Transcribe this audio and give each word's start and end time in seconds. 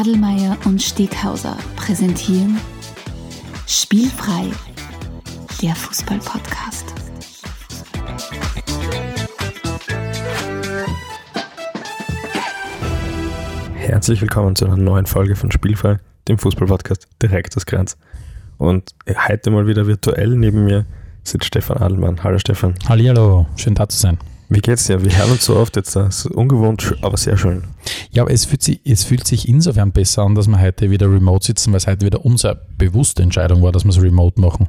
Adelmeier 0.00 0.56
und 0.64 0.80
Steghauser 0.80 1.58
präsentieren 1.76 2.58
Spielfrei, 3.66 4.46
der 5.60 5.74
Fußball-Podcast. 5.74 6.86
Herzlich 13.74 14.22
willkommen 14.22 14.56
zu 14.56 14.64
einer 14.64 14.78
neuen 14.78 15.04
Folge 15.04 15.36
von 15.36 15.52
Spielfrei, 15.52 15.98
dem 16.28 16.38
Fußball-Podcast 16.38 17.06
direkt 17.20 17.54
aus 17.58 17.66
Grenz. 17.66 17.98
Und 18.56 18.94
heute 19.28 19.50
mal 19.50 19.66
wieder 19.66 19.86
virtuell 19.86 20.30
neben 20.30 20.64
mir 20.64 20.86
sitzt 21.24 21.44
Stefan 21.44 21.76
Adelmann. 21.76 22.24
Hallo 22.24 22.38
Stefan. 22.38 22.74
Hallihallo, 22.88 23.46
schön 23.56 23.74
da 23.74 23.86
zu 23.86 23.98
sein. 23.98 24.16
Wie 24.52 24.60
geht's 24.60 24.84
dir? 24.86 25.02
Wir 25.04 25.16
hören 25.16 25.30
uns 25.30 25.44
so 25.44 25.56
oft 25.56 25.76
jetzt, 25.76 25.94
das 25.94 26.24
ist 26.24 26.32
ungewohnt, 26.32 26.94
aber 27.02 27.16
sehr 27.16 27.36
schön. 27.36 27.62
Ja, 28.10 28.22
aber 28.24 28.32
es 28.32 28.44
fühlt, 28.44 28.62
sich, 28.62 28.80
es 28.84 29.04
fühlt 29.04 29.26
sich 29.26 29.48
insofern 29.48 29.92
besser 29.92 30.22
an, 30.22 30.34
dass 30.34 30.48
wir 30.48 30.60
heute 30.60 30.90
wieder 30.90 31.06
remote 31.10 31.46
sitzen, 31.46 31.70
weil 31.72 31.78
es 31.78 31.86
heute 31.86 32.04
wieder 32.04 32.24
unsere 32.24 32.60
bewusste 32.76 33.22
Entscheidung 33.22 33.62
war, 33.62 33.70
dass 33.72 33.84
wir 33.84 33.90
es 33.90 34.02
remote 34.02 34.40
machen. 34.40 34.68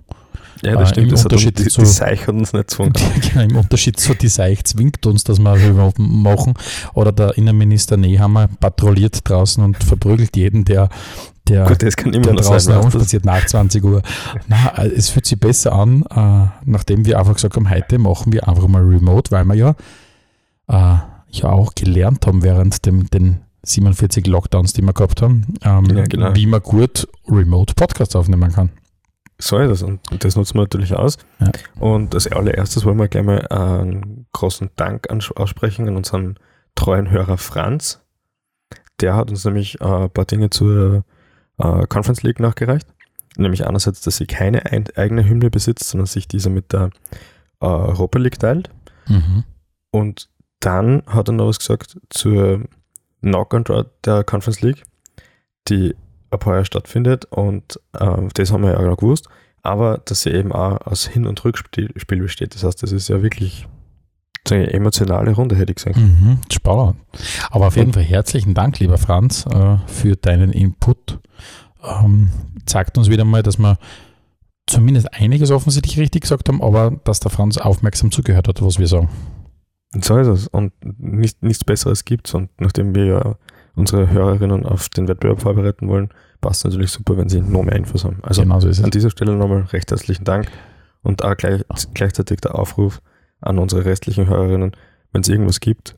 Ja, 0.63 0.73
das 0.73 0.89
Äh, 0.89 0.91
stimmt. 0.91 1.07
im 1.07 1.11
Das 1.11 1.25
hat 1.25 1.31
Unterschied 1.33 1.57
uns, 1.59 1.63
die, 1.65 1.69
zu- 1.73 1.81
die 1.81 1.87
Seich 1.87 2.21
hat 2.27 2.35
uns 2.35 2.53
nicht 2.53 2.67
gezwungen. 2.67 2.93
Genau, 3.33 3.41
Im 3.43 3.55
Unterschied 3.57 3.99
zu 3.99 4.13
die 4.13 4.27
Seich 4.27 4.63
zwingt 4.65 5.03
uns, 5.07 5.23
dass 5.23 5.39
wir 5.39 5.53
remote 5.53 5.99
machen. 5.99 6.53
Oder 6.93 7.11
der 7.11 7.35
Innenminister 7.37 7.97
Nehammer 7.97 8.47
patrouilliert 8.59 9.27
draußen 9.27 9.63
und 9.63 9.83
verprügelt 9.83 10.37
jeden, 10.37 10.63
der, 10.63 10.89
der, 11.51 11.65
Gut, 11.67 11.83
das 11.83 11.95
kann 11.95 12.13
immer 12.13 12.25
der 12.25 12.33
noch 12.33 12.41
draußen 12.41 12.59
sein. 12.59 12.75
herumspaziert 12.75 13.25
nach 13.25 13.45
20 13.45 13.83
Uhr. 13.83 14.01
Na, 14.47 14.77
äh, 14.77 14.87
es 14.87 15.09
fühlt 15.09 15.25
sich 15.25 15.39
besser 15.39 15.73
an, 15.73 16.03
äh, 16.09 16.47
nachdem 16.65 17.05
wir 17.05 17.19
einfach 17.19 17.33
gesagt 17.35 17.55
haben, 17.55 17.69
heute 17.69 17.97
machen 17.99 18.31
wir 18.33 18.47
einfach 18.47 18.67
mal 18.67 18.81
remote, 18.81 19.31
weil 19.31 19.45
wir 19.45 19.55
ja, 19.55 19.69
äh, 20.67 20.97
ja 21.29 21.49
auch 21.49 21.73
gelernt 21.75 22.25
haben 22.27 22.43
während 22.43 22.85
dem, 22.85 23.09
den 23.09 23.41
47 23.63 24.25
Lockdowns, 24.27 24.73
die 24.73 24.81
wir 24.81 24.93
gehabt 24.93 25.21
haben, 25.21 25.53
ähm, 25.63 25.85
Ja, 25.85 26.03
genau. 26.05 26.35
wie 26.35 26.47
man 26.47 26.61
gut 26.61 27.07
remote 27.27 27.73
Podcasts 27.75 28.15
aufnehmen 28.15 28.51
kann. 28.51 28.69
So 29.37 29.57
ist 29.57 29.71
es 29.71 29.81
und 29.81 29.99
das 30.19 30.35
nutzen 30.35 30.55
wir 30.55 30.61
natürlich 30.61 30.95
aus. 30.95 31.17
Ja. 31.39 31.51
Und 31.79 32.13
als 32.13 32.27
allererstes 32.27 32.85
wollen 32.85 32.97
wir 32.99 33.07
gleich 33.07 33.23
mal 33.23 33.47
einen 33.47 34.27
großen 34.33 34.69
Dank 34.75 35.07
aussprechen 35.35 35.87
an 35.87 35.95
unseren 35.95 36.37
treuen 36.75 37.09
Hörer 37.09 37.37
Franz. 37.37 38.01
Der 38.99 39.15
hat 39.15 39.31
uns 39.31 39.43
nämlich 39.43 39.81
äh, 39.81 39.85
ein 39.85 40.09
paar 40.11 40.25
Dinge 40.25 40.51
zur 40.51 41.03
äh, 41.61 41.87
Conference 41.87 42.23
League 42.23 42.39
nachgereicht. 42.39 42.87
Nämlich 43.37 43.65
einerseits, 43.65 44.01
dass 44.01 44.17
sie 44.17 44.25
keine 44.25 44.65
ein, 44.65 44.85
eigene 44.95 45.27
Hymne 45.27 45.49
besitzt, 45.49 45.89
sondern 45.89 46.07
sich 46.07 46.27
diese 46.27 46.49
mit 46.49 46.73
der 46.73 46.89
äh, 47.61 47.65
Europa 47.65 48.19
League 48.19 48.39
teilt. 48.39 48.69
Mhm. 49.07 49.43
Und 49.91 50.29
dann 50.59 51.03
hat 51.07 51.29
er 51.29 51.33
noch 51.33 51.47
was 51.47 51.59
gesagt 51.59 51.97
zur 52.09 52.65
Knock-on-Draw 53.21 53.85
der 54.05 54.23
Conference 54.23 54.61
League, 54.61 54.83
die 55.67 55.95
ab 56.29 56.45
heuer 56.45 56.65
stattfindet. 56.65 57.25
Und 57.25 57.79
äh, 57.93 58.27
das 58.33 58.51
haben 58.51 58.63
wir 58.63 58.71
ja 58.71 58.77
auch 58.77 58.85
noch 58.85 58.97
gewusst. 58.97 59.27
Aber 59.63 59.99
dass 59.99 60.23
sie 60.23 60.31
eben 60.31 60.51
auch 60.51 60.81
aus 60.85 61.07
Hin- 61.07 61.27
und 61.27 61.43
Rückspiel 61.43 61.91
Spiel 61.97 62.21
besteht. 62.21 62.55
Das 62.55 62.63
heißt, 62.63 62.81
das 62.81 62.91
ist 62.91 63.09
ja 63.09 63.21
wirklich 63.21 63.67
eine 64.49 64.73
emotionale 64.73 65.31
Runde, 65.31 65.55
hätte 65.55 65.71
ich 65.71 65.77
gesagt. 65.77 65.97
Mhm, 65.97 66.39
spannend. 66.51 66.97
Aber 67.49 67.67
auf 67.67 67.75
jeden 67.75 67.93
Fall 67.93 68.03
herzlichen 68.03 68.53
Dank, 68.53 68.79
lieber 68.79 68.97
Franz, 68.97 69.45
äh, 69.45 69.77
für 69.87 70.15
deinen 70.15 70.51
Input. 70.51 71.19
Ähm, 71.83 72.29
zeigt 72.65 72.97
uns 72.97 73.09
wieder 73.09 73.25
mal, 73.25 73.43
dass 73.43 73.57
wir 73.59 73.77
zumindest 74.67 75.13
einiges 75.13 75.51
offensichtlich 75.51 75.99
richtig 75.99 76.21
gesagt 76.21 76.47
haben, 76.49 76.61
aber 76.61 76.99
dass 77.03 77.19
der 77.19 77.31
Franz 77.31 77.57
aufmerksam 77.57 78.11
zugehört 78.11 78.47
hat, 78.47 78.61
was 78.61 78.79
wir 78.79 78.87
sagen. 78.87 79.09
Und 79.93 80.05
so 80.05 80.17
ist 80.17 80.27
es. 80.27 80.47
Und 80.47 80.73
nicht, 80.81 81.43
nichts 81.43 81.63
Besseres 81.63 82.05
gibt's. 82.05 82.33
Und 82.33 82.49
nachdem 82.59 82.95
wir 82.95 83.05
ja 83.05 83.35
unsere 83.75 84.09
Hörerinnen 84.09 84.65
auf 84.65 84.89
den 84.89 85.07
Wettbewerb 85.07 85.41
vorbereiten 85.41 85.87
wollen, 85.87 86.09
passt 86.39 86.61
es 86.61 86.65
natürlich 86.65 86.91
super, 86.91 87.17
wenn 87.17 87.29
sie 87.29 87.41
noch 87.41 87.63
mehr 87.63 87.75
Infos 87.75 88.03
haben. 88.03 88.19
Also 88.21 88.41
genau 88.41 88.59
so 88.59 88.67
ist 88.67 88.79
es. 88.79 88.83
An 88.83 88.91
dieser 88.91 89.09
Stelle 89.09 89.35
nochmal 89.35 89.63
recht 89.63 89.91
herzlichen 89.91 90.23
Dank 90.23 90.47
und 91.03 91.23
auch 91.23 91.35
gleich, 91.35 91.63
gleichzeitig 91.93 92.41
der 92.41 92.55
Aufruf 92.55 93.01
an 93.41 93.59
unsere 93.59 93.85
restlichen 93.85 94.27
Hörerinnen, 94.27 94.71
wenn 95.11 95.21
es 95.21 95.29
irgendwas 95.29 95.59
gibt, 95.59 95.97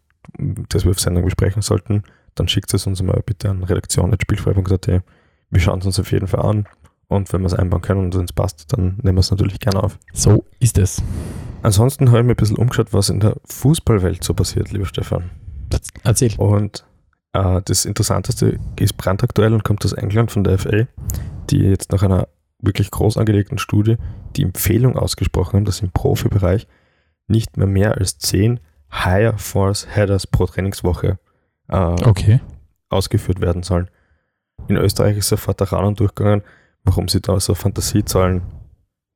das 0.70 0.86
wir 0.86 0.92
auf 0.92 1.00
Sendung 1.00 1.26
besprechen 1.26 1.62
sollten, 1.62 2.04
dann 2.36 2.48
schickt 2.48 2.74
es 2.74 2.88
uns 2.88 3.02
mal 3.02 3.22
bitte 3.26 3.50
an 3.50 3.64
redaktion.spielfrei.at. 3.64 5.04
Wir 5.50 5.62
schauen 5.62 5.80
es 5.80 5.86
uns 5.86 6.00
auf 6.00 6.12
jeden 6.12 6.28
Fall 6.28 6.42
an 6.42 6.68
und 7.08 7.32
wenn 7.32 7.42
wir 7.42 7.48
es 7.48 7.54
einbauen 7.54 7.82
können 7.82 8.06
und 8.06 8.16
uns 8.16 8.34
passt, 8.34 8.74
dann 8.74 8.98
nehmen 9.04 9.18
wir 9.18 9.20
es 9.20 9.30
natürlich 9.30 9.60
gerne 9.60 9.84
auf. 9.84 10.00
So 10.14 10.46
ist 10.60 10.78
es. 10.78 11.02
Ansonsten 11.62 12.10
habe 12.10 12.20
ich 12.20 12.26
mir 12.26 12.34
ein 12.34 12.38
bisschen 12.38 12.58
umgeschaut, 12.58 12.92
was 12.92 13.10
in 13.10 13.20
der 13.20 13.36
Fußballwelt 13.46 14.24
so 14.24 14.34
passiert, 14.34 14.72
lieber 14.72 14.86
Stefan. 14.86 15.30
Erzähl. 16.04 16.34
Und 16.38 16.86
äh, 17.34 17.62
das 17.64 17.86
Interessanteste 17.86 18.60
ist 18.80 18.98
brandaktuell 18.98 19.54
und 19.54 19.64
kommt 19.64 19.86
aus 19.86 19.94
England 19.94 20.32
von 20.32 20.44
der 20.44 20.58
FA, 20.58 20.88
die 21.50 21.60
jetzt 21.60 21.92
nach 21.92 22.04
einer 22.04 22.28
wirklich 22.60 22.92
groß 22.92 23.18
angelegten 23.18 23.58
Studie 23.58 23.98
die 24.36 24.44
Empfehlung 24.44 24.98
ausgesprochen 24.98 25.58
haben, 25.58 25.66
dass 25.66 25.82
im 25.82 25.92
Profibereich 25.92 26.68
nicht 27.28 27.58
mehr 27.58 27.68
mehr 27.68 27.98
als 27.98 28.18
10 28.18 28.60
Higher 28.92 29.38
Force 29.38 29.88
Headers 29.96 30.28
pro 30.28 30.46
Trainingswoche 30.46 31.18
äh, 31.70 31.76
Okay. 31.78 32.40
ausgeführt 32.90 33.42
werden 33.42 33.64
sollen. 33.64 33.90
In 34.68 34.78
Österreich 34.78 35.18
ist 35.18 35.30
sofort 35.30 35.60
der 35.60 35.72
Rahmen 35.72 35.96
durchgegangen, 35.96 36.44
warum 36.84 37.08
sie 37.08 37.22
da 37.22 37.40
so 37.40 37.56
Fantasiezahlen 37.56 38.42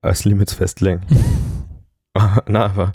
als 0.01 0.25
Limits 0.25 0.53
festlegen. 0.53 1.01
Na, 2.47 2.65
aber 2.65 2.91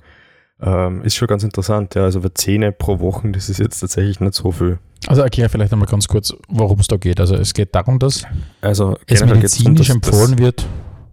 ähm, 0.60 1.02
ist 1.02 1.14
schon 1.14 1.28
ganz 1.28 1.44
interessant. 1.44 1.94
Ja, 1.94 2.04
also 2.04 2.20
bei 2.20 2.30
10 2.34 2.74
pro 2.78 2.98
Woche, 3.00 3.30
das 3.32 3.48
ist 3.48 3.58
jetzt 3.58 3.80
tatsächlich 3.80 4.20
nicht 4.20 4.34
so 4.34 4.50
viel. 4.52 4.78
Also 5.06 5.22
erklär 5.22 5.48
vielleicht 5.50 5.72
einmal 5.72 5.88
ganz 5.88 6.06
kurz, 6.08 6.32
worum 6.48 6.78
es 6.80 6.86
da 6.88 6.96
geht. 6.96 7.18
Also 7.20 7.34
es 7.36 7.54
geht 7.54 7.74
darum, 7.74 7.98
dass 7.98 8.24
Also 8.60 8.96
es 9.06 9.24
medizinisch 9.24 9.88
dass- 9.88 9.96
empfohlen 9.96 10.38
wird. 10.38 10.66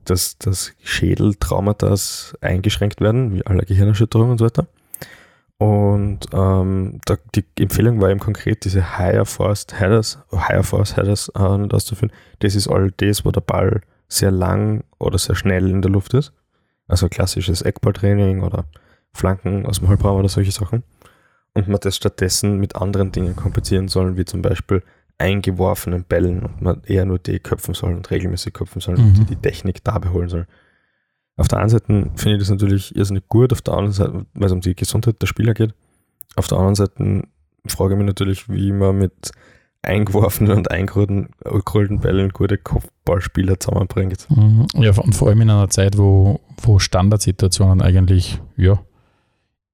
Dass, 0.06 0.38
dass 0.38 0.74
Schädeltraumata 0.84 1.96
eingeschränkt 2.42 3.02
werden, 3.02 3.34
wie 3.34 3.46
alle 3.46 3.64
Gehirnerschütterungen 3.64 4.32
und 4.32 4.38
so 4.38 4.46
weiter. 4.46 4.68
Und 5.58 6.20
ähm, 6.32 7.02
da, 7.04 7.18
die 7.36 7.44
Empfehlung 7.60 8.00
war 8.00 8.10
eben 8.10 8.22
konkret, 8.22 8.64
diese 8.64 8.98
Higher 8.98 9.26
Force 9.26 9.68
Headers, 9.74 10.20
Higher 10.32 10.64
Force 10.64 10.96
Headers 10.96 11.30
äh, 11.36 11.58
nicht 11.58 11.74
auszuführen. 11.74 12.14
Das 12.40 12.56
ist 12.56 12.70
all 12.70 12.92
das, 12.96 13.26
wo 13.26 13.32
der 13.32 13.42
Ball 13.42 13.82
sehr 14.08 14.32
lang 14.32 14.86
oder 15.00 15.18
sehr 15.18 15.36
schnell 15.36 15.70
in 15.70 15.82
der 15.82 15.92
Luft 15.92 16.14
ist. 16.14 16.32
Also 16.88 17.10
klassisches 17.10 17.62
Eckballtraining 17.62 18.42
oder 18.42 18.66
Flanken 19.14 19.66
aus 19.66 19.80
dem 19.80 19.90
Halbraum 19.90 20.20
oder 20.20 20.30
solche 20.30 20.52
Sachen. 20.52 20.84
Und 21.54 21.68
man 21.68 21.80
das 21.82 21.98
stattdessen 21.98 22.58
mit 22.58 22.78
anderen 22.78 23.12
Dingen 23.12 23.36
kompensieren 23.36 23.90
soll, 23.90 24.16
wie 24.16 24.26
zum 24.26 24.42
Beispiel 24.42 24.82
eingeworfenen 25.20 26.04
Bällen 26.06 26.42
und 26.44 26.62
man 26.62 26.82
eher 26.86 27.06
nur 27.06 27.20
die 27.20 27.40
köpfen 27.40 27.74
soll 27.74 27.94
und 27.94 28.10
regelmäßig 28.10 28.54
köpfen 28.54 28.82
soll 28.82 28.96
und 28.96 29.20
Mhm. 29.20 29.26
die 29.28 29.36
Technik 29.36 29.84
da 29.84 30.00
beholen 30.00 30.30
soll. 30.30 30.48
Auf 31.38 31.48
der 31.48 31.60
einen 31.60 31.70
Seite 31.70 31.86
finde 32.16 32.34
ich 32.36 32.40
das 32.40 32.50
natürlich 32.50 32.96
irrsinnig 32.96 33.28
gut, 33.30 33.52
auf 33.54 33.62
der 33.62 33.74
anderen 33.76 33.94
Seite, 33.94 34.26
weil 34.34 34.46
es 34.48 34.52
um 34.52 34.62
die 34.62 34.76
Gesundheit 34.76 35.22
der 35.22 35.28
Spieler 35.28 35.54
geht. 35.54 35.74
Auf 36.36 36.48
der 36.48 36.58
anderen 36.58 36.76
Seite 36.76 37.24
frage 37.68 37.94
ich 37.94 37.98
mich 37.98 38.08
natürlich, 38.08 38.50
wie 38.50 38.72
man 38.72 38.98
mit 38.98 39.32
eingeworfenen 39.82 40.58
und 40.58 40.72
eingerollten 40.72 42.00
Bällen 42.02 42.30
gute 42.32 42.58
Kopfballspieler 42.58 43.60
zusammenbringt. 43.60 44.28
Mhm. 44.30 44.68
Ja, 44.76 44.92
und 45.00 45.16
vor 45.16 45.30
allem 45.30 45.42
in 45.42 45.50
einer 45.50 45.70
Zeit, 45.70 45.98
wo, 45.98 46.42
wo 46.62 46.80
Standardsituationen 46.80 47.82
eigentlich 47.82 48.42
ja, 48.58 48.80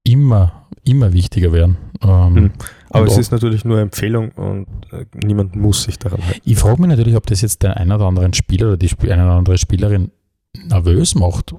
immer, 0.05 0.67
immer 0.85 1.11
wichtiger 1.11 1.51
werden. 1.51 1.77
Ähm, 2.01 2.33
Mhm. 2.33 2.51
Aber 2.89 3.03
Und 3.03 3.11
es 3.11 3.17
ist 3.17 3.31
natürlich 3.33 3.65
nur 3.65 3.79
Empfehlung 3.81 4.29
und 4.31 4.67
äh, 4.93 5.05
niemand 5.25 5.55
muss 5.57 5.83
sich 5.83 5.99
daran 5.99 6.25
halten. 6.25 6.39
Ich 6.45 6.57
frage 6.57 6.79
mich 6.79 6.89
natürlich, 6.89 7.15
ob 7.17 7.25
das 7.27 7.41
jetzt 7.41 7.61
den 7.63 7.71
einen 7.71 7.91
oder 7.91 8.05
anderen 8.05 8.33
Spieler 8.33 8.67
oder 8.67 8.77
die 8.77 8.85
Sp- 8.87 9.11
eine 9.11 9.25
oder 9.25 9.33
andere 9.33 9.57
Spielerin 9.57 10.11
nervös 10.65 11.13
macht, 11.15 11.53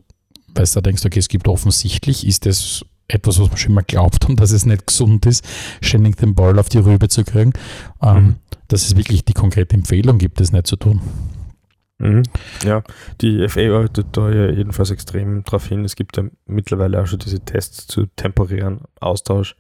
weil 0.55 0.65
du 0.65 0.71
da 0.75 0.81
denkst, 0.81 1.05
okay, 1.05 1.19
es 1.19 1.29
gibt 1.29 1.47
offensichtlich, 1.49 2.27
ist 2.27 2.47
das 2.47 2.87
etwas, 3.09 3.39
was 3.39 3.49
man 3.49 3.57
schon 3.59 3.75
mal 3.75 3.85
glaubt 3.87 4.25
haben, 4.25 4.37
dass 4.37 4.51
es 4.51 4.65
nicht 4.65 4.87
gesund 4.87 5.27
ist, 5.27 5.45
ständig 5.83 6.17
den 6.17 6.35
Ball 6.35 6.59
auf 6.59 6.71
die 6.71 6.79
Rübe 6.79 7.09
zu 7.09 7.23
kriegen, 7.25 7.53
ähm, 8.03 8.17
Mhm. 8.17 8.37
dass 8.69 8.87
es 8.87 8.97
wirklich 8.97 9.25
die 9.27 9.35
konkrete 9.35 9.77
Empfehlung 9.77 10.17
gibt, 10.17 10.41
das 10.41 10.53
nicht 10.53 10.67
zu 10.67 10.77
tun. 10.77 11.01
Mhm. 11.99 12.23
Ja, 12.63 12.83
die 13.21 13.49
FA 13.49 13.61
arbeitet 13.75 14.09
da 14.13 14.31
ja 14.31 14.51
jedenfalls 14.51 14.91
extrem 14.91 15.45
drauf 15.45 15.67
hin. 15.67 15.85
Es 15.85 15.97
gibt 15.97 16.17
ja 16.17 16.25
mittlerweile 16.47 17.01
auch 17.01 17.07
schon 17.07 17.19
diese 17.19 17.41
Tests 17.41 17.87
zu 17.87 18.07
temporären 18.17 18.83
Austausch 19.01 19.57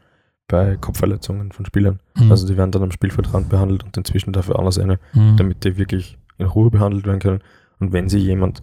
bei 0.48 0.76
Kopfverletzungen 0.76 1.52
von 1.52 1.64
Spielern. 1.66 2.00
Mhm. 2.16 2.30
Also 2.30 2.46
die 2.46 2.56
werden 2.56 2.70
dann 2.72 2.82
am 2.82 2.90
Spielfeldrand 2.92 3.48
behandelt 3.48 3.84
und 3.84 3.96
inzwischen 3.96 4.32
dafür 4.32 4.58
anders 4.58 4.78
eine, 4.78 4.98
Mhm. 5.14 5.36
damit 5.36 5.64
die 5.64 5.76
wirklich 5.78 6.18
in 6.38 6.46
Ruhe 6.46 6.70
behandelt 6.70 7.06
werden 7.06 7.20
können. 7.20 7.40
Und 7.80 7.92
wenn 7.92 8.08
sie 8.08 8.18
jemand 8.18 8.62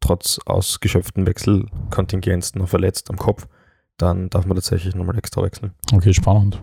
trotz 0.00 0.38
ausgeschöpften 0.44 1.26
Wechselkontingenz 1.26 2.54
noch 2.54 2.68
verletzt 2.68 3.10
am 3.10 3.16
Kopf, 3.16 3.48
dann 3.96 4.28
darf 4.30 4.46
man 4.46 4.56
tatsächlich 4.56 4.94
nochmal 4.94 5.18
extra 5.18 5.42
wechseln. 5.42 5.72
Okay, 5.92 6.12
spannend. 6.12 6.62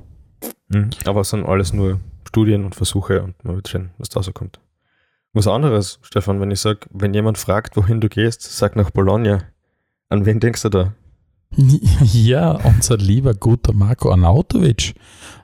Aber 1.06 1.22
es 1.22 1.30
sind 1.30 1.46
alles 1.46 1.74
nur 1.74 2.00
Studien 2.28 2.64
und 2.66 2.76
Versuche 2.76 3.22
und 3.24 3.44
man 3.44 3.56
wird 3.56 3.68
sehen, 3.68 3.92
was 3.98 4.10
da 4.10 4.24
so 4.24 4.32
kommt. 4.32 4.60
Was 5.34 5.48
anderes, 5.48 6.00
Stefan, 6.04 6.40
wenn 6.40 6.52
ich 6.52 6.60
sage, 6.60 6.82
wenn 6.92 7.14
jemand 7.14 7.38
fragt, 7.38 7.76
wohin 7.76 8.00
du 8.00 8.08
gehst, 8.08 8.44
sag 8.44 8.76
nach 8.76 8.92
Bologna. 8.92 9.40
An 10.10 10.26
wen 10.26 10.40
denkst 10.40 10.62
du 10.62 10.70
da? 10.70 10.94
Ja, 12.02 12.52
unser 12.52 12.98
lieber 12.98 13.34
guter 13.34 13.74
Marco 13.74 14.12
Arnautovic 14.12 14.94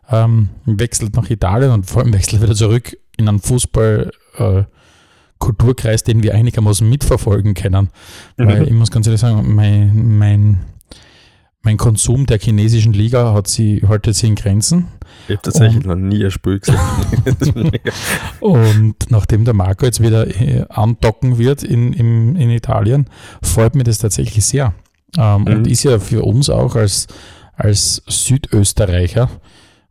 ähm, 0.10 0.50
wechselt 0.66 1.16
nach 1.16 1.30
Italien 1.30 1.72
und 1.72 1.86
vor 1.86 2.02
allem 2.02 2.14
wechselt 2.14 2.42
wieder 2.42 2.56
zurück 2.56 2.98
in 3.18 3.28
einem 3.28 3.40
Fußball 3.40 4.12
äh, 4.38 4.64
den 6.08 6.24
wir 6.24 6.36
einigermaßen 6.36 6.88
mitverfolgen 6.88 7.54
können. 7.54 7.90
Mhm. 8.38 8.48
Weil 8.48 8.68
ich 8.68 8.74
muss 8.74 8.92
ganz 8.92 9.08
ehrlich 9.08 9.22
sagen, 9.22 9.56
mein, 9.56 10.18
mein, 10.18 10.60
mein 11.62 11.78
Konsum 11.78 12.26
der 12.26 12.40
chinesischen 12.40 12.94
Liga 12.94 13.34
hat 13.34 13.48
sie, 13.48 13.84
haltet 13.88 14.16
sich 14.16 14.30
in 14.30 14.36
Grenzen. 14.36 14.88
Ich 15.28 15.36
habe 15.36 15.42
tatsächlich 15.42 15.86
und, 15.86 15.88
noch 15.88 15.96
nie 15.96 16.24
ein 16.24 16.32
Spiel 16.32 16.60
gesehen. 16.60 16.80
und 18.40 18.96
nachdem 19.10 19.46
der 19.46 19.54
Marco 19.54 19.86
jetzt 19.86 20.02
wieder 20.02 20.28
äh, 20.28 20.66
andocken 20.70 21.38
wird 21.38 21.64
in, 21.64 21.94
in, 21.94 22.36
in 22.36 22.50
Italien, 22.50 23.10
freut 23.42 23.76
mich 23.76 23.84
das 23.84 23.98
tatsächlich 23.98 24.46
sehr. 24.46 24.74
Ähm, 25.18 25.42
mhm. 25.42 25.48
Und 25.48 25.68
ist 25.68 25.84
ja 25.84 26.00
für 26.00 26.24
uns 26.24 26.50
auch 26.50 26.76
als, 26.76 27.08
als 27.56 28.02
Südösterreicher 28.08 29.30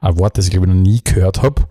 ein 0.00 0.18
Wort, 0.18 0.38
das 0.38 0.46
ich 0.46 0.52
glaube 0.52 0.66
ich 0.66 0.72
noch 0.72 0.80
nie 0.80 1.00
gehört 1.02 1.42
habe. 1.42 1.66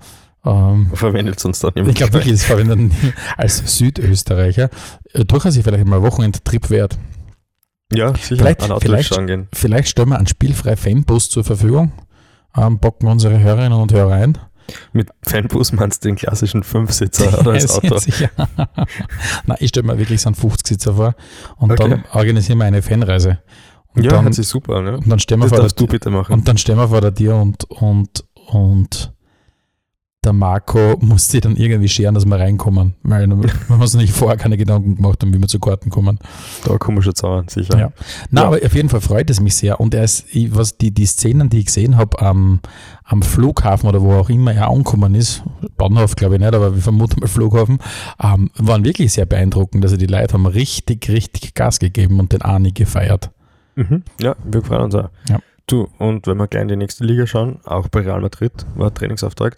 Ähm, 0.45 0.91
verwendet 0.94 1.38
es 1.38 1.45
uns 1.45 1.59
dann 1.59 1.71
immer. 1.75 1.89
Ich 1.89 1.95
glaube 1.95 2.13
wirklich, 2.13 2.33
das 2.33 2.44
verwendet 2.44 2.91
als 3.35 3.77
Südösterreicher 3.77 4.69
äh, 5.13 5.25
durchaus 5.25 5.57
vielleicht 5.57 5.85
mal 5.85 6.01
Wochenendtrip 6.03 6.69
wert. 6.69 6.97
Ja, 7.93 8.13
sicher. 8.15 8.37
Vielleicht, 8.37 8.63
vielleicht, 8.81 9.15
vielleicht 9.53 9.87
stellen 9.89 10.09
wir 10.09 10.17
einen 10.17 10.27
spielfrei 10.27 10.75
Fanbus 10.75 11.29
zur 11.29 11.43
Verfügung, 11.43 11.93
ähm, 12.55 12.79
bocken 12.79 13.07
unsere 13.07 13.39
Hörerinnen 13.39 13.79
und 13.79 13.93
Hörer 13.93 14.13
ein. 14.13 14.37
Mit 14.91 15.09
Fanbus 15.23 15.71
meinst 15.71 16.03
du 16.03 16.09
den 16.09 16.17
klassischen 16.17 16.63
Fünfsitzer 16.63 17.39
oder 17.39 17.53
das 17.53 17.71
Auto? 17.71 17.97
Sicher. 17.97 18.29
Nein, 19.45 19.57
ich 19.61 19.69
stelle 19.69 19.87
mir 19.87 19.97
wirklich 19.97 20.21
so 20.21 20.29
einen 20.29 20.35
50-Sitzer 20.35 20.95
vor 20.95 21.15
und 21.57 21.71
okay. 21.71 21.89
dann 21.89 22.03
organisieren 22.11 22.57
wir 22.57 22.65
eine 22.65 22.81
Fanreise. 22.81 23.39
Und 23.95 24.03
ja, 24.03 24.11
dann, 24.11 24.25
das 24.25 24.37
ist 24.37 24.49
super. 24.49 24.81
Ne? 24.81 24.97
Und 24.97 25.09
dann 25.09 25.19
stellen 25.19 25.39
wir 25.39 25.47
das 25.47 25.57
vor 25.57 25.67
der, 25.67 25.75
du 25.75 25.87
bitte 25.87 26.09
machen. 26.09 26.33
Und 26.33 26.47
dann 26.47 26.57
stellen 26.57 26.77
wir 26.77 26.89
vor 26.89 27.01
der 27.01 27.13
Tür 27.13 27.37
und, 27.37 27.63
und, 27.65 28.25
und 28.47 29.13
der 30.27 30.33
Marco 30.33 30.97
muss 31.00 31.29
sich 31.29 31.41
dann 31.41 31.56
irgendwie 31.56 31.88
scheren, 31.88 32.13
dass 32.13 32.25
wir 32.25 32.38
reinkommen. 32.38 32.95
Weil 33.03 33.27
wir 33.27 33.50
haben 33.69 33.81
uns 33.81 33.94
nicht 33.95 34.13
vorher 34.13 34.38
keine 34.38 34.57
Gedanken 34.57 34.97
gemacht 34.97 35.21
haben, 35.21 35.33
wie 35.33 35.39
wir 35.39 35.47
zu 35.47 35.59
Karten 35.59 35.89
kommen. 35.89 36.19
Da 36.65 36.77
kommen 36.77 36.97
wir 36.97 37.01
schon 37.01 37.15
zusammen, 37.15 37.47
sicher. 37.47 37.79
Ja. 37.79 37.91
Na, 38.29 38.41
ja. 38.41 38.47
aber 38.47 38.57
auf 38.57 38.75
jeden 38.75 38.89
Fall 38.89 39.01
freut 39.01 39.29
es 39.29 39.39
mich 39.39 39.56
sehr. 39.56 39.79
Und 39.79 39.94
er 39.94 40.03
ist, 40.03 40.25
was 40.51 40.77
die, 40.77 40.91
die 40.91 41.06
Szenen, 41.06 41.50
die 41.50 41.59
ich 41.59 41.68
gesehen 41.68 41.95
habe 41.95 42.21
am, 42.21 42.59
am 43.06 43.21
Flughafen 43.21 43.88
oder 43.88 44.01
wo 44.01 44.13
auch 44.13 44.29
immer 44.29 44.53
er 44.53 44.69
angekommen 44.69 45.15
ist, 45.15 45.44
Bahnhof 45.77 46.15
glaube 46.15 46.35
ich 46.35 46.41
nicht, 46.41 46.53
aber 46.53 46.75
wir 46.75 46.81
vermuten 46.81 47.21
mal 47.21 47.27
Flughafen, 47.27 47.80
ähm, 48.21 48.51
waren 48.57 48.83
wirklich 48.83 49.13
sehr 49.13 49.25
beeindruckend. 49.25 49.83
Also 49.83 49.95
die 49.95 50.07
Leute 50.07 50.33
haben 50.33 50.45
richtig, 50.45 51.07
richtig 51.09 51.53
Gas 51.53 51.80
gegeben 51.80 52.19
und 52.19 52.33
den 52.33 52.41
Ani 52.41 52.71
gefeiert. 52.71 53.31
Mhm. 53.75 54.03
Ja, 54.21 54.35
wir 54.44 54.62
freuen 54.62 54.81
uns 54.81 54.95
auch. 54.95 55.09
Ja. 55.30 55.39
Du, 55.68 55.88
und 55.97 56.27
wenn 56.27 56.38
wir 56.38 56.47
gleich 56.47 56.63
in 56.63 56.68
die 56.68 56.75
nächste 56.75 57.06
Liga 57.06 57.27
schauen, 57.27 57.59
auch 57.63 57.88
bei 57.88 58.01
Real 58.01 58.21
Madrid 58.21 58.51
war 58.75 58.94
Trainingsauftrag 58.94 59.57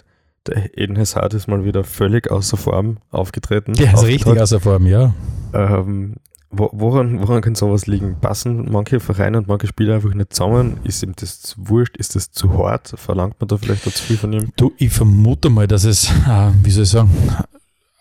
Eden 0.75 0.97
Hazard 0.97 1.33
ist 1.33 1.47
mal 1.47 1.65
wieder 1.65 1.83
völlig 1.83 2.29
außer 2.31 2.57
Form 2.57 2.97
aufgetreten. 3.11 3.73
Der 3.73 3.93
ist 3.93 4.03
richtig 4.03 4.39
außer 4.39 4.59
Form, 4.59 4.85
ja. 4.87 5.13
Ähm, 5.53 6.15
woran, 6.51 7.21
woran 7.21 7.41
kann 7.41 7.55
sowas 7.55 7.87
liegen? 7.87 8.17
Passen 8.19 8.71
manche 8.71 8.99
Vereine 8.99 9.37
und 9.37 9.47
manche 9.47 9.67
Spieler 9.67 9.95
einfach 9.95 10.13
nicht 10.13 10.33
zusammen? 10.33 10.79
Ist 10.83 11.03
ihm 11.03 11.13
das 11.15 11.55
wurscht? 11.57 11.97
Ist 11.97 12.15
das 12.15 12.31
zu 12.31 12.57
hart? 12.57 12.93
Verlangt 12.95 13.39
man 13.39 13.47
da 13.47 13.57
vielleicht 13.57 13.83
zu 13.83 13.91
viel 13.91 14.17
von 14.17 14.33
ihm? 14.33 14.49
Du, 14.55 14.73
ich 14.77 14.91
vermute 14.91 15.49
mal, 15.49 15.67
dass 15.67 15.83
es, 15.83 16.09
äh, 16.09 16.51
wie 16.63 16.71
soll 16.71 16.83
ich 16.83 16.89
sagen, 16.89 17.11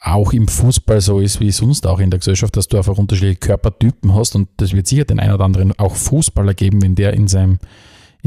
auch 0.00 0.32
im 0.32 0.48
Fußball 0.48 1.00
so 1.00 1.18
ist 1.18 1.40
wie 1.40 1.50
sonst 1.50 1.86
auch 1.86 1.98
in 1.98 2.10
der 2.10 2.20
Gesellschaft, 2.20 2.56
dass 2.56 2.68
du 2.68 2.76
einfach 2.76 2.96
unterschiedliche 2.96 3.40
Körpertypen 3.40 4.14
hast 4.14 4.36
und 4.36 4.48
das 4.56 4.72
wird 4.72 4.86
sicher 4.86 5.04
den 5.04 5.20
einen 5.20 5.34
oder 5.34 5.44
anderen 5.44 5.78
auch 5.78 5.96
Fußballer 5.96 6.54
geben, 6.54 6.82
wenn 6.82 6.94
der 6.94 7.14
in 7.14 7.28
seinem 7.28 7.58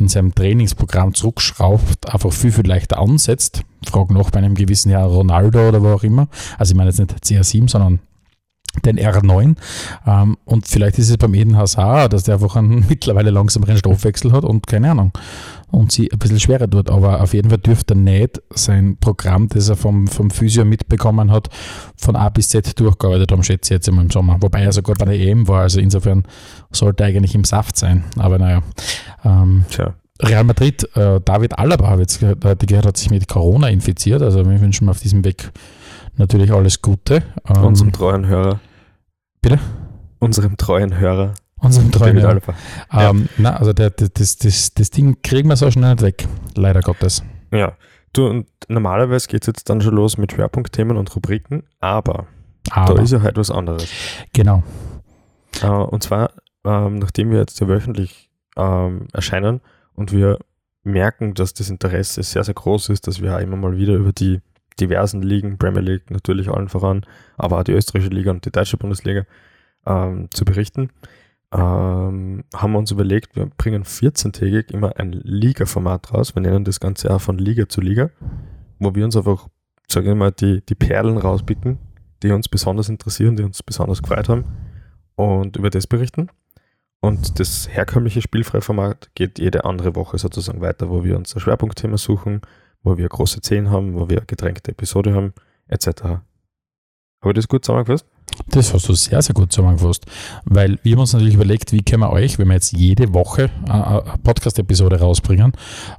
in 0.01 0.07
seinem 0.07 0.36
Trainingsprogramm 0.36 1.13
zurückschraubt, 1.13 2.12
einfach 2.12 2.33
viel, 2.33 2.51
viel 2.51 2.68
leichter 2.68 3.00
ansetzt. 3.00 3.63
Frag 3.86 4.12
noch 4.12 4.31
bei 4.31 4.39
einem 4.39 4.56
gewissen 4.56 4.92
Jahr 4.92 5.07
Ronaldo 5.07 5.69
oder 5.69 5.81
wo 5.81 5.89
auch 5.89 6.03
immer. 6.03 6.27
Also 6.57 6.71
ich 6.71 6.77
meine 6.77 6.89
jetzt 6.89 7.00
nicht 7.00 7.24
CR7, 7.24 7.69
sondern 7.69 8.00
den 8.86 9.00
R9. 9.00 9.56
Ähm, 10.08 10.38
und 10.46 10.68
vielleicht 10.68 10.98
ist 10.98 11.10
es 11.10 11.18
beim 11.18 11.34
Eden 11.34 11.58
Hazard, 11.58 12.14
dass 12.14 12.24
der 12.24 12.36
einfach 12.36 12.56
einen 12.56 12.86
mittlerweile 12.90 13.32
langsameren 13.32 13.78
Stoffwechsel 13.78 14.32
hat 14.32 14.44
und 14.44 14.68
keine 14.68 14.92
Ahnung. 14.92 15.12
Und 15.70 15.92
sie 15.92 16.12
ein 16.12 16.20
bisschen 16.20 16.40
schwerer 16.40 16.70
tut. 16.70 16.90
Aber 16.90 17.22
auf 17.22 17.34
jeden 17.34 17.50
Fall 17.50 17.60
dürfte 17.60 17.94
er 17.94 17.98
nicht 17.98 18.42
sein 18.50 18.98
Programm, 19.00 19.48
das 19.48 19.70
er 19.70 19.78
vom, 19.78 20.08
vom 20.08 20.30
Physio 20.30 20.66
mitbekommen 20.66 21.32
hat, 21.32 21.50
von 21.96 22.16
A 22.16 22.30
bis 22.30 22.50
Z 22.50 22.78
durchgearbeitet 22.80 23.32
haben, 23.32 23.44
schätze 23.44 23.74
ich 23.74 23.78
jetzt 23.78 23.88
immer 23.88 24.02
im 24.02 24.10
Sommer. 24.10 24.38
Wobei 24.42 24.64
er 24.64 24.74
sogar 24.74 24.96
bei 24.96 25.06
der 25.06 25.20
EM 25.20 25.48
war. 25.48 25.62
Also 25.62 25.80
insofern 25.80 26.24
sollte 26.72 27.04
er 27.04 27.10
eigentlich 27.10 27.36
im 27.36 27.46
Saft 27.46 27.78
sein. 27.78 28.04
Aber 28.18 28.38
naja. 28.38 28.64
Ähm, 29.24 29.66
Tja. 29.70 29.94
Real 30.24 30.44
Madrid, 30.44 30.88
äh, 30.96 31.20
David 31.24 31.58
Alaba, 31.58 31.88
habe 31.88 32.02
jetzt 32.02 32.20
gehört, 32.20 32.42
gehört, 32.68 32.86
hat 32.86 32.98
sich 32.98 33.10
mit 33.10 33.28
Corona 33.28 33.70
infiziert. 33.70 34.22
Also 34.22 34.48
wir 34.48 34.62
wünschen 34.62 34.88
auf 34.90 35.00
diesem 35.00 35.24
Weg 35.26 35.52
natürlich 36.18 36.52
alles 36.52 36.81
Gute. 36.81 37.24
Ähm, 37.48 37.63
Unserem 37.63 37.92
treuen 37.92 38.28
Hörer. 38.28 38.60
Bitte? 39.42 39.60
Unserem 40.19 40.58
treuen 40.58 40.98
Hörer. 40.98 41.34
Unserem 41.58 41.92
treuen 41.92 42.19
Hörer. 42.22 42.42
Ähm, 42.92 43.30
Na, 43.38 43.56
also 43.56 43.74
der, 43.74 43.92
das, 43.92 44.38
das, 44.38 44.74
das 44.74 44.90
Ding 44.90 45.22
kriegen 45.22 45.50
wir 45.50 45.56
so 45.56 45.69
schnell 45.69 45.92
nicht 45.92 46.02
weg. 46.02 46.28
Leider 46.56 46.81
Gottes. 46.81 47.24
Ja. 47.52 47.74
Du, 48.13 48.28
und 48.28 48.48
normalerweise 48.68 49.28
geht 49.28 49.44
es 49.44 49.48
jetzt 49.48 49.69
dann 49.69 49.81
schon 49.81 49.96
los 49.96 50.18
mit 50.18 50.34
Schwerpunktthemen 50.34 50.98
und 50.98 51.16
Rubriken, 51.16 51.63
aber, 51.80 52.28
aber. 52.69 52.96
da 52.96 53.02
ist 53.02 53.12
ja 53.12 53.22
halt 53.22 53.38
was 53.38 53.50
anderes. 53.50 53.88
Genau. 54.34 54.63
Äh, 55.62 55.68
und 55.68 56.04
zwar, 56.04 56.31
ähm, 56.66 57.00
nachdem 57.00 57.31
wir 57.31 57.40
jetzt 57.40 57.60
ja 57.62 57.68
wöchentlich 57.68 58.30
ähm, 58.58 59.08
erscheinen 59.13 59.62
und 59.94 60.12
wir 60.12 60.40
merken, 60.84 61.36
dass 61.36 61.54
das 61.54 61.69
Interesse 61.69 62.24
sehr, 62.24 62.44
sehr 62.44 62.54
groß 62.54 62.90
ist, 62.90 63.08
dass 63.08 63.22
wir 63.22 63.36
auch 63.36 63.40
immer 63.40 63.56
mal 63.56 63.78
wieder 63.78 63.94
über 63.94 64.12
die 64.12 64.42
diversen 64.80 65.22
Ligen, 65.22 65.58
Premier 65.58 65.82
League 65.82 66.10
natürlich 66.10 66.50
allen 66.50 66.70
voran, 66.70 67.06
aber 67.38 67.60
auch 67.60 67.64
die 67.64 67.74
österreichische 67.74 68.14
Liga 68.14 68.32
und 68.32 68.46
die 68.46 68.52
deutsche 68.52 68.78
Bundesliga 68.78 69.26
ähm, 69.86 70.30
zu 70.32 70.46
berichten, 70.46 70.90
ähm, 71.54 72.46
haben 72.54 72.72
wir 72.72 72.80
uns 72.80 72.92
überlegt, 72.92 73.36
wir 73.36 73.46
bringen 73.46 73.84
14-tägig 73.84 74.72
immer 74.72 74.98
ein 74.98 75.12
Liga-Format 75.12 76.14
raus. 76.14 76.34
Wir 76.36 76.42
nennen 76.42 76.64
das 76.64 76.80
Ganze 76.80 77.14
auch 77.14 77.22
von 77.22 77.38
Liga 77.38 77.68
zu 77.68 77.82
Liga, 77.82 78.10
wo 78.80 78.96
wir 78.96 79.04
uns 79.04 79.18
einfach, 79.18 79.50
sagen 79.88 80.08
wir 80.08 80.16
mal, 80.16 80.32
die, 80.32 80.66
die 80.66 80.76
Perlen 80.76 81.18
rauspicken, 81.18 81.78
die 82.24 82.32
uns 82.32 82.48
besonders 82.48 82.88
interessieren, 82.88 83.36
die 83.36 83.44
uns 83.44 83.62
besonders 83.64 84.02
gefreut 84.02 84.30
haben 84.30 84.46
und 85.16 85.58
über 85.58 85.70
das 85.70 85.88
berichten. 85.88 86.30
Und 87.01 87.40
das 87.40 87.68
herkömmliche 87.68 88.22
Spielfreiformat 88.22 89.10
geht 89.16 89.40
jede 89.40 89.66
andere 89.66 89.96
Woche 89.96 90.20
sozusagen 90.20 90.62
weiter, 90.62 90.90
wo 90.90 91.04
wir 91.04 91.18
uns 91.18 91.36
ein 91.36 91.40
Schwerpunktthema 91.40 91.98
suchen, 91.98 92.42
wo 92.84 92.98
wir 92.98 93.08
große 93.08 93.40
Szenen 93.40 93.70
haben, 93.70 93.96
wo 93.96 94.10
wir 94.10 94.22
getränkte 94.22 94.72
Episode 94.72 95.14
haben, 95.14 95.34
etc. 95.68 95.88
Habe 96.04 96.24
ich 97.26 97.34
das 97.34 97.48
gut 97.48 97.66
zusammengefasst? 97.66 98.06
Das 98.50 98.74
hast 98.74 98.88
du 98.90 98.94
sehr, 98.94 99.22
sehr 99.22 99.34
gut 99.34 99.52
zusammengefasst, 99.52 100.06
weil 100.46 100.78
wir 100.84 100.94
haben 100.94 101.00
uns 101.00 101.14
natürlich 101.14 101.36
überlegt, 101.36 101.72
wie 101.72 101.84
können 101.84 102.02
wir 102.02 102.12
euch, 102.12 102.38
wenn 102.40 102.48
wir 102.48 102.56
jetzt 102.56 102.74
jede 102.74 103.14
Woche 103.14 103.50
eine 103.68 104.04
Podcast-Episode 104.24 105.00
rausbringen, 105.00 105.54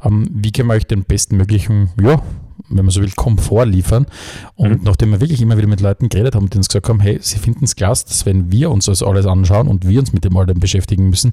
ähm, 0.05 0.29
wie 0.33 0.53
können 0.53 0.69
wir 0.69 0.75
euch 0.75 0.87
den 0.87 1.05
bestmöglichen 1.05 1.91
ja, 2.01 2.21
wenn 2.69 2.85
man 2.85 2.91
so 2.91 3.01
will, 3.01 3.11
Komfort 3.13 3.67
liefern. 3.67 4.07
Und 4.55 4.81
mhm. 4.81 4.85
nachdem 4.85 5.11
wir 5.11 5.21
wirklich 5.21 5.41
immer 5.41 5.57
wieder 5.57 5.69
mit 5.69 5.81
Leuten 5.81 6.09
geredet 6.09 6.35
haben, 6.35 6.49
die 6.51 6.57
uns 6.57 6.69
gesagt 6.69 6.89
haben, 6.89 7.01
hey, 7.01 7.19
sie 7.21 7.39
finden 7.39 7.65
es 7.65 7.77
klasse, 7.77 8.07
dass 8.07 8.27
wenn 8.27 8.51
wir 8.51 8.71
uns 8.71 8.87
das 8.87 9.03
alles 9.03 9.27
anschauen 9.27 9.69
und 9.69 9.87
wir 9.87 10.01
uns 10.01 10.13
mit 10.13 10.25
dem 10.25 10.37
all 10.37 10.47
dem 10.47 10.61
beschäftigen 10.61 11.09
müssen, 11.09 11.33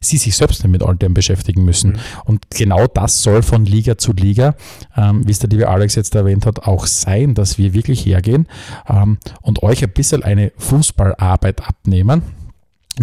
sie 0.00 0.16
sich 0.16 0.36
selbst 0.36 0.62
nicht 0.62 0.72
mit 0.72 0.82
all 0.82 0.96
dem 0.96 1.14
beschäftigen 1.14 1.64
müssen. 1.64 1.92
Mhm. 1.92 1.98
Und 2.24 2.50
genau 2.50 2.86
das 2.86 3.22
soll 3.22 3.42
von 3.42 3.64
Liga 3.64 3.98
zu 3.98 4.12
Liga, 4.12 4.54
ähm, 4.96 5.26
wie 5.26 5.32
es 5.32 5.38
der 5.38 5.50
liebe 5.50 5.68
Alex 5.68 5.94
jetzt 5.94 6.14
erwähnt 6.14 6.46
hat, 6.46 6.60
auch 6.60 6.86
sein, 6.86 7.34
dass 7.34 7.58
wir 7.58 7.74
wirklich 7.74 8.06
hergehen 8.06 8.46
ähm, 8.88 9.18
und 9.42 9.62
euch 9.62 9.82
ein 9.82 9.90
bisschen 9.90 10.22
eine 10.38 10.52
Fußballarbeit 10.56 11.66
abnehmen 11.66 12.22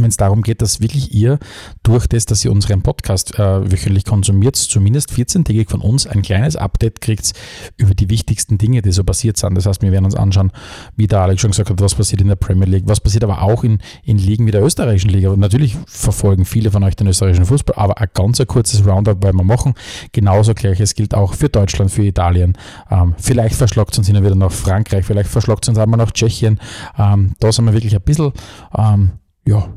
wenn 0.02 0.10
es 0.10 0.18
darum 0.18 0.42
geht, 0.42 0.62
dass 0.62 0.82
wirklich 0.82 1.14
ihr 1.14 1.40
durch 1.84 2.08
das, 2.08 2.26
dass 2.26 2.44
ihr 2.44 2.52
unseren 2.52 2.82
Podcast 2.82 3.38
äh, 3.40 3.72
wöchentlich 3.72 4.06
konsumiert, 4.06 4.56
zumindest 4.56 5.12
14-tägig 5.12 5.70
von 5.70 5.82
uns 5.82 6.08
ein 6.08 6.22
kleines 6.22 6.56
Update 6.56 7.02
kriegt 7.02 7.34
über 7.78 7.94
die 7.94 8.10
wichtigsten 8.10 8.58
Dinge, 8.58 8.82
die 8.82 8.92
so 8.92 9.04
passiert 9.04 9.38
sind. 9.38 9.56
Das 9.56 9.66
heißt, 9.66 9.82
wir 9.82 9.92
werden 9.92 10.06
uns 10.06 10.16
anschauen, 10.16 10.52
wie 10.96 11.08
der 11.08 11.22
Alex 11.22 11.42
schon 11.42 11.52
gesagt 11.52 11.70
hat, 11.70 11.82
was 11.82 11.96
passiert 11.96 12.22
in 12.22 12.28
der 12.28 12.36
Premier 12.36 12.68
League, 12.68 12.84
was 12.88 13.00
passiert 13.00 13.24
aber 13.24 13.42
auch 13.42 13.64
in, 13.64 13.80
in 14.04 14.18
Ligen 14.18 14.46
wie 14.48 14.52
der 14.52 14.64
österreichischen 14.64 15.10
Liga. 15.10 15.30
Und 15.30 15.40
natürlich 15.40 15.78
verfolgen 15.88 16.46
viele 16.46 16.72
von 16.72 16.84
euch 16.84 16.96
den 16.96 17.08
österreichischen 17.08 17.46
Fußball, 17.46 17.76
aber 17.78 18.00
ein 18.00 18.10
ganz 18.14 18.42
kurzes 18.48 18.86
Roundup 18.86 19.24
wollen 19.24 19.36
wir 19.36 19.44
machen. 19.44 19.74
Genauso 20.12 20.54
gleiches 20.54 20.96
gilt 20.96 21.14
auch 21.14 21.34
für 21.34 21.50
Deutschland, 21.50 21.92
für 21.92 22.04
Italien. 22.04 22.58
Ähm, 22.90 23.16
vielleicht 23.18 23.56
verschlagt 23.56 23.94
es 23.94 23.98
uns 24.00 24.08
hin 24.08 24.24
wieder 24.24 24.36
nach 24.36 24.52
Frankreich, 24.52 25.06
vielleicht 25.06 25.30
verschlagt 25.30 25.66
es 25.66 25.70
uns 25.70 25.78
einmal 25.78 25.98
nach 25.98 26.12
Tschechien. 26.12 26.60
Ähm, 26.98 27.34
da 27.40 27.52
sind 27.52 27.66
wir 27.66 27.74
wirklich 27.74 27.96
ein 27.96 28.02
bisschen, 28.02 28.32
ähm, 28.78 29.12
ja, 29.46 29.70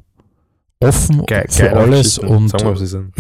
offen 0.81 1.27
geil, 1.27 1.47
für 1.49 1.73
alles 1.73 2.19
und 2.19 2.53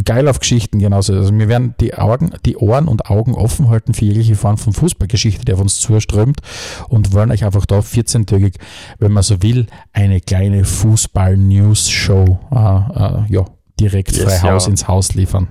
geil 0.04 0.28
auf 0.28 0.38
Geschichten, 0.38 0.78
genauso. 0.78 1.14
Also 1.14 1.36
wir 1.36 1.48
werden 1.48 1.74
die 1.80 1.94
Augen, 1.94 2.32
die 2.44 2.56
Ohren 2.56 2.86
und 2.86 3.10
Augen 3.10 3.34
offen 3.34 3.68
halten 3.68 3.94
für 3.94 4.04
jegliche 4.04 4.36
Form 4.36 4.58
von 4.58 4.72
Fußballgeschichte, 4.72 5.44
der 5.44 5.56
auf 5.56 5.60
uns 5.60 5.80
zuströmt 5.80 6.40
und 6.88 7.12
wollen 7.12 7.30
euch 7.30 7.44
einfach 7.44 7.66
da 7.66 7.80
14-tägig, 7.80 8.54
wenn 8.98 9.12
man 9.12 9.22
so 9.22 9.42
will, 9.42 9.66
eine 9.92 10.20
kleine 10.20 10.64
Fußball-News-Show 10.64 12.38
äh, 12.52 12.56
äh, 12.56 13.24
ja, 13.28 13.44
direkt 13.80 14.12
yes, 14.12 14.24
frei 14.24 14.50
Haus 14.50 14.66
ja. 14.66 14.70
ins 14.70 14.86
Haus 14.86 15.14
liefern. 15.14 15.48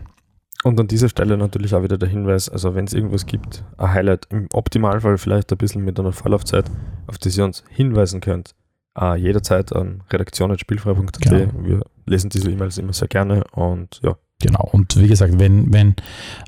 Und 0.63 0.79
an 0.79 0.87
dieser 0.87 1.09
Stelle 1.09 1.37
natürlich 1.37 1.75
auch 1.75 1.83
wieder 1.83 1.97
der 1.97 2.09
Hinweis, 2.09 2.49
also 2.49 2.73
wenn 2.73 2.85
es 2.85 2.93
irgendwas 2.93 3.25
gibt, 3.25 3.63
ein 3.77 3.93
Highlight, 3.93 4.27
im 4.31 4.47
Optimalfall 4.53 5.17
vielleicht 5.17 5.51
ein 5.51 5.57
bisschen 5.57 5.83
mit 5.83 5.99
einer 5.99 6.11
Vorlaufzeit, 6.11 6.65
auf 7.05 7.17
das 7.17 7.37
ihr 7.37 7.45
uns 7.45 7.63
hinweisen 7.69 8.21
könnt, 8.21 8.55
äh, 8.99 9.15
jederzeit 9.15 9.73
an 9.73 10.03
redaktion.spielfrei.at. 10.11 11.21
Genau. 11.21 11.51
Wir 11.61 11.81
lesen 12.05 12.29
diese 12.29 12.49
E-Mails 12.51 12.77
immer 12.77 12.93
sehr 12.93 13.07
gerne 13.07 13.43
und 13.53 13.99
ja, 14.03 14.17
Genau, 14.39 14.69
und 14.71 14.95
wie 14.97 15.07
gesagt, 15.07 15.39
wenn 15.39 15.73
wenn 15.73 15.95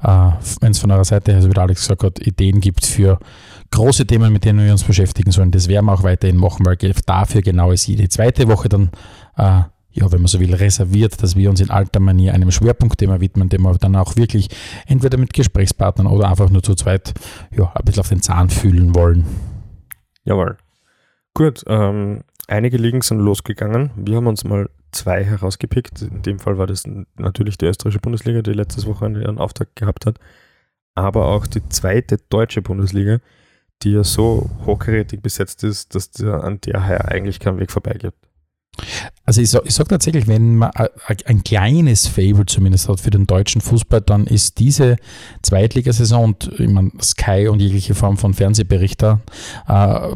äh, 0.03 0.31
es 0.61 0.77
von 0.77 0.91
eurer 0.91 1.05
Seite, 1.05 1.33
also 1.33 1.49
wie 1.49 1.53
der 1.53 1.63
Alex 1.63 1.81
gesagt 1.81 2.03
hat, 2.03 2.19
Ideen 2.19 2.61
gibt 2.61 2.85
für 2.85 3.17
große 3.71 4.05
Themen, 4.05 4.31
mit 4.31 4.45
denen 4.45 4.63
wir 4.63 4.71
uns 4.71 4.83
beschäftigen 4.83 5.31
sollen, 5.31 5.49
das 5.49 5.67
werden 5.67 5.87
wir 5.87 5.93
auch 5.93 6.03
weiterhin 6.03 6.37
machen, 6.37 6.67
weil 6.67 6.77
dafür 7.07 7.41
genau 7.41 7.71
ist 7.71 7.87
jede 7.87 8.07
zweite 8.07 8.47
Woche 8.47 8.69
dann, 8.69 8.91
äh, 9.37 9.63
ja, 9.91 10.11
wenn 10.11 10.19
man 10.19 10.27
so 10.27 10.39
will, 10.39 10.53
reserviert, 10.53 11.23
dass 11.23 11.35
wir 11.35 11.49
uns 11.49 11.61
in 11.61 11.71
alter 11.71 11.99
Manier 11.99 12.35
einem 12.35 12.51
Schwerpunktthema 12.51 13.21
widmen, 13.21 13.49
dem 13.49 13.63
wir 13.63 13.75
dann 13.79 13.95
auch 13.95 14.15
wirklich 14.17 14.49
entweder 14.85 15.17
mit 15.17 15.33
Gesprächspartnern 15.33 16.05
oder 16.05 16.29
einfach 16.29 16.51
nur 16.51 16.61
zu 16.61 16.75
zweit 16.75 17.15
ja, 17.57 17.71
ein 17.73 17.85
bisschen 17.85 18.01
auf 18.01 18.09
den 18.09 18.21
Zahn 18.21 18.51
fühlen 18.51 18.93
wollen. 18.93 19.25
jawohl. 20.25 20.57
Gut, 21.39 21.63
ähm, 21.67 22.25
einige 22.49 22.75
Ligen 22.75 23.01
sind 23.01 23.19
losgegangen. 23.19 23.91
Wir 23.95 24.17
haben 24.17 24.27
uns 24.27 24.43
mal 24.43 24.69
zwei 24.91 25.23
herausgepickt. 25.23 26.01
In 26.01 26.21
dem 26.21 26.37
Fall 26.37 26.57
war 26.57 26.67
das 26.67 26.83
natürlich 27.15 27.57
die 27.57 27.65
österreichische 27.65 28.01
Bundesliga, 28.01 28.41
die 28.41 28.51
letztes 28.51 28.85
Wochenende 28.85 29.21
ihren 29.21 29.37
Auftakt 29.37 29.77
gehabt 29.77 30.05
hat. 30.05 30.19
Aber 30.95 31.27
auch 31.27 31.47
die 31.47 31.61
zweite 31.69 32.17
deutsche 32.27 32.61
Bundesliga, 32.61 33.19
die 33.83 33.93
ja 33.93 34.03
so 34.03 34.49
hochkarätig 34.65 35.21
besetzt 35.21 35.63
ist, 35.63 35.95
dass 35.95 36.11
der, 36.11 36.43
an 36.43 36.59
der 36.59 36.83
her 36.83 37.07
eigentlich 37.07 37.39
kein 37.39 37.57
Weg 37.57 37.71
vorbei 37.71 37.93
gibt. 37.93 38.17
Also 39.25 39.41
ich 39.41 39.53
ich 39.53 39.73
sag 39.75 39.89
tatsächlich, 39.89 40.27
wenn 40.27 40.55
man 40.55 40.71
ein 41.25 41.43
kleines 41.43 42.07
Fable 42.07 42.45
zumindest 42.45 42.89
hat 42.89 42.99
für 42.99 43.11
den 43.11 43.27
deutschen 43.27 43.61
Fußball, 43.61 44.01
dann 44.01 44.25
ist 44.25 44.59
diese 44.59 44.95
Zweitligasaison 45.43 46.23
und 46.23 46.51
ich 46.59 46.67
meine, 46.67 46.91
Sky 47.01 47.47
und 47.47 47.61
jegliche 47.61 47.93
Form 47.93 48.17
von 48.17 48.33
Fernsehberichter 48.33 49.21
äh, 49.67 50.15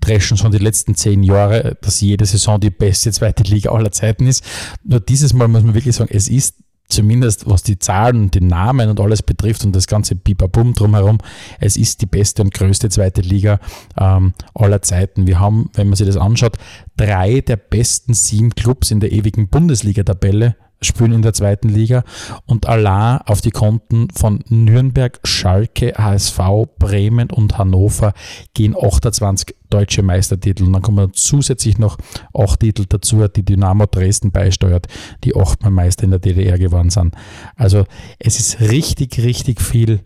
dreschen 0.00 0.36
schon 0.36 0.52
die 0.52 0.58
letzten 0.58 0.94
zehn 0.94 1.22
Jahre, 1.22 1.76
dass 1.82 2.00
jede 2.00 2.24
Saison 2.24 2.58
die 2.58 2.70
beste 2.70 3.12
zweite 3.12 3.42
Liga 3.42 3.70
aller 3.70 3.92
Zeiten 3.92 4.26
ist. 4.26 4.44
Nur 4.82 5.00
dieses 5.00 5.34
Mal 5.34 5.48
muss 5.48 5.62
man 5.62 5.74
wirklich 5.74 5.96
sagen, 5.96 6.10
es 6.12 6.28
ist 6.28 6.63
zumindest 6.94 7.48
was 7.48 7.62
die 7.62 7.78
Zahlen, 7.78 8.30
die 8.30 8.40
Namen 8.40 8.88
und 8.88 9.00
alles 9.00 9.22
betrifft 9.22 9.64
und 9.64 9.74
das 9.74 9.86
ganze 9.86 10.14
Bibabum 10.14 10.74
drumherum, 10.74 11.18
es 11.60 11.76
ist 11.76 12.00
die 12.00 12.06
beste 12.06 12.42
und 12.42 12.54
größte 12.54 12.88
zweite 12.88 13.20
Liga 13.20 13.60
ähm, 13.98 14.32
aller 14.54 14.82
Zeiten. 14.82 15.26
Wir 15.26 15.40
haben, 15.40 15.70
wenn 15.74 15.88
man 15.88 15.96
sich 15.96 16.06
das 16.06 16.16
anschaut, 16.16 16.56
drei 16.96 17.40
der 17.40 17.56
besten 17.56 18.14
sieben 18.14 18.54
Clubs 18.54 18.90
in 18.90 19.00
der 19.00 19.12
ewigen 19.12 19.48
Bundesliga-Tabelle 19.48 20.56
spielen 20.80 21.12
in 21.12 21.22
der 21.22 21.32
zweiten 21.32 21.68
Liga 21.68 22.04
und 22.46 22.68
allein 22.68 23.18
auf 23.26 23.40
die 23.40 23.50
Konten 23.50 24.08
von 24.10 24.44
Nürnberg, 24.48 25.18
Schalke, 25.24 25.94
HSV, 25.96 26.38
Bremen 26.78 27.30
und 27.30 27.58
Hannover 27.58 28.12
gehen 28.54 28.76
28 28.76 29.56
deutsche 29.70 30.02
Meistertitel. 30.02 30.64
Und 30.64 30.72
dann 30.72 30.82
kommen 30.82 31.12
zusätzlich 31.14 31.78
noch 31.78 31.98
acht 32.32 32.60
Titel 32.60 32.84
dazu, 32.88 33.26
die 33.28 33.44
Dynamo 33.44 33.86
Dresden 33.86 34.30
beisteuert, 34.30 34.86
die 35.24 35.34
achtmal 35.34 35.72
Meister 35.72 36.04
in 36.04 36.10
der 36.10 36.20
DDR 36.20 36.58
geworden 36.58 36.90
sind. 36.90 37.14
Also 37.56 37.84
es 38.18 38.38
ist 38.38 38.60
richtig, 38.60 39.18
richtig 39.18 39.60
viel 39.60 40.00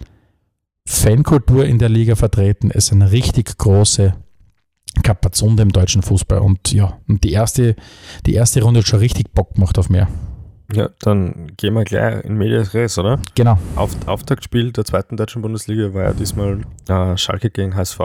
Fankultur 0.86 1.66
in 1.66 1.78
der 1.78 1.90
Liga 1.90 2.14
vertreten. 2.14 2.70
Es 2.70 2.86
sind 2.86 3.02
richtig 3.02 3.58
große 3.58 4.14
Kapazunde 5.02 5.62
im 5.62 5.70
deutschen 5.70 6.02
Fußball. 6.02 6.38
Und 6.38 6.72
ja, 6.72 6.98
die 7.06 7.32
erste, 7.32 7.76
die 8.26 8.34
erste 8.34 8.62
Runde 8.62 8.80
hat 8.80 8.86
schon 8.86 9.00
richtig 9.00 9.32
Bock 9.34 9.54
gemacht 9.54 9.78
auf 9.78 9.90
mehr. 9.90 10.08
Ja, 10.72 10.90
dann 11.00 11.52
gehen 11.56 11.74
wir 11.74 11.84
gleich 11.84 12.24
in 12.24 12.36
Medias 12.36 12.74
Res, 12.74 12.98
oder? 12.98 13.18
Genau. 13.34 13.58
Auf, 13.74 13.96
Auftaktspiel 14.06 14.72
der 14.72 14.84
zweiten 14.84 15.16
deutschen 15.16 15.40
Bundesliga 15.40 15.94
war 15.94 16.02
ja 16.04 16.12
diesmal 16.12 16.60
äh, 16.88 17.16
Schalke 17.16 17.50
gegen 17.50 17.74
HSV. 17.74 18.00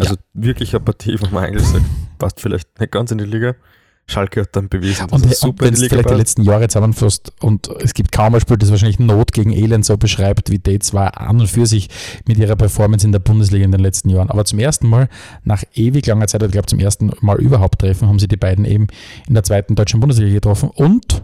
Also 0.00 0.16
wirklich 0.32 0.74
eine 0.74 0.84
Partie, 0.84 1.16
wo 1.20 1.26
man 1.28 1.44
eigentlich 1.44 1.66
sagt, 1.66 1.84
passt 2.18 2.40
vielleicht 2.40 2.80
nicht 2.80 2.90
ganz 2.90 3.12
in 3.12 3.18
die 3.18 3.24
Liga. 3.24 3.54
Schalke 4.06 4.42
hat 4.42 4.54
dann 4.54 4.68
bewiesen, 4.68 5.06
dass 5.06 5.22
Und, 5.22 5.30
es 5.30 5.42
und 5.42 5.50
super 5.50 5.64
wenn 5.64 5.68
in 5.68 5.74
die 5.76 5.80
Liga 5.82 5.94
vielleicht 5.94 6.10
die 6.10 6.14
letzten 6.14 6.42
Jahre 6.42 6.68
zusammenfasst 6.68 7.32
und 7.40 7.68
es 7.68 7.94
gibt 7.94 8.12
kaum 8.12 8.34
ein 8.34 8.40
Spiel, 8.40 8.58
das 8.58 8.70
wahrscheinlich 8.70 8.98
Not 8.98 9.32
gegen 9.32 9.50
Elend 9.50 9.84
so 9.84 9.96
beschreibt, 9.96 10.50
wie 10.50 10.58
die 10.58 10.78
zwei 10.80 11.06
an 11.06 11.40
und 11.40 11.46
für 11.46 11.64
sich 11.64 11.88
mit 12.26 12.36
ihrer 12.36 12.56
Performance 12.56 13.06
in 13.06 13.12
der 13.12 13.20
Bundesliga 13.20 13.64
in 13.64 13.72
den 13.72 13.80
letzten 13.80 14.10
Jahren. 14.10 14.28
Aber 14.28 14.44
zum 14.44 14.58
ersten 14.58 14.88
Mal, 14.88 15.08
nach 15.44 15.62
ewig 15.72 16.04
langer 16.04 16.26
Zeit, 16.26 16.42
ich 16.42 16.50
glaube 16.50 16.66
zum 16.66 16.80
ersten 16.80 17.12
Mal 17.20 17.40
überhaupt 17.40 17.80
treffen, 17.80 18.08
haben 18.08 18.18
sie 18.18 18.28
die 18.28 18.36
beiden 18.36 18.64
eben 18.66 18.88
in 19.26 19.34
der 19.34 19.44
zweiten 19.44 19.74
deutschen 19.74 20.00
Bundesliga 20.00 20.34
getroffen 20.34 20.68
und 20.68 21.22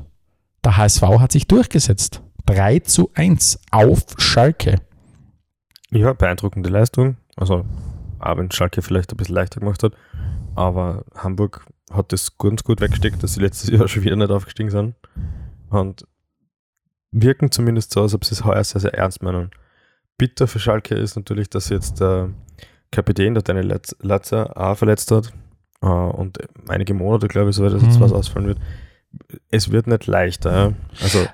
der 0.65 0.77
HSV 0.77 1.03
hat 1.03 1.33
sich 1.33 1.47
durchgesetzt. 1.47 2.23
3 2.47 2.81
zu 2.81 3.11
1 3.15 3.61
auf 3.71 4.01
Schalke. 4.19 4.77
Ja, 5.91 6.13
beeindruckende 6.13 6.69
Leistung. 6.71 7.17
Also, 7.37 7.65
auch 8.19 8.37
wenn 8.37 8.51
Schalke 8.51 8.83
vielleicht 8.83 9.13
ein 9.13 9.17
bisschen 9.17 9.35
leichter 9.35 9.61
gemacht 9.61 9.83
hat. 9.83 9.93
Aber 10.55 11.05
Hamburg 11.15 11.65
hat 11.93 12.13
das 12.13 12.37
ganz 12.39 12.63
gut 12.65 12.81
weggesteckt, 12.81 13.23
dass 13.23 13.35
sie 13.35 13.41
letztes 13.41 13.71
Jahr 13.71 13.89
schon 13.89 14.03
wieder 14.05 14.17
nicht 14.17 14.31
aufgestiegen 14.31 14.71
sind. 14.71 14.95
Und 15.71 16.07
wirken 17.13 17.51
zumindest 17.51 17.93
so, 17.93 18.03
als 18.03 18.15
ob 18.15 18.25
sie 18.25 18.35
es 18.35 18.45
heuer 18.45 18.63
sehr, 18.63 18.81
sehr 18.81 18.95
ernst 18.95 19.23
meinen. 19.23 19.51
Bitter 20.19 20.47
für 20.47 20.59
Schalke 20.59 20.95
ist 20.95 21.17
natürlich, 21.17 21.49
dass 21.51 21.69
jetzt 21.71 22.01
der 22.01 22.31
Kapitän, 22.93 23.35
der 23.35 23.43
Daniel 23.43 23.67
Latz- 23.67 23.97
Latzer, 24.01 24.57
auch 24.57 24.77
verletzt 24.77 25.11
hat. 25.11 25.33
Äh, 25.83 25.87
Und 25.87 26.39
einige 26.69 26.95
Monate, 26.95 27.27
glaube 27.29 27.51
ich, 27.51 27.57
soweit 27.57 27.73
das 27.73 27.83
jetzt 27.83 27.97
Mhm. 27.99 28.03
was 28.03 28.13
ausfallen 28.13 28.49
wird. 28.49 28.59
Es 29.51 29.71
wird 29.71 29.87
nicht 29.87 30.07
leichter. 30.07 30.75
Also, 31.03 31.27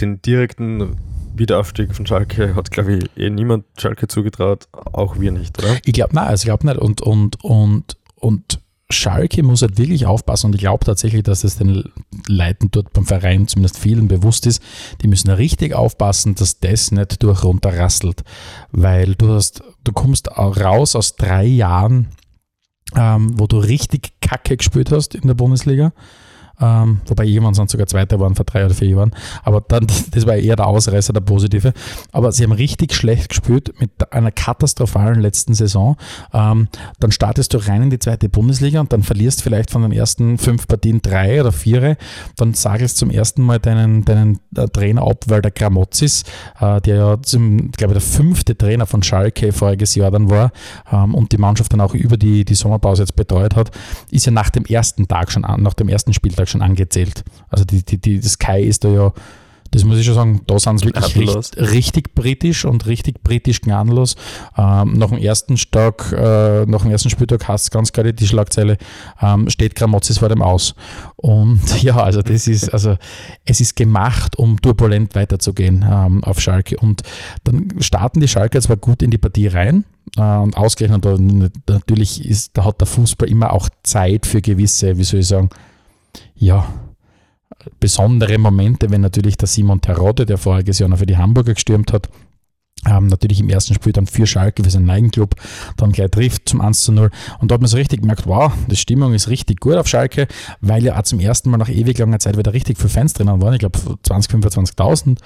den 0.00 0.22
direkten 0.22 0.96
Wiederaufstieg 1.34 1.94
von 1.94 2.06
Schalke 2.06 2.54
hat, 2.54 2.70
glaube 2.70 2.96
ich, 2.96 3.16
eh 3.16 3.30
niemand 3.30 3.64
Schalke 3.78 4.08
zugetraut, 4.08 4.68
auch 4.72 5.18
wir 5.18 5.32
nicht, 5.32 5.58
oder? 5.58 5.76
Ich 5.84 5.92
glaube, 5.92 6.14
nein, 6.14 6.26
also 6.26 6.42
ich 6.42 6.46
glaube 6.46 6.66
nicht. 6.66 6.78
Und, 6.78 7.00
und, 7.02 7.42
und, 7.44 7.96
und 8.16 8.60
Schalke 8.90 9.42
muss 9.42 9.62
halt 9.62 9.78
wirklich 9.78 10.06
aufpassen 10.06 10.46
und 10.46 10.54
ich 10.54 10.60
glaube 10.60 10.84
tatsächlich, 10.84 11.22
dass 11.22 11.44
es 11.44 11.56
den 11.56 11.84
Leuten 12.26 12.70
dort 12.70 12.92
beim 12.92 13.06
Verein, 13.06 13.46
zumindest 13.46 13.78
vielen, 13.78 14.08
bewusst 14.08 14.46
ist. 14.46 14.62
Die 15.02 15.08
müssen 15.08 15.30
richtig 15.30 15.74
aufpassen, 15.74 16.34
dass 16.34 16.58
das 16.58 16.90
nicht 16.90 17.22
durch 17.22 17.44
runterrasselt. 17.44 18.24
Weil 18.72 19.14
du 19.14 19.32
hast, 19.32 19.62
du 19.84 19.92
kommst 19.92 20.28
raus 20.36 20.96
aus 20.96 21.16
drei 21.16 21.44
Jahren, 21.44 22.08
ähm, 22.96 23.38
wo 23.38 23.46
du 23.46 23.58
richtig 23.58 24.20
Kacke 24.20 24.56
gespielt 24.56 24.90
hast 24.90 25.14
in 25.14 25.28
der 25.28 25.34
Bundesliga. 25.34 25.92
Ähm, 26.60 27.00
wobei 27.06 27.24
irgendwann 27.24 27.54
sind 27.54 27.70
sogar 27.70 27.86
Zweiter 27.86 28.20
waren 28.20 28.34
vor 28.34 28.44
drei 28.44 28.64
oder 28.64 28.74
vier 28.74 28.88
Jahren. 28.88 29.14
Aber 29.42 29.60
dann, 29.60 29.86
das 30.10 30.26
war 30.26 30.36
eher 30.36 30.56
der 30.56 30.66
Ausreißer, 30.66 31.12
der 31.12 31.20
positive. 31.20 31.72
Aber 32.12 32.32
sie 32.32 32.44
haben 32.44 32.52
richtig 32.52 32.94
schlecht 32.94 33.30
gespielt 33.30 33.74
mit 33.80 34.12
einer 34.12 34.30
katastrophalen 34.30 35.20
letzten 35.20 35.54
Saison. 35.54 35.96
Ähm, 36.32 36.68
dann 36.98 37.12
startest 37.12 37.54
du 37.54 37.58
rein 37.58 37.84
in 37.84 37.90
die 37.90 37.98
zweite 37.98 38.28
Bundesliga 38.28 38.80
und 38.80 38.92
dann 38.92 39.02
verlierst 39.02 39.42
vielleicht 39.42 39.70
von 39.70 39.82
den 39.82 39.92
ersten 39.92 40.38
fünf 40.38 40.68
Partien 40.68 41.02
drei 41.02 41.40
oder 41.40 41.52
vier. 41.52 41.96
Dann 42.36 42.54
sagelst 42.54 42.98
zum 42.98 43.10
ersten 43.10 43.42
Mal 43.42 43.58
deinen, 43.58 44.04
deinen 44.04 44.40
äh, 44.56 44.66
Trainer 44.68 45.02
ab, 45.02 45.24
weil 45.26 45.42
der 45.42 45.50
Gramozis, 45.50 46.24
äh, 46.60 46.80
der 46.80 46.96
ja 46.96 47.22
zum, 47.22 47.72
glaube 47.72 47.94
ich, 47.94 48.00
der 48.00 48.08
fünfte 48.08 48.56
Trainer 48.56 48.86
von 48.86 49.02
Schalke 49.02 49.52
voriges 49.52 49.94
Jahr 49.94 50.10
dann 50.10 50.30
war 50.30 50.52
ähm, 50.92 51.14
und 51.14 51.32
die 51.32 51.38
Mannschaft 51.38 51.72
dann 51.72 51.80
auch 51.80 51.94
über 51.94 52.16
die, 52.16 52.44
die 52.44 52.54
Sommerpause 52.54 53.02
jetzt 53.02 53.16
betreut 53.16 53.56
hat, 53.56 53.70
ist 54.10 54.26
ja 54.26 54.32
nach 54.32 54.50
dem 54.50 54.64
ersten 54.64 55.08
Tag 55.08 55.32
schon 55.32 55.44
an, 55.44 55.62
nach 55.62 55.74
dem 55.74 55.88
ersten 55.88 56.12
Spieltag 56.12 56.48
schon 56.50 56.62
angezählt. 56.62 57.24
Also 57.48 57.64
die, 57.64 57.82
die, 57.84 57.98
die, 57.98 58.20
das 58.20 58.32
Sky 58.32 58.60
ist 58.60 58.84
da 58.84 58.88
ja, 58.88 59.12
das 59.72 59.84
muss 59.84 59.98
ich 59.98 60.04
schon 60.04 60.14
sagen, 60.14 60.40
da 60.46 60.58
sind 60.58 60.80
sie 60.80 60.86
wirklich 60.86 61.14
Gnadenlos. 61.14 61.52
richtig, 61.52 61.72
richtig 61.72 62.14
britisch 62.14 62.64
und 62.64 62.86
richtig 62.86 63.22
britisch 63.22 63.60
gnadenlos. 63.60 64.16
Ähm, 64.56 64.94
nach 64.94 65.10
dem 65.10 65.18
ersten 65.18 65.54
Tag, 65.70 66.12
äh, 66.12 66.66
nach 66.66 66.82
dem 66.82 66.90
ersten 66.90 67.08
Spieltag 67.08 67.46
hast 67.46 67.68
du 67.68 67.78
ganz 67.78 67.92
klar 67.92 68.10
die 68.10 68.26
Schlagzeile, 68.26 68.78
ähm, 69.22 69.48
steht 69.48 69.76
Gramozis 69.76 70.18
vor 70.18 70.28
dem 70.28 70.42
Aus. 70.42 70.74
Und 71.14 71.60
ja, 71.82 71.96
also 72.02 72.20
das 72.20 72.48
ist, 72.48 72.72
also 72.74 72.96
es 73.44 73.60
ist 73.60 73.76
gemacht, 73.76 74.36
um 74.36 74.60
turbulent 74.60 75.14
weiterzugehen 75.14 75.84
ähm, 75.88 76.24
auf 76.24 76.40
Schalke. 76.40 76.76
Und 76.76 77.02
dann 77.44 77.68
starten 77.78 78.20
die 78.20 78.28
Schalke 78.28 78.60
zwar 78.60 78.76
gut 78.76 79.02
in 79.02 79.12
die 79.12 79.18
Partie 79.18 79.46
rein, 79.46 79.84
äh, 80.16 80.36
und 80.38 80.56
ausgerechnet, 80.56 81.04
natürlich 81.68 82.24
ist, 82.24 82.56
da 82.56 82.64
hat 82.64 82.80
der 82.80 82.88
Fußball 82.88 83.28
immer 83.28 83.52
auch 83.52 83.68
Zeit 83.82 84.26
für 84.26 84.40
gewisse, 84.40 84.98
wie 84.98 85.04
soll 85.04 85.20
ich 85.20 85.28
sagen, 85.28 85.50
ja, 86.40 86.66
besondere 87.78 88.38
Momente, 88.38 88.90
wenn 88.90 89.02
natürlich 89.02 89.36
der 89.36 89.46
Simon 89.46 89.80
Terodde, 89.80 90.26
der 90.26 90.38
voriges 90.38 90.78
Jahr 90.78 90.88
noch 90.88 90.98
für 90.98 91.06
die 91.06 91.18
Hamburger 91.18 91.54
gestürmt 91.54 91.92
hat, 91.92 92.08
ähm, 92.86 93.08
natürlich 93.08 93.40
im 93.40 93.50
ersten 93.50 93.74
Spiel 93.74 93.92
dann 93.92 94.06
für 94.06 94.26
Schalke, 94.26 94.64
für 94.64 94.70
seinen 94.70 94.88
Eigenclub, 94.88 95.34
dann 95.76 95.92
gleich 95.92 96.10
trifft 96.10 96.48
zum 96.48 96.62
1 96.62 96.80
zu 96.80 96.92
0. 96.92 97.10
Und 97.38 97.50
da 97.50 97.54
hat 97.54 97.60
man 97.60 97.68
so 97.68 97.76
richtig 97.76 98.00
gemerkt, 98.00 98.26
wow, 98.26 98.50
die 98.68 98.76
Stimmung 98.76 99.12
ist 99.12 99.28
richtig 99.28 99.60
gut 99.60 99.74
auf 99.74 99.86
Schalke, 99.86 100.28
weil 100.62 100.82
ja 100.82 100.98
auch 100.98 101.02
zum 101.02 101.20
ersten 101.20 101.50
Mal 101.50 101.58
nach 101.58 101.68
ewig 101.68 101.98
langer 101.98 102.20
Zeit 102.20 102.38
wieder 102.38 102.54
richtig 102.54 102.78
viele 102.78 102.88
Fans 102.88 103.12
drinnen 103.12 103.42
waren, 103.42 103.52
ich 103.52 103.58
glaube 103.58 103.78
20, 104.02 104.32
25.000. 104.32 105.18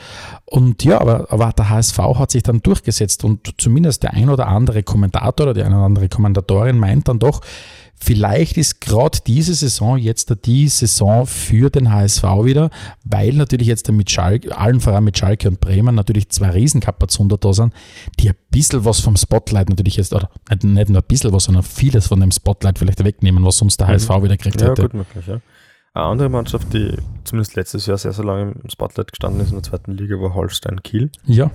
Und 0.47 0.83
ja, 0.83 1.01
aber, 1.01 1.31
aber 1.31 1.53
der 1.53 1.71
HSV 1.71 1.99
hat 1.99 2.33
sich 2.33 2.43
dann 2.43 2.61
durchgesetzt 2.61 3.23
und 3.23 3.55
zumindest 3.59 4.03
der 4.03 4.15
ein 4.15 4.31
oder 4.31 4.49
andere 4.49 4.83
Kommentator 4.83 5.47
oder 5.47 5.55
die 5.55 5.63
eine 5.63 5.77
oder 5.77 5.85
andere 5.85 6.09
Kommentatorin 6.09 6.77
meint 6.77 7.07
dann 7.07 7.21
doch, 7.21 7.41
vielleicht 7.97 8.57
ist 8.57 8.81
gerade 8.81 9.19
diese 9.27 9.55
Saison 9.55 9.97
jetzt 9.99 10.35
die 10.45 10.69
Saison 10.69 11.27
für 11.27 11.71
den 11.71 11.93
HSV 11.93 12.23
wieder, 12.43 12.71
weil 13.05 13.33
natürlich 13.33 13.69
jetzt 13.69 13.91
mit 13.91 14.11
Schalke, 14.11 14.57
allen 14.57 14.81
voran 14.81 15.05
mit 15.05 15.19
Schalke 15.19 15.49
und 15.49 15.61
Bremen 15.61 15.95
natürlich 15.95 16.29
zwei 16.29 16.51
Riesenkapazunder 16.51 17.39
da 17.39 17.53
sind, 17.53 17.73
die 18.19 18.29
ein 18.29 18.37
bisschen 18.51 18.85
was 18.85 19.01
vom 19.01 19.17
Spotlight 19.17 19.71
natürlich 19.71 19.97
jetzt, 19.97 20.13
oder 20.13 20.31
nicht, 20.63 20.89
nur 20.89 21.03
ein 21.03 21.09
bisschen 21.09 21.33
was, 21.33 21.45
sondern 21.45 21.63
vieles 21.63 22.07
von 22.07 22.21
dem 22.21 22.31
Spotlight 22.31 22.79
vielleicht 22.79 23.05
wegnehmen, 23.05 23.45
was 23.45 23.59
sonst 23.59 23.79
der 23.81 23.89
HSV 23.89 24.11
mhm. 24.11 24.23
wieder 24.25 24.37
kriegt 24.37 24.61
ja, 24.61 24.69
hätte. 24.69 24.83
Gut 24.83 24.95
möglich, 24.95 25.27
ja. 25.27 25.41
Eine 25.95 26.07
andere 26.07 26.29
Mannschaft, 26.29 26.73
die 26.73 26.97
zumindest 27.23 27.55
letztes 27.55 27.87
Jahr 27.87 27.99
sehr, 27.99 28.13
sehr 28.13 28.25
lange 28.25 28.53
im 28.63 28.69
Spotlight 28.69 29.13
gestanden 29.13 29.41
ist 29.41 29.51
in 29.51 29.55
der 29.55 29.63
zweiten 29.63 29.93
Liga, 29.93 30.17
war 30.21 30.35
Holstein 30.35 30.83
Kiel. 30.83 31.11
Ja. 31.25 31.53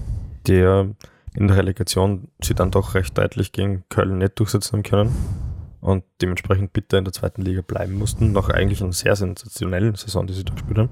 Der 0.48 0.88
in 1.36 1.48
der 1.48 1.58
Relegation 1.58 2.30
sie 2.42 2.56
dann 2.56 2.72
doch 2.72 2.96
recht 2.96 3.18
deutlich 3.18 3.52
gegen 3.52 3.84
Köln 3.90 4.18
nicht 4.18 4.40
durchsetzen 4.40 4.78
haben 4.78 4.84
können 4.84 5.16
und 5.82 6.04
dementsprechend 6.22 6.74
bitter 6.74 6.98
in 6.98 7.06
der 7.06 7.14
zweiten 7.14 7.42
Liga 7.42 7.62
bleiben 7.62 7.94
mussten, 7.94 8.32
nach 8.32 8.50
eigentlich 8.50 8.82
einer 8.82 8.94
sehr 8.94 9.16
sensationellen 9.16 9.96
Saison, 9.96 10.28
die 10.28 10.34
sie 10.34 10.44
da 10.44 10.54
gespielt 10.54 10.78
haben. 10.78 10.90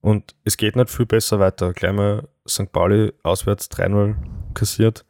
Und 0.00 0.34
es 0.44 0.56
geht 0.56 0.76
nicht 0.76 0.90
viel 0.90 1.06
besser 1.06 1.38
weiter. 1.38 1.72
Gleich 1.72 1.92
mal 1.92 2.28
St. 2.48 2.70
Pauli 2.72 3.12
auswärts 3.22 3.70
3-0 3.70 4.14
kassiert. 4.54 5.04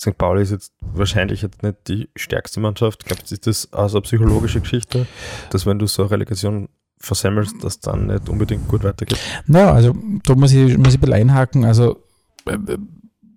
St. 0.00 0.16
Pauli 0.18 0.42
ist 0.42 0.50
jetzt 0.50 0.72
wahrscheinlich 0.80 1.42
jetzt 1.42 1.62
nicht 1.62 1.88
die 1.88 2.08
stärkste 2.16 2.60
Mannschaft. 2.60 3.04
Glaubst 3.04 3.30
du, 3.30 3.34
ist 3.34 3.46
das 3.46 3.72
also 3.72 3.98
eine 3.98 4.02
psychologische 4.02 4.60
Geschichte, 4.60 5.06
dass 5.50 5.66
wenn 5.66 5.78
du 5.78 5.86
so 5.86 6.02
eine 6.02 6.10
Relegation 6.10 6.68
versemmelst, 6.98 7.62
dass 7.62 7.80
dann 7.80 8.06
nicht 8.06 8.28
unbedingt 8.28 8.66
gut 8.66 8.82
weitergeht? 8.82 9.20
Naja, 9.46 9.72
also 9.72 9.94
da 10.24 10.34
muss 10.34 10.52
ich, 10.52 10.76
muss 10.78 10.88
ich 10.88 10.98
ein 10.98 11.00
bisschen 11.00 11.12
einhaken. 11.12 11.64
Also 11.64 12.02
äh, 12.46 12.58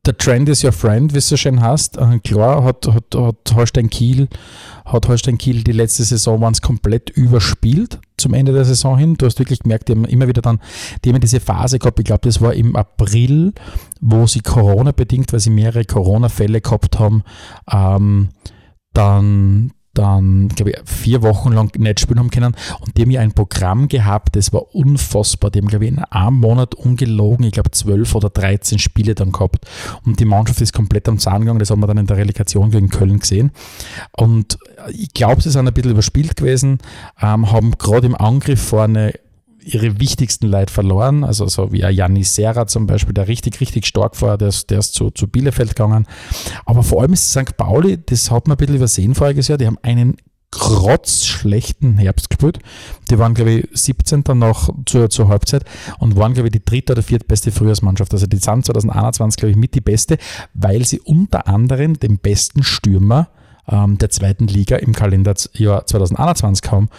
der 0.08 0.18
Trend 0.18 0.50
is 0.50 0.64
your 0.64 0.72
friend, 0.72 1.12
wie 1.12 1.16
du 1.16 1.22
so 1.22 1.38
schön 1.38 1.62
hast. 1.62 1.98
Äh, 1.98 2.20
klar 2.24 2.64
hat, 2.64 2.88
hat, 2.88 3.14
hat 3.16 3.56
Holstein 3.56 3.90
Kiel 3.90 4.28
hat 4.86 5.08
Holstein 5.08 5.38
Kiel 5.38 5.64
die 5.64 5.74
letzte 5.74 6.04
Saison 6.04 6.40
ganz 6.40 6.62
komplett 6.62 7.10
überspielt 7.10 8.00
zum 8.18 8.34
Ende 8.34 8.54
der 8.54 8.66
Saison 8.66 8.98
hin. 8.98 9.16
Du 9.16 9.26
hast 9.26 9.38
wirklich 9.40 9.60
gemerkt, 9.60 9.90
die 9.90 9.94
haben 9.94 10.06
immer 10.06 10.28
wieder 10.28 10.42
dann, 10.42 10.60
die 11.04 11.10
haben 11.10 11.20
diese 11.20 11.40
Phase 11.40 11.78
gehabt, 11.78 12.00
ich 12.00 12.06
glaube, 12.06 12.22
das 12.24 12.42
war 12.42 12.54
im 12.54 12.76
April, 12.76 13.54
wo 14.00 14.28
sie 14.28 14.40
Corona 14.40 14.92
bedingt, 14.92 15.34
weil 15.34 15.40
sie 15.40 15.50
mehrere 15.50 15.84
Corona-Fälle 15.84 16.62
gehabt 16.62 17.00
haben, 17.00 17.24
ähm, 17.72 18.30
dann, 18.94 19.72
dann, 19.98 20.50
glaube 20.50 20.72
ich, 20.72 20.78
vier 20.86 21.22
Wochen 21.22 21.52
lang 21.52 21.78
nicht 21.80 22.00
spielen 22.00 22.20
haben 22.20 22.30
können. 22.30 22.56
Und 22.82 22.98
die 22.98 23.02
haben 23.02 23.12
ja 23.12 23.22
ein 23.22 23.34
Programm 23.34 23.88
gehabt, 23.88 24.36
das 24.36 24.54
war 24.54 24.76
unfassbar. 24.76 25.52
Die 25.52 25.60
haben, 25.60 25.68
glaube 25.68 25.86
ich, 25.86 25.92
in 25.92 26.00
einem 26.00 26.38
Monat 26.38 26.76
ungelogen, 26.76 27.46
ich 27.46 27.54
glaube, 27.54 27.72
zwölf 27.72 28.16
oder 28.16 28.30
dreizehn 28.30 28.80
Spiele 28.80 29.16
dann 29.16 29.32
gehabt. 29.32 29.66
Und 30.06 30.20
die 30.20 30.26
Mannschaft 30.26 30.62
ist 30.62 30.74
komplett 30.74 31.08
am 31.10 31.20
Zahn 31.20 31.42
gegangen. 31.42 31.60
Das 31.60 31.72
haben 31.72 31.82
wir 31.82 31.88
dann 31.88 31.98
in 31.98 32.08
der 32.08 32.18
Relegation 32.18 32.72
gegen 32.72 32.90
Köln 32.90 33.20
gesehen. 33.20 33.52
Und 34.12 34.58
ich 34.92 35.14
glaube, 35.14 35.42
sie 35.42 35.50
sind 35.50 35.68
ein 35.68 35.74
bisschen 35.74 35.92
überspielt 35.92 36.36
gewesen, 36.36 36.80
ähm, 37.22 37.52
haben 37.52 37.72
gerade 37.72 38.08
im 38.08 38.16
Angriff 38.16 38.62
vorne 38.62 39.14
ihre 39.68 40.00
wichtigsten 40.00 40.48
Leute 40.48 40.74
verloren. 40.74 41.24
Also 41.24 41.48
so 41.48 41.72
wie 41.72 41.80
Janis 41.80 42.36
Serra 42.36 42.68
zum 42.68 42.88
Beispiel, 42.88 43.14
der 43.14 43.28
richtig, 43.28 43.60
richtig 43.60 43.86
stark 43.86 44.22
war, 44.22 44.38
der 44.38 44.50
ist, 44.50 44.70
der 44.70 44.80
ist 44.80 44.94
zu, 44.94 45.12
zu 45.12 45.28
Bielefeld 45.28 45.76
gegangen. 45.76 46.08
Aber 46.66 46.84
vor 46.84 47.02
allem 47.02 47.14
ist 47.14 47.30
St. 47.32 47.58
Pauli, 47.58 48.00
das 48.04 48.32
hat 48.32 48.48
man 48.48 48.56
ein 48.56 48.58
bisschen 48.58 48.76
übersehen 48.76 49.16
voriges 49.16 49.48
Jahr, 49.48 49.58
die 49.58 49.68
haben 49.68 49.78
einen 49.82 50.18
schlechten 51.06 51.98
Herbst 51.98 52.30
gespielt. 52.30 52.60
Die 53.10 53.20
waren, 53.20 53.34
glaube 53.34 53.52
ich, 53.52 53.68
17. 53.74 54.24
noch 54.34 54.74
zur, 54.86 55.10
zur 55.10 55.28
Halbzeit 55.28 55.66
und 56.00 56.16
waren, 56.16 56.34
glaube 56.34 56.48
ich, 56.48 56.54
die 56.54 56.64
dritte 56.64 56.94
oder 56.94 57.04
viertbeste 57.04 57.52
Frühjahrsmannschaft. 57.52 58.14
Also 58.14 58.28
die 58.28 58.38
sind 58.38 58.66
2021, 58.66 59.38
glaube 59.38 59.52
ich, 59.52 59.58
mit 59.58 59.76
die 59.76 59.82
beste, 59.82 60.18
weil 60.54 60.86
sie 60.86 61.02
unter 61.02 61.48
anderem 61.48 62.00
den 62.00 62.18
besten 62.18 62.64
Stürmer 62.64 63.30
ähm, 63.70 63.98
der 63.98 64.10
zweiten 64.10 64.48
Liga 64.48 64.78
im 64.78 64.94
Kalenderjahr 64.94 65.86
2021 65.86 66.62
kam. 66.62 66.90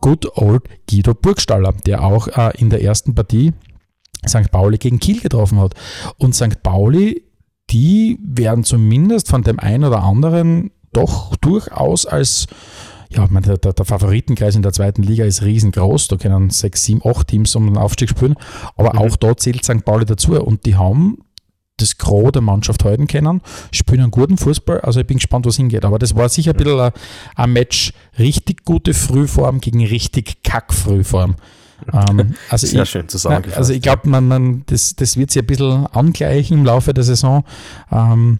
Good 0.00 0.36
old 0.36 0.64
Guido 0.88 1.14
Burgstaller, 1.14 1.72
der 1.86 2.02
auch 2.02 2.28
äh, 2.28 2.52
in 2.58 2.70
der 2.70 2.82
ersten 2.82 3.14
Partie 3.14 3.52
St. 4.26 4.50
Pauli 4.50 4.78
gegen 4.78 4.98
Kiel 4.98 5.20
getroffen 5.20 5.60
hat. 5.60 5.74
Und 6.16 6.34
St. 6.34 6.62
Pauli, 6.62 7.24
die 7.70 8.18
werden 8.22 8.64
zumindest 8.64 9.28
von 9.28 9.42
dem 9.42 9.58
einen 9.58 9.84
oder 9.84 10.02
anderen 10.02 10.70
doch 10.92 11.36
durchaus 11.36 12.06
als 12.06 12.46
ja, 13.10 13.24
ich 13.24 13.30
meine, 13.30 13.56
der, 13.56 13.72
der, 13.72 13.84
Favoritenkreis 13.86 14.54
in 14.54 14.60
der 14.60 14.74
zweiten 14.74 15.02
Liga 15.02 15.24
ist 15.24 15.42
riesengroß. 15.42 16.08
Da 16.08 16.16
können 16.16 16.50
sechs, 16.50 16.84
sieben, 16.84 17.00
acht 17.02 17.28
Teams 17.28 17.56
um 17.56 17.64
den 17.64 17.78
Aufstieg 17.78 18.10
spielen. 18.10 18.34
Aber 18.76 18.92
mhm. 18.92 18.98
auch 18.98 19.16
da 19.16 19.34
zählt 19.34 19.64
St. 19.64 19.82
Pauli 19.82 20.04
dazu. 20.04 20.38
Und 20.38 20.66
die 20.66 20.76
haben 20.76 21.16
das 21.78 21.98
Gros 21.98 22.32
der 22.32 22.42
Mannschaft 22.42 22.84
halten 22.84 23.06
können, 23.06 23.40
spielen 23.72 24.02
einen 24.02 24.10
guten 24.10 24.36
Fußball. 24.36 24.80
Also 24.80 25.00
ich 25.00 25.06
bin 25.06 25.16
gespannt, 25.16 25.46
was 25.46 25.56
hingeht. 25.56 25.84
Aber 25.84 25.98
das 25.98 26.14
war 26.14 26.28
sicher 26.28 26.52
ein 26.52 26.56
bisschen 26.56 26.80
ein, 26.80 26.92
ein 27.34 27.52
Match, 27.52 27.92
richtig 28.18 28.64
gute 28.64 28.94
Frühform 28.94 29.60
gegen 29.60 29.84
richtig 29.84 30.42
Kack-Frühform. 30.42 31.36
Ähm, 31.92 32.34
also 32.48 32.66
Sehr 32.66 32.82
ich, 32.82 32.90
schön 32.90 33.08
zusammengefasst. 33.08 33.56
Also 33.56 33.72
ich 33.72 33.82
glaube, 33.82 34.08
man, 34.08 34.28
man, 34.28 34.62
das, 34.66 34.96
das 34.96 35.16
wird 35.16 35.30
sich 35.30 35.42
ein 35.42 35.46
bisschen 35.46 35.86
angleichen 35.86 36.58
im 36.58 36.64
Laufe 36.64 36.92
der 36.92 37.04
Saison. 37.04 37.44
Ähm, 37.90 38.38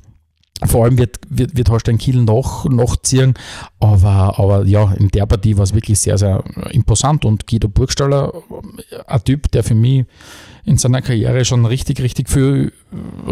vor 0.66 0.84
allem 0.84 0.98
wird, 0.98 1.20
wird, 1.28 1.56
wird 1.56 1.70
Holstein 1.70 1.98
Kiel 1.98 2.22
noch, 2.22 2.64
noch 2.64 2.96
ziehen, 2.96 3.34
aber, 3.78 4.38
aber 4.38 4.64
ja, 4.64 4.92
in 4.92 5.08
der 5.08 5.26
Partie 5.26 5.56
war 5.56 5.64
es 5.64 5.74
wirklich 5.74 5.98
sehr, 6.00 6.18
sehr 6.18 6.42
imposant 6.70 7.24
und 7.24 7.46
Guido 7.46 7.68
Burgstaller, 7.68 8.32
ein 9.06 9.24
Typ, 9.24 9.50
der 9.52 9.62
für 9.62 9.74
mich 9.74 10.04
in 10.64 10.76
seiner 10.76 11.00
Karriere 11.00 11.44
schon 11.44 11.64
richtig, 11.64 12.00
richtig 12.00 12.28
viel 12.28 12.72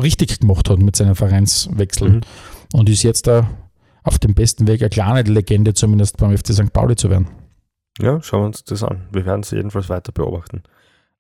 richtig 0.01 0.41
gemacht 0.41 0.71
hat 0.71 0.79
mit 0.79 0.97
seinen 0.97 1.15
Vereinswechseln 1.15 2.17
mhm. 2.17 2.79
und 2.79 2.89
ist 2.89 3.03
jetzt 3.03 3.27
da 3.27 3.49
auf 4.05 4.19
dem 4.19 4.35
besten 4.35 4.69
Weg, 4.69 4.83
eine 4.83 4.91
kleine 4.91 5.23
Legende 5.23 5.75
zumindest 5.75 6.17
beim 6.19 6.37
FC 6.37 6.53
St. 6.53 6.73
Pauli 6.73 6.95
zu 6.95 7.11
werden. 7.11 7.29
Ja, 7.99 8.23
schauen 8.23 8.43
wir 8.43 8.47
uns 8.47 8.63
das 8.63 8.83
an. 8.83 9.09
Wir 9.11 9.27
werden 9.27 9.41
es 9.41 9.51
jedenfalls 9.51 9.89
weiter 9.89 10.13
beobachten. 10.13 10.63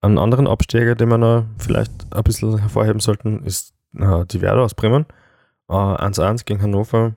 Einen 0.02 0.18
anderen 0.18 0.46
Absteiger, 0.46 0.94
den 0.94 1.08
wir 1.08 1.18
noch 1.18 1.46
vielleicht 1.58 1.90
ein 2.10 2.22
bisschen 2.22 2.58
hervorheben 2.58 3.00
sollten, 3.00 3.42
ist 3.44 3.74
äh, 3.98 4.24
die 4.26 4.40
Werder 4.40 4.62
aus 4.62 4.74
Bremen. 4.74 5.06
Äh, 5.68 5.72
1-1 5.72 6.44
gegen 6.44 6.62
Hannover. 6.62 7.14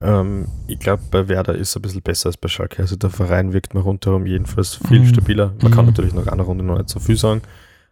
Ähm, 0.00 0.46
ich 0.66 0.78
glaube, 0.78 1.02
bei 1.10 1.28
Werder 1.28 1.54
ist 1.54 1.70
es 1.70 1.76
ein 1.76 1.82
bisschen 1.82 2.02
besser 2.02 2.28
als 2.28 2.36
bei 2.36 2.48
Schalke. 2.48 2.82
Also 2.82 2.96
der 2.96 3.10
Verein 3.10 3.52
wirkt 3.52 3.74
mir 3.74 3.80
rundherum 3.80 4.26
jedenfalls 4.26 4.74
viel 4.74 5.00
mhm. 5.00 5.06
stabiler. 5.06 5.54
Man 5.62 5.70
mhm. 5.70 5.74
kann 5.74 5.86
natürlich 5.86 6.14
nach 6.14 6.26
einer 6.26 6.42
Runde 6.42 6.64
noch 6.64 6.78
nicht 6.78 6.90
so 6.90 7.00
viel 7.00 7.16
sagen. 7.16 7.42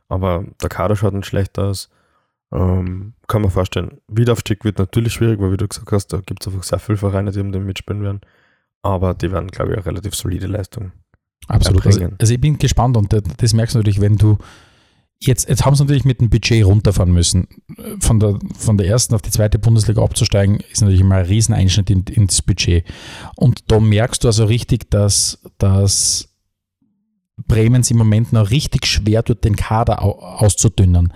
Aber 0.08 0.44
der 0.62 0.68
Kader 0.68 0.94
schaut 0.94 1.14
nicht 1.14 1.26
schlecht 1.26 1.58
aus. 1.58 1.88
Ähm, 2.52 3.14
kann 3.28 3.40
man 3.40 3.50
vorstellen. 3.50 3.98
Wiederaufstieg 4.08 4.64
wird 4.64 4.78
natürlich 4.78 5.14
schwierig, 5.14 5.40
weil 5.40 5.52
wie 5.52 5.56
du 5.56 5.66
gesagt 5.66 5.90
hast, 5.90 6.08
da 6.08 6.18
gibt 6.18 6.42
es 6.42 6.52
einfach 6.52 6.64
sehr 6.64 6.78
viele 6.78 6.98
Vereine, 6.98 7.32
die 7.32 7.40
um 7.40 7.50
den 7.50 7.64
mitspielen 7.64 8.02
werden. 8.02 8.20
Aber 8.82 9.14
die 9.14 9.32
werden, 9.32 9.48
glaube 9.48 9.70
ich, 9.70 9.78
eine 9.78 9.86
relativ 9.86 10.14
solide 10.14 10.48
Leistung. 10.48 10.92
Absolut. 11.48 11.86
Also, 11.86 12.08
also, 12.18 12.34
ich 12.34 12.40
bin 12.40 12.58
gespannt 12.58 12.96
und 12.96 13.12
das 13.38 13.54
merkst 13.54 13.74
du 13.74 13.78
natürlich, 13.78 14.00
wenn 14.00 14.16
du 14.16 14.38
jetzt, 15.26 15.48
jetzt 15.48 15.64
haben 15.64 15.74
sie 15.74 15.82
natürlich 15.82 16.04
mit 16.04 16.20
dem 16.20 16.30
Budget 16.30 16.64
runterfahren 16.64 17.12
müssen. 17.12 17.48
Von 18.00 18.20
der, 18.20 18.38
von 18.56 18.76
der 18.76 18.88
ersten 18.88 19.14
auf 19.14 19.22
die 19.22 19.30
zweite 19.30 19.58
Bundesliga 19.58 20.02
abzusteigen, 20.02 20.60
ist 20.70 20.80
natürlich 20.80 21.00
immer 21.00 21.16
ein 21.16 21.26
Rieseneinschnitt 21.26 21.90
in, 21.90 22.04
ins 22.04 22.42
Budget. 22.42 22.84
Und 23.36 23.70
da 23.70 23.80
merkst 23.80 24.24
du 24.24 24.28
also 24.28 24.44
richtig, 24.44 24.90
dass, 24.90 25.40
dass 25.58 26.28
Bremen 27.36 27.82
im 27.88 27.96
Moment 27.96 28.32
noch 28.32 28.50
richtig 28.50 28.86
schwer 28.86 29.24
tut, 29.24 29.44
den 29.44 29.56
Kader 29.56 30.02
auszudünnen. 30.02 31.12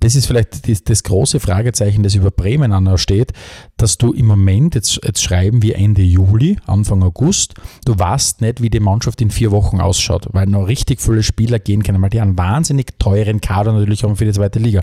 Das 0.00 0.14
ist 0.14 0.26
vielleicht 0.26 0.68
das, 0.68 0.84
das 0.84 1.02
große 1.02 1.40
Fragezeichen, 1.40 2.02
das 2.02 2.14
über 2.14 2.30
Bremen 2.30 2.72
ansteht, 2.72 3.32
dass 3.76 3.98
du 3.98 4.12
im 4.12 4.26
Moment, 4.26 4.76
jetzt, 4.76 5.00
jetzt 5.04 5.22
schreiben 5.22 5.62
wir 5.62 5.76
Ende 5.76 6.02
Juli, 6.02 6.56
Anfang 6.66 7.02
August, 7.02 7.54
du 7.84 7.98
weißt 7.98 8.40
nicht, 8.40 8.62
wie 8.62 8.70
die 8.70 8.80
Mannschaft 8.80 9.20
in 9.20 9.30
vier 9.30 9.50
Wochen 9.50 9.80
ausschaut, 9.80 10.28
weil 10.32 10.46
noch 10.46 10.68
richtig 10.68 11.00
viele 11.00 11.22
Spieler 11.22 11.58
gehen 11.58 11.82
können, 11.82 12.00
weil 12.00 12.10
die 12.10 12.20
einen 12.20 12.38
wahnsinnig 12.38 12.98
teuren 13.00 13.40
Kader 13.40 13.72
natürlich 13.72 14.04
haben 14.04 14.16
für 14.16 14.24
die 14.24 14.32
zweite 14.32 14.60
Liga. 14.60 14.82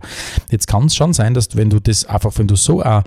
Jetzt 0.52 0.68
kann 0.68 0.86
es 0.86 0.96
schon 0.96 1.14
sein, 1.14 1.34
dass 1.34 1.56
wenn 1.56 1.70
du 1.70 1.80
das 1.80 2.06
einfach, 2.06 2.38
wenn 2.38 2.48
du 2.48 2.56
so 2.58 2.82
eine 2.82 3.04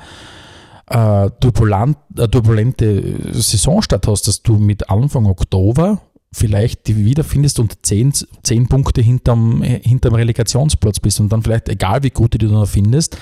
äh, 0.90 1.30
turbulent, 1.40 1.98
äh, 2.16 2.28
turbulente 2.28 3.32
Saisonstart 3.32 4.06
hast, 4.06 4.26
dass 4.28 4.42
du 4.42 4.56
mit 4.56 4.88
Anfang 4.88 5.26
Oktober 5.26 6.00
vielleicht 6.32 6.86
die 6.86 6.96
wiederfindest 6.96 7.58
und 7.58 7.86
zehn, 7.86 8.12
zehn 8.42 8.68
Punkte 8.68 9.00
hinterm, 9.00 9.62
hinterm 9.62 10.14
Relegationsplatz 10.14 11.00
bist 11.00 11.20
und 11.20 11.30
dann 11.32 11.42
vielleicht, 11.42 11.68
egal 11.68 12.02
wie 12.02 12.10
gut 12.10 12.40
du 12.40 12.46
noch 12.46 12.68
findest, 12.68 13.18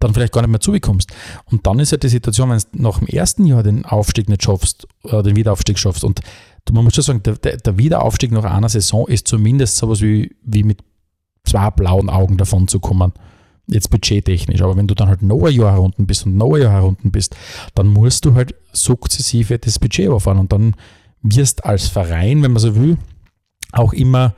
dann 0.00 0.14
vielleicht 0.14 0.32
gar 0.32 0.40
nicht 0.40 0.50
mehr 0.50 0.60
zubekommst. 0.60 1.12
Und 1.50 1.66
dann 1.66 1.78
ist 1.78 1.92
ja 1.92 1.98
die 1.98 2.08
Situation, 2.08 2.50
wenn 2.50 2.58
du 2.58 2.82
nach 2.82 2.98
dem 2.98 3.06
ersten 3.06 3.44
Jahr 3.44 3.62
den 3.62 3.84
Aufstieg 3.84 4.28
nicht 4.28 4.42
schaffst, 4.42 4.88
oder 5.04 5.22
den 5.22 5.36
Wiederaufstieg 5.36 5.78
schaffst, 5.78 6.04
und 6.04 6.20
man 6.72 6.84
muss 6.84 6.94
schon 6.94 7.04
sagen, 7.04 7.22
der, 7.22 7.56
der 7.56 7.78
Wiederaufstieg 7.78 8.32
nach 8.32 8.44
einer 8.44 8.68
Saison 8.68 9.06
ist 9.08 9.28
zumindest 9.28 9.76
sowas 9.76 10.00
wie, 10.00 10.34
wie 10.42 10.62
mit 10.62 10.82
zwei 11.44 11.70
blauen 11.70 12.08
Augen 12.08 12.36
davon 12.36 12.68
zu 12.68 12.80
kommen. 12.80 13.12
Jetzt 13.66 13.90
budgettechnisch, 13.90 14.62
aber 14.62 14.76
wenn 14.76 14.86
du 14.86 14.94
dann 14.94 15.08
halt 15.08 15.22
noch 15.22 15.44
ein 15.44 15.54
Jahr 15.54 15.72
herunten 15.72 16.06
bist 16.06 16.26
und 16.26 16.36
noch 16.36 16.54
ein 16.54 16.62
Jahr 16.62 16.72
herunten 16.72 17.12
bist, 17.12 17.36
dann 17.74 17.86
musst 17.88 18.24
du 18.24 18.34
halt 18.34 18.54
sukzessive 18.72 19.58
das 19.58 19.78
Budget 19.78 20.06
überfahren 20.06 20.38
und 20.38 20.52
dann 20.52 20.74
wirst 21.22 21.64
als 21.64 21.88
Verein, 21.88 22.42
wenn 22.42 22.52
man 22.52 22.60
so 22.60 22.74
will, 22.74 22.96
auch 23.72 23.92
immer, 23.92 24.34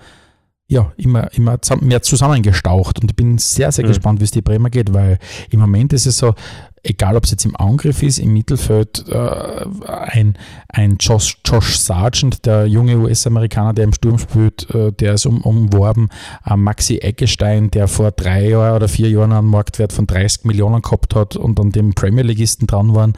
ja, 0.67 0.93
immer, 0.97 1.33
immer 1.35 1.59
mehr 1.81 2.03
zusammengestaucht. 2.03 3.01
Und 3.01 3.11
ich 3.11 3.17
bin 3.17 3.39
sehr, 3.39 3.73
sehr 3.73 3.85
mhm. 3.85 3.89
gespannt, 3.89 4.21
wie 4.21 4.25
es 4.25 4.31
die 4.31 4.43
Bremer 4.43 4.71
geht, 4.71 4.93
weil 4.93 5.19
im 5.51 5.61
Moment 5.61 5.93
ist 5.93 6.07
es 6.07 6.19
so, 6.19 6.35
egal 6.83 7.17
ob 7.17 7.25
es 7.25 7.31
jetzt 7.31 7.45
im 7.45 7.57
Angriff 7.57 8.03
ist, 8.03 8.19
im 8.19 8.33
Mittelfeld, 8.33 9.05
äh, 9.09 9.65
ein, 9.87 10.37
ein 10.69 10.97
Josh, 10.99 11.39
Josh 11.45 11.79
Sargent, 11.79 12.45
der 12.45 12.67
junge 12.67 12.97
US-Amerikaner, 12.97 13.73
der 13.73 13.85
im 13.85 13.93
Sturm 13.93 14.19
spielt, 14.19 14.69
äh, 14.75 14.93
der 14.93 15.15
ist 15.15 15.27
um, 15.27 15.43
umworben. 15.43 16.09
Äh, 16.45 16.57
Maxi 16.57 16.99
Eggestein, 16.99 17.71
der 17.71 17.87
vor 17.87 18.11
drei 18.11 18.49
Jahren 18.49 18.77
oder 18.77 18.89
vier 18.89 19.11
Jahren 19.11 19.33
einen 19.33 19.47
Marktwert 19.47 19.93
von 19.93 20.07
30 20.07 20.45
Millionen 20.45 20.83
gehabt 20.83 21.15
hat 21.15 21.37
und 21.37 21.61
an 21.61 21.71
dem 21.71 21.95
Premier 21.95 22.25
Leagueisten 22.25 22.67
dran 22.67 22.95
waren, 22.95 23.15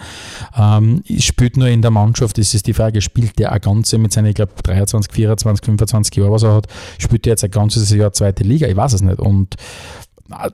ähm, 0.57 1.03
spielt 1.19 1.57
nur 1.57 1.69
in 1.69 1.81
der 1.81 1.91
Mannschaft. 1.91 2.37
Das 2.37 2.53
ist 2.53 2.67
die 2.67 2.75
Frage, 2.75 3.01
spielt 3.01 3.39
der 3.39 3.53
ein 3.53 3.61
ganze 3.61 3.97
mit 3.97 4.13
seinen, 4.13 4.27
ich 4.27 4.35
glaube, 4.35 4.53
23, 4.63 5.13
24, 5.13 5.65
25 5.65 6.17
Jahren, 6.17 6.33
was 6.33 6.43
er 6.43 6.55
hat, 6.55 6.67
spielt 6.99 7.25
der 7.25 7.33
jetzt 7.33 7.45
ein 7.45 7.51
ganzes 7.51 7.91
Jahr 7.91 8.13
zweite 8.13 8.45
Liga? 8.45 8.67
Ich 8.67 8.77
weiß 8.77 8.93
es 8.93 9.01
nicht. 9.01 9.19
Und 9.19 9.57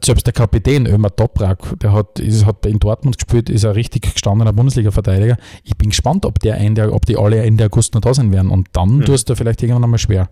selbst 0.03 0.27
der 0.27 0.33
Kapitän 0.33 0.87
Ömer 0.87 1.15
Toprak, 1.15 1.79
der 1.81 1.93
hat, 1.93 2.19
ist, 2.19 2.45
hat 2.45 2.67
in 2.67 2.79
Dortmund 2.79 3.19
gespielt, 3.19 3.49
ist 3.49 3.65
ein 3.65 3.73
richtig 3.73 4.03
gestandener 4.15 4.53
Bundesliga-Verteidiger. 4.53 5.37
Ich 5.65 5.77
bin 5.77 5.91
gespannt, 5.91 6.27
ob, 6.27 6.41
der 6.41 6.57
Ende, 6.57 6.93
ob 6.93 7.07
die 7.07 7.17
alle 7.17 7.43
Ende 7.43 7.67
August 7.67 7.95
noch 7.95 8.01
da 8.01 8.13
sein 8.13 8.33
werden. 8.33 8.51
Und 8.51 8.69
dann 8.73 8.97
mhm. 8.97 9.05
tust 9.05 9.31
du 9.31 9.37
vielleicht 9.37 9.63
irgendwann 9.63 9.85
einmal 9.85 9.99
schwer. 9.99 10.29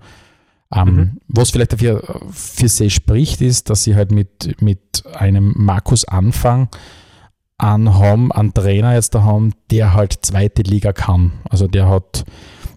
Ähm, 0.75 0.95
mhm. 0.95 1.21
Was 1.29 1.51
vielleicht 1.51 1.73
dafür 1.73 2.03
für 2.31 2.69
sie 2.69 2.91
spricht, 2.91 3.41
ist, 3.41 3.71
dass 3.71 3.85
sie 3.85 3.95
halt 3.95 4.11
mit, 4.11 4.61
mit 4.61 5.05
einem 5.15 5.55
Markus 5.57 6.05
Anfang 6.05 6.69
an 7.59 7.95
haben, 7.95 8.31
einen 8.33 8.55
Trainer 8.55 8.95
jetzt 8.95 9.15
da 9.15 9.23
haben, 9.23 9.53
der 9.71 9.95
halt 9.95 10.19
zweite 10.23 10.63
Liga 10.63 10.93
kann. 10.93 11.33
Also 11.49 11.67
der 11.67 11.89
hat 11.89 12.25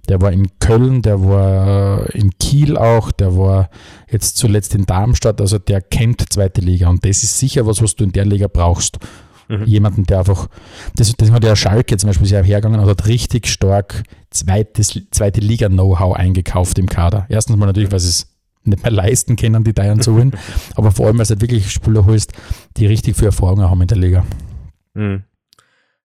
der 0.10 0.22
war 0.22 0.32
in 0.32 0.48
Köln, 0.60 1.02
der 1.02 1.24
war 1.24 2.14
in 2.14 2.32
Kiel 2.40 2.78
auch, 2.78 3.12
der 3.12 3.38
war 3.38 3.70
jetzt 4.10 4.38
zuletzt 4.38 4.76
in 4.76 4.86
Darmstadt. 4.86 5.42
Also 5.42 5.58
der 5.58 5.82
kennt 5.82 6.32
zweite 6.32 6.62
Liga 6.62 6.90
und 6.90 7.06
das 7.06 7.24
ist 7.24 7.38
sicher 7.38 7.66
was, 7.66 7.82
was 7.82 7.96
du 7.96 8.04
in 8.04 8.12
der 8.12 8.26
Liga 8.26 8.48
brauchst. 8.48 9.00
Mhm. 9.48 9.66
Jemanden, 9.66 10.06
der 10.06 10.20
einfach, 10.20 10.48
das, 10.96 11.14
das 11.18 11.32
hat 11.32 11.44
der 11.44 11.56
Schalke 11.56 11.98
zum 11.98 12.08
Beispiel 12.10 12.28
sehr 12.28 12.44
hergegangen 12.44 12.80
und 12.80 12.88
hat 12.88 13.08
richtig 13.08 13.48
stark 13.48 14.04
zweites, 14.30 15.00
zweite 15.12 15.42
Liga-Know-how 15.42 16.16
eingekauft 16.16 16.80
im 16.80 16.88
Kader. 16.88 17.26
Erstens 17.30 17.58
mal 17.58 17.66
natürlich, 17.66 17.92
weil 17.92 18.00
sie 18.00 18.10
es 18.10 18.28
nicht 18.64 18.84
mehr 18.84 18.92
leisten 18.92 19.36
können, 19.36 19.64
die 19.64 19.74
Bayern 19.74 20.02
zu 20.02 20.14
holen, 20.14 20.32
aber 20.76 20.92
vor 20.92 21.08
allem, 21.08 21.18
weil 21.18 21.26
du 21.26 21.32
halt 21.32 21.42
wirklich 21.42 21.72
Spieler 21.72 22.06
holst, 22.06 22.32
die 22.78 22.86
richtig 22.86 23.18
viel 23.18 23.26
Erfahrung 23.26 23.62
haben 23.62 23.82
in 23.82 23.88
der 23.88 23.98
Liga. 23.98 24.26
Mhm. 24.94 25.24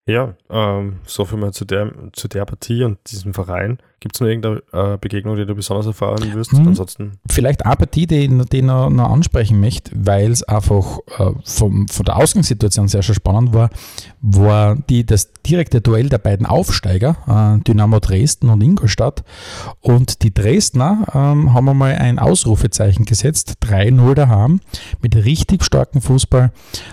Ja, 0.08 0.34
ähm, 0.50 1.00
so 1.04 1.24
viel 1.24 1.36
mal 1.36 1.52
zu 1.52 1.64
der, 1.64 1.92
zu 2.12 2.28
der 2.28 2.44
Partie 2.44 2.84
und 2.84 2.98
diesem 3.10 3.34
Verein. 3.34 3.78
Gibt 3.98 4.14
es 4.14 4.20
noch 4.20 4.28
irgendeine 4.28 4.62
äh, 4.72 4.98
Begegnung, 4.98 5.34
die 5.34 5.46
du 5.46 5.56
besonders 5.56 5.86
erfahren 5.86 6.32
wirst? 6.32 6.52
Hm, 6.52 6.68
Ansonsten 6.68 7.18
vielleicht 7.28 7.66
eine 7.66 7.74
Partie, 7.74 8.06
die, 8.06 8.28
die 8.28 8.56
ich 8.58 8.62
noch, 8.62 8.88
noch 8.88 9.10
ansprechen 9.10 9.58
möchte, 9.58 9.90
weil 9.94 10.30
es 10.30 10.44
einfach 10.44 10.98
äh, 11.18 11.32
vom, 11.44 11.88
von 11.88 12.04
der 12.04 12.18
Ausgangssituation 12.18 12.86
sehr, 12.86 13.02
sehr 13.02 13.16
spannend 13.16 13.52
war, 13.52 13.68
war 14.20 14.76
die, 14.76 15.04
das 15.04 15.32
direkte 15.44 15.80
Duell 15.80 16.08
der 16.08 16.18
beiden 16.18 16.46
Aufsteiger, 16.46 17.16
äh, 17.26 17.64
Dynamo 17.64 17.98
Dresden 17.98 18.48
und 18.48 18.62
Ingolstadt. 18.62 19.24
Und 19.80 20.22
die 20.22 20.32
Dresdner 20.32 21.06
ähm, 21.14 21.52
haben 21.52 21.68
einmal 21.68 21.96
ein 21.96 22.20
Ausrufezeichen 22.20 23.06
gesetzt, 23.06 23.54
3-0 23.64 24.14
daheim, 24.14 24.60
mit 25.02 25.16
richtig 25.16 25.64
starkem 25.64 26.00
Fußball. 26.00 26.52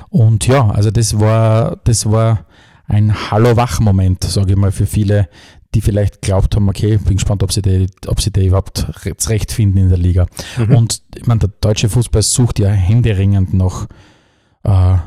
Und 0.09 0.47
ja, 0.47 0.67
also 0.67 0.89
das 0.89 1.19
war, 1.19 1.77
das 1.83 2.09
war 2.09 2.45
ein 2.87 3.31
Hallo-Wach-Moment, 3.31 4.23
sage 4.23 4.51
ich 4.51 4.57
mal, 4.57 4.71
für 4.71 4.85
viele, 4.85 5.29
die 5.73 5.81
vielleicht 5.81 6.21
glaubt 6.21 6.55
haben, 6.55 6.69
okay, 6.69 6.97
bin 6.97 7.15
gespannt, 7.15 7.43
ob 7.43 7.51
sie 7.51 7.61
die, 7.61 7.87
ob 8.07 8.21
sie 8.21 8.31
die 8.31 8.47
überhaupt 8.47 8.85
zurechtfinden 9.17 9.81
in 9.81 9.89
der 9.89 9.97
Liga. 9.97 10.27
Mhm. 10.57 10.75
Und 10.75 11.01
ich 11.15 11.25
meine, 11.25 11.39
der 11.39 11.49
deutsche 11.61 11.89
Fußball 11.89 12.21
sucht 12.21 12.59
ja 12.59 12.69
händeringend 12.69 13.53
nach 13.53 13.87
äh, 14.63 14.97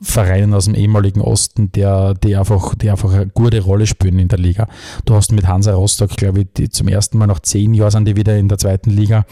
Vereinen 0.00 0.54
aus 0.54 0.64
dem 0.66 0.74
ehemaligen 0.74 1.20
Osten, 1.20 1.72
der, 1.72 2.14
die, 2.14 2.36
einfach, 2.36 2.74
die 2.74 2.90
einfach 2.90 3.12
eine 3.12 3.26
gute 3.26 3.60
Rolle 3.60 3.86
spielen 3.86 4.18
in 4.18 4.28
der 4.28 4.38
Liga. 4.38 4.68
Du 5.04 5.14
hast 5.14 5.32
mit 5.32 5.46
Hansa 5.46 5.74
Rostock, 5.74 6.10
glaube 6.16 6.46
ich, 6.54 6.72
zum 6.72 6.88
ersten 6.88 7.18
Mal 7.18 7.26
nach 7.26 7.40
zehn 7.40 7.74
Jahren 7.74 7.90
sind 7.90 8.08
die 8.08 8.16
wieder 8.16 8.36
in 8.36 8.48
der 8.48 8.58
zweiten 8.58 8.90
Liga. 8.90 9.24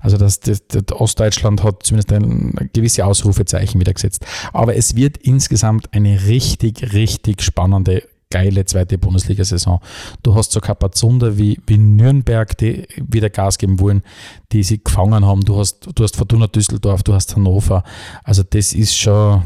Also 0.00 0.16
das, 0.16 0.40
das, 0.40 0.66
das 0.66 0.84
Ostdeutschland 0.92 1.62
hat 1.62 1.82
zumindest 1.82 2.12
ein 2.12 2.70
gewisse 2.72 3.04
Ausrufezeichen 3.04 3.80
wieder 3.80 3.92
gesetzt. 3.92 4.24
Aber 4.52 4.76
es 4.76 4.96
wird 4.96 5.16
insgesamt 5.18 5.92
eine 5.92 6.26
richtig, 6.26 6.92
richtig 6.92 7.42
spannende 7.42 8.02
geile 8.34 8.64
zweite 8.64 8.98
Bundesliga-Saison. 8.98 9.78
Du 10.24 10.34
hast 10.34 10.50
so 10.50 10.60
Kapazunder 10.60 11.38
wie, 11.38 11.60
wie 11.68 11.78
Nürnberg, 11.78 12.58
die 12.58 12.84
wieder 12.96 13.30
Gas 13.30 13.58
geben 13.58 13.78
wollen, 13.78 14.02
die 14.50 14.64
sie 14.64 14.82
gefangen 14.82 15.24
haben. 15.24 15.42
Du 15.42 15.56
hast, 15.56 15.88
du 15.94 16.02
hast 16.02 16.16
Fortuna 16.16 16.48
Düsseldorf, 16.48 17.04
du 17.04 17.14
hast 17.14 17.36
Hannover. 17.36 17.84
Also 18.24 18.42
das 18.42 18.72
ist 18.72 18.96
schon, 18.96 19.44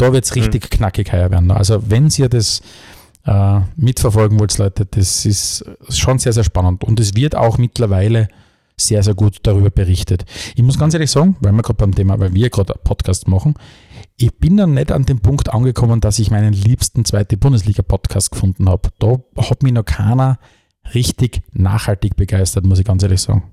da 0.00 0.12
wird 0.12 0.24
es 0.24 0.34
richtig 0.34 0.64
mhm. 0.64 0.76
knackig 0.76 1.12
heuer 1.12 1.30
werden. 1.30 1.50
Also 1.50 1.82
wenn 1.90 2.08
ihr 2.16 2.28
das 2.28 2.62
äh, 3.26 3.60
mitverfolgen 3.76 4.38
wollt, 4.40 4.56
Leute, 4.58 4.86
das 4.86 5.26
ist 5.26 5.64
schon 5.90 6.18
sehr, 6.18 6.32
sehr 6.32 6.44
spannend. 6.44 6.84
Und 6.84 7.00
es 7.00 7.14
wird 7.14 7.36
auch 7.36 7.58
mittlerweile 7.58 8.28
sehr, 8.76 9.02
sehr 9.02 9.14
gut 9.14 9.38
darüber 9.42 9.70
berichtet. 9.70 10.24
Ich 10.54 10.62
muss 10.62 10.78
ganz 10.78 10.94
ehrlich 10.94 11.10
sagen, 11.10 11.36
weil 11.40 11.52
wir 11.52 11.62
gerade 11.62 11.76
beim 11.76 11.94
Thema, 11.94 12.18
weil 12.18 12.32
wir 12.32 12.48
gerade 12.48 12.74
Podcast 12.82 13.28
machen, 13.28 13.54
ich 14.16 14.36
bin 14.38 14.56
dann 14.56 14.74
nicht 14.74 14.90
an 14.90 15.04
dem 15.04 15.20
Punkt 15.20 15.52
angekommen, 15.52 16.00
dass 16.00 16.18
ich 16.18 16.30
meinen 16.30 16.52
liebsten 16.52 17.04
zweite 17.04 17.36
Bundesliga-Podcast 17.36 18.30
gefunden 18.30 18.68
habe. 18.68 18.90
Da 18.98 19.18
hat 19.36 19.62
mich 19.62 19.72
noch 19.72 19.84
keiner 19.84 20.38
richtig 20.94 21.42
nachhaltig 21.52 22.16
begeistert, 22.16 22.64
muss 22.64 22.78
ich 22.78 22.84
ganz 22.84 23.02
ehrlich 23.02 23.20
sagen. 23.20 23.52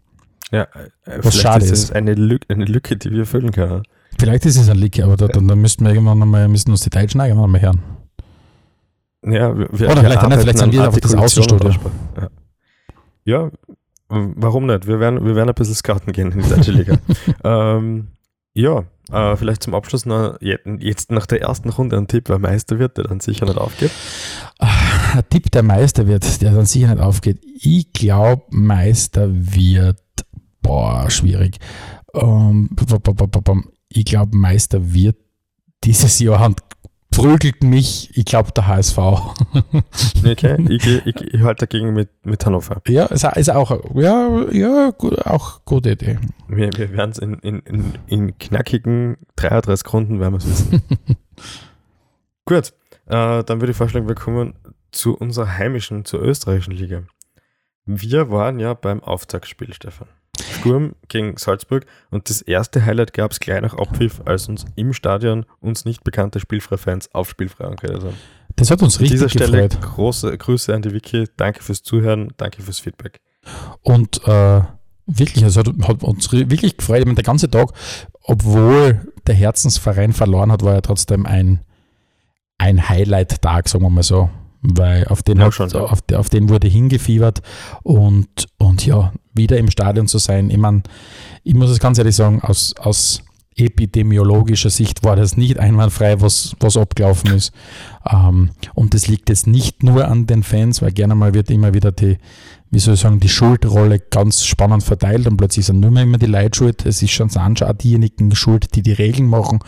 Ja, 0.52 0.64
äh, 1.04 1.20
was 1.22 1.36
schade 1.36 1.66
ist. 1.66 1.72
ist 1.72 1.92
eine, 1.94 2.14
Lücke, 2.14 2.54
eine 2.54 2.66
Lücke, 2.66 2.96
die 2.96 3.12
wir 3.12 3.26
füllen 3.26 3.52
können. 3.52 3.84
Vielleicht 4.20 4.46
ist 4.46 4.58
es 4.58 4.70
ein 4.70 4.78
Leak, 4.78 5.02
aber 5.02 5.16
da, 5.16 5.28
dann, 5.28 5.48
dann 5.48 5.60
müssten 5.60 5.86
wir 5.86 5.94
irgendwann 5.94 6.20
nochmal, 6.20 6.48
müssen 6.48 6.72
uns 6.72 6.82
die 6.82 6.90
Deutschen 6.90 7.22
irgendwann 7.22 7.52
mal 7.52 7.62
hören. 7.62 7.82
Ja, 9.24 9.58
wir, 9.58 9.68
wir 9.72 9.92
Oder 9.92 10.02
vielleicht, 10.02 10.28
nicht, 10.28 10.40
vielleicht 10.42 10.58
sind 10.58 10.74
wir 10.74 10.88
auf 10.88 11.00
das 11.00 11.16
Außenstudio. 11.16 11.72
Ja. 12.16 12.30
ja, 13.26 13.52
warum 14.10 14.66
nicht? 14.68 14.88
Wir 14.88 15.00
werden, 15.00 15.26
wir 15.26 15.36
werden 15.36 15.50
ein 15.50 15.56
bisschen 15.56 15.76
scouten 15.76 16.14
gehen 16.14 16.32
in 16.32 16.42
die 16.42 16.50
deutsche 16.50 16.72
Liga. 16.72 16.98
ähm, 17.44 18.08
ja, 18.54 18.86
äh, 19.12 19.36
vielleicht 19.36 19.64
zum 19.64 19.76
Abschluss 19.76 20.06
noch 20.06 20.38
jetzt 20.42 21.12
nach 21.12 21.26
der 21.26 21.42
ersten 21.42 21.70
Runde 21.70 21.98
ein 21.98 22.08
Tipp, 22.08 22.30
wer 22.30 22.40
Meister 22.40 22.80
wird, 22.80 22.98
der 22.98 23.06
dann 23.06 23.20
sicher 23.20 23.46
nicht 23.46 23.58
aufgeht. 23.58 23.92
Ein 24.60 25.24
Tipp, 25.30 25.52
der 25.52 25.64
Meister 25.64 26.08
wird, 26.08 26.42
der 26.42 26.54
dann 26.54 26.66
sicher 26.66 26.94
nicht 26.94 27.02
aufgeht. 27.02 27.40
Ich 27.62 27.94
glaube, 27.94 28.44
Meister 28.50 29.30
wird, 29.30 30.00
boah, 30.62 31.10
schwierig. 31.10 31.60
Ähm, 32.14 32.70
ich 33.90 34.06
glaube, 34.06 34.36
Meister 34.38 34.94
wird 34.94 35.18
dieses 35.84 36.20
Jahr 36.20 36.46
und 36.46 36.62
prügelt 37.12 37.64
mich, 37.64 38.16
ich 38.16 38.26
glaube, 38.26 38.52
der 38.52 38.68
HSV. 38.68 38.98
okay, 40.26 40.58
ich, 40.70 40.86
ich, 41.06 41.22
ich 41.34 41.42
halte 41.42 41.66
dagegen 41.66 41.94
mit, 41.94 42.10
mit 42.26 42.46
Hannover. 42.46 42.82
Ja, 42.88 43.06
ist, 43.06 43.24
ist 43.24 43.50
auch, 43.50 43.96
ja, 43.96 44.46
ja, 44.52 44.92
gut, 44.92 45.26
auch 45.26 45.66
gute 45.66 45.92
Idee. 45.92 46.20
Wir, 46.48 46.70
wir 46.76 46.92
werden 46.92 47.12
es 47.12 47.18
in, 47.18 47.36
in, 47.36 47.60
in, 47.62 47.94
in, 48.08 48.38
knackigen 48.38 49.18
33 49.38 49.94
Runden, 49.94 50.20
werden 50.20 50.34
wir 50.34 50.38
es 50.38 50.48
wissen. 50.48 50.82
gut, 52.46 52.74
äh, 53.08 53.44
dann 53.44 53.62
würde 53.62 53.72
ich 53.72 53.78
vorschlagen, 53.78 54.08
wir 54.08 54.16
kommen 54.16 54.54
zu 54.92 55.16
unserer 55.18 55.58
heimischen, 55.58 56.06
zur 56.06 56.22
österreichischen 56.22 56.74
Liga. 56.74 57.04
Wir 57.86 58.30
waren 58.30 58.60
ja 58.60 58.74
beim 58.74 59.02
Auftaktspiel, 59.02 59.74
Stefan. 59.74 60.10
Sturm 60.42 60.94
gegen 61.08 61.38
Salzburg 61.38 61.86
und 62.10 62.30
das 62.30 62.42
erste 62.42 62.86
Highlight 62.86 63.14
gab 63.14 63.32
es 63.32 63.40
gleich 63.40 63.62
nach 63.62 63.74
Abpfiff, 63.74 64.22
als 64.26 64.48
uns 64.48 64.66
im 64.76 64.94
Stadion 64.94 65.46
uns 65.60 65.86
nicht 65.86 66.04
bekannte 66.04 66.40
Spielfrei-Fans 66.40 67.14
auf 67.14 67.30
Spielfrei 67.30 67.66
angeredet 67.66 68.04
haben. 68.04 68.18
Das 68.56 68.72
hat 68.72 68.82
uns 68.82 69.00
richtig 69.00 69.20
gefreut. 69.20 69.42
An 69.42 69.48
dieser 69.48 69.68
Stelle 69.68 69.94
große 69.94 70.38
Grüße 70.38 70.74
an 70.74 70.82
die 70.82 70.92
Wiki, 70.92 71.26
danke 71.38 71.64
fürs 71.64 71.84
Zuhören, 71.84 72.34
danke 72.38 72.62
fürs 72.62 72.80
Feedback. 72.80 73.22
Und 73.82 74.28
äh, 74.28 74.62
wirklich, 75.06 75.44
es 75.44 75.58
hat, 75.58 75.68
hat, 75.84 76.04
uns 76.04 76.32
wirklich 76.32 76.78
gefreut. 76.78 77.00
Ich 77.00 77.06
meine, 77.06 77.16
der 77.16 77.24
ganze 77.24 77.50
Tag, 77.50 77.72
obwohl 78.24 79.12
der 79.28 79.36
Herzensverein 79.36 80.14
verloren 80.14 80.52
hat, 80.52 80.64
war 80.64 80.74
ja 80.74 80.82
trotzdem 80.82 81.26
ein, 81.26 81.62
ein 82.58 82.90
Highlight-Tag, 82.90 83.70
sagen 83.70 83.84
wir 83.84 83.90
mal 83.90 84.04
so 84.04 84.30
weil 84.62 85.06
auf 85.08 85.24
den, 85.24 85.40
ja, 85.40 85.46
hat, 85.46 85.76
auf, 85.76 86.02
auf, 86.14 86.30
den 86.30 86.50
wurde 86.50 86.68
hingefiebert 86.68 87.42
und, 87.84 88.28
und 88.58 88.86
ja, 88.86 89.14
wieder 89.34 89.58
im 89.58 89.70
Stadion 89.70 90.08
zu 90.08 90.18
sein. 90.18 90.50
Ich 90.50 90.58
meine, 90.58 90.84
ich 91.44 91.54
muss 91.54 91.70
es 91.70 91.80
ganz 91.80 91.98
ehrlich 91.98 92.16
sagen, 92.16 92.42
aus, 92.42 92.74
aus 92.78 93.22
epidemiologischer 93.58 94.70
Sicht 94.70 95.04
war 95.04 95.16
das 95.16 95.36
nicht 95.36 95.60
einwandfrei, 95.60 96.22
was, 96.22 96.56
was 96.60 96.78
abgelaufen 96.78 97.34
ist. 97.34 97.52
Ähm, 98.10 98.52
und 98.76 98.94
das 98.94 99.08
liegt 99.08 99.30
jetzt 99.30 99.48
nicht 99.48 99.84
nur 99.84 100.08
an 100.08 100.28
den 100.28 100.44
Fans, 100.44 100.82
weil 100.82 100.92
gerne 100.92 101.16
mal 101.16 101.34
wird 101.34 101.50
immer 101.50 101.74
wieder 101.74 101.92
die, 101.92 102.18
wie 102.70 102.80
soll 102.80 102.94
ich 102.94 103.00
sagen, 103.00 103.20
die 103.20 103.30
Schuldrolle 103.30 104.00
ganz 104.00 104.46
spannend 104.46 104.84
verteilt 104.84 105.26
und 105.28 105.38
plötzlich 105.38 105.66
sind 105.66 105.80
nur 105.80 105.92
mehr 105.92 106.04
immer 106.04 106.18
die 106.18 106.28
Leute 106.28 106.58
schuld. 106.58 106.86
Es 106.86 107.02
ist 107.02 107.12
schon 107.12 107.32
auch 107.36 107.74
diejenigen 107.74 108.36
schuld, 108.36 108.76
die 108.76 108.84
die 108.84 108.94
Regeln 108.94 109.28
machen 109.28 109.60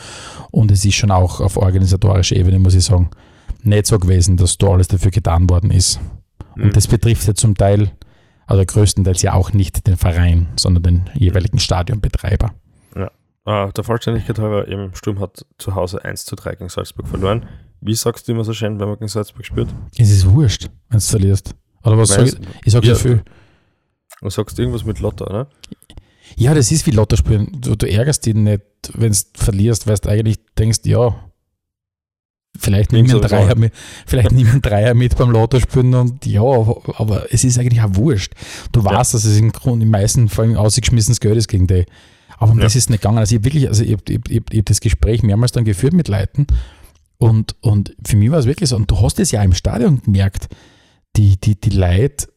und 0.52 0.71
es 0.71 0.86
ist 0.86 0.95
schon 0.95 1.12
auch 1.12 1.39
auf 1.39 1.58
organisatorischer 1.58 2.36
Ebene, 2.36 2.60
muss 2.60 2.75
ich 2.75 2.86
sagen, 2.86 3.10
nicht 3.63 3.88
so 3.88 4.00
gewesen, 4.00 4.38
dass 4.38 4.58
da 4.58 4.67
alles 4.67 4.88
dafür 4.88 5.12
getan 5.12 5.50
worden 5.50 5.72
ist. 5.72 6.00
Mhm. 6.56 6.63
Und 6.65 6.76
das 6.76 6.88
betrifft 6.88 7.28
ja 7.28 7.34
zum 7.34 7.56
Teil, 7.56 7.91
also 8.48 8.63
größtenteils 8.65 9.22
ja 9.22 9.34
auch 9.34 9.54
nicht 9.54 9.88
den 9.88 9.98
Verein, 9.98 10.48
sondern 10.56 10.84
den 10.84 11.10
jeweiligen 11.13 11.60
Stadionbetreiber. 11.60 12.54
Ja. 12.95 13.12
Uh, 13.45 13.72
der 13.72 13.84
Vollständigkeit 13.84 14.38
halber, 14.39 14.67
eben 14.67 14.93
Sturm 14.95 15.19
hat 15.19 15.45
zu 15.58 15.76
Hause 15.76 16.04
1 16.04 16.26
zu 16.26 16.36
3 16.36 16.56
gegen 16.56 16.69
Salzburg 16.69 17.08
verloren. 17.08 17.48
wie 17.82 17.95
sagst 17.95 18.28
du 18.28 18.34
immer 18.34 18.43
so 18.43 18.54
schön, 18.54 18.80
wenn 18.80 18.88
man 18.88 18.98
gegen 18.98 19.08
Salzburg 19.08 19.45
spielt? 19.45 19.69
Es 19.98 20.12
ist 20.12 20.30
wurscht, 20.30 20.69
wenn 20.89 21.00
du 21.00 21.06
verlierst. 21.06 21.56
Oder 21.84 21.98
was 21.98 22.10
sag 22.10 22.22
Weiß- 22.22 22.39
ich? 22.39 22.48
Ich 22.65 22.74
sag 22.74 22.84
ja. 22.84 22.95
so 22.95 23.02
viel. 23.02 23.24
Du 24.22 24.30
sagst 24.30 24.60
irgendwas 24.60 24.84
mit 24.84 25.00
Lotto, 25.00 25.26
oder? 25.26 25.48
Ja, 26.36 26.54
das 26.54 26.72
ist 26.72 26.86
wie 26.86 26.91
Lotto 26.91 27.15
spielen. 27.15 27.58
Du, 27.62 27.76
du 27.76 27.89
ärgerst 27.89 28.26
dich 28.26 28.36
nicht, 28.36 28.62
wenn 28.93 29.12
du 29.13 29.17
verlierst, 29.36 29.88
weil 29.88 29.98
du 29.98 30.10
eigentlich 30.10 30.39
denkst, 30.58 30.80
ja, 30.84 31.15
vielleicht 32.58 32.92
nimm 32.92 33.06
Nimm's 33.06 33.12
ich 33.12 33.16
einen 33.16 33.30
sowieso. 33.30 33.46
Dreier 33.46 33.56
mit, 33.58 33.74
vielleicht 34.06 34.66
Dreier 34.66 34.94
mit 34.94 35.18
beim 35.18 35.32
Lotto 35.32 35.60
spielen 35.60 35.94
und 35.94 36.26
ja, 36.26 36.42
aber, 36.42 37.28
es 37.32 37.44
ist 37.44 37.58
eigentlich 37.60 37.82
auch 37.82 37.96
wurscht. 37.96 38.34
Du 38.72 38.82
Ja. 38.82 38.86
weißt, 38.92 39.14
dass 39.14 39.24
es 39.26 39.38
im 39.38 39.52
Grunde 39.52 39.86
im 39.86 39.92
meisten 39.92 40.30
Fällen 40.30 40.56
ausgeschmissenes 40.58 41.20
Geld 41.20 41.38
ist 41.38 41.48
gegen 41.48 41.68
die. 41.68 41.86
Aber 42.38 42.52
um 42.52 42.58
Ja. 42.58 42.64
das 42.64 42.76
ist 42.76 42.90
nicht 42.90 43.02
gegangen. 43.02 43.18
Also 43.18 43.36
ich 43.36 43.44
wirklich, 43.44 43.68
also 43.68 43.84
ich 43.84 43.92
habe 43.94 44.04
ich, 44.08 44.20
ich, 44.30 44.42
ich 44.52 44.64
das 44.66 44.80
Gespräch 44.82 45.24
mehrmals 45.24 45.52
dann 45.52 45.66
geführt 45.66 45.94
mit 45.94 46.08
Leuten 46.08 46.48
und, 47.18 47.56
und 47.62 47.96
für 48.06 48.16
mich 48.16 48.32
war 48.32 48.40
es 48.40 48.46
wirklich 48.46 48.70
so, 48.70 48.76
und 48.78 48.90
du 48.90 49.00
hast 49.02 49.20
es 49.20 49.32
ja 49.32 49.44
im 49.44 49.54
Stadion 49.54 50.02
gemerkt, 50.02 50.48
die, 51.18 51.38
die, 51.40 51.60
die 51.60 51.72
Leute 51.72 52.28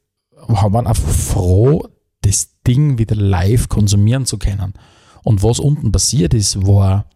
waren 0.49 0.87
einfach 0.89 1.09
froh, 1.09 1.87
das 2.23 2.49
Ding 2.67 2.99
wieder 2.99 3.15
live 3.15 3.69
konsumieren 3.69 4.27
zu 4.27 4.39
können. 4.39 4.75
Und 5.23 5.43
was 5.45 5.61
unten 5.61 5.93
passiert 5.93 6.35
ist, 6.35 6.67
war, 6.67 7.07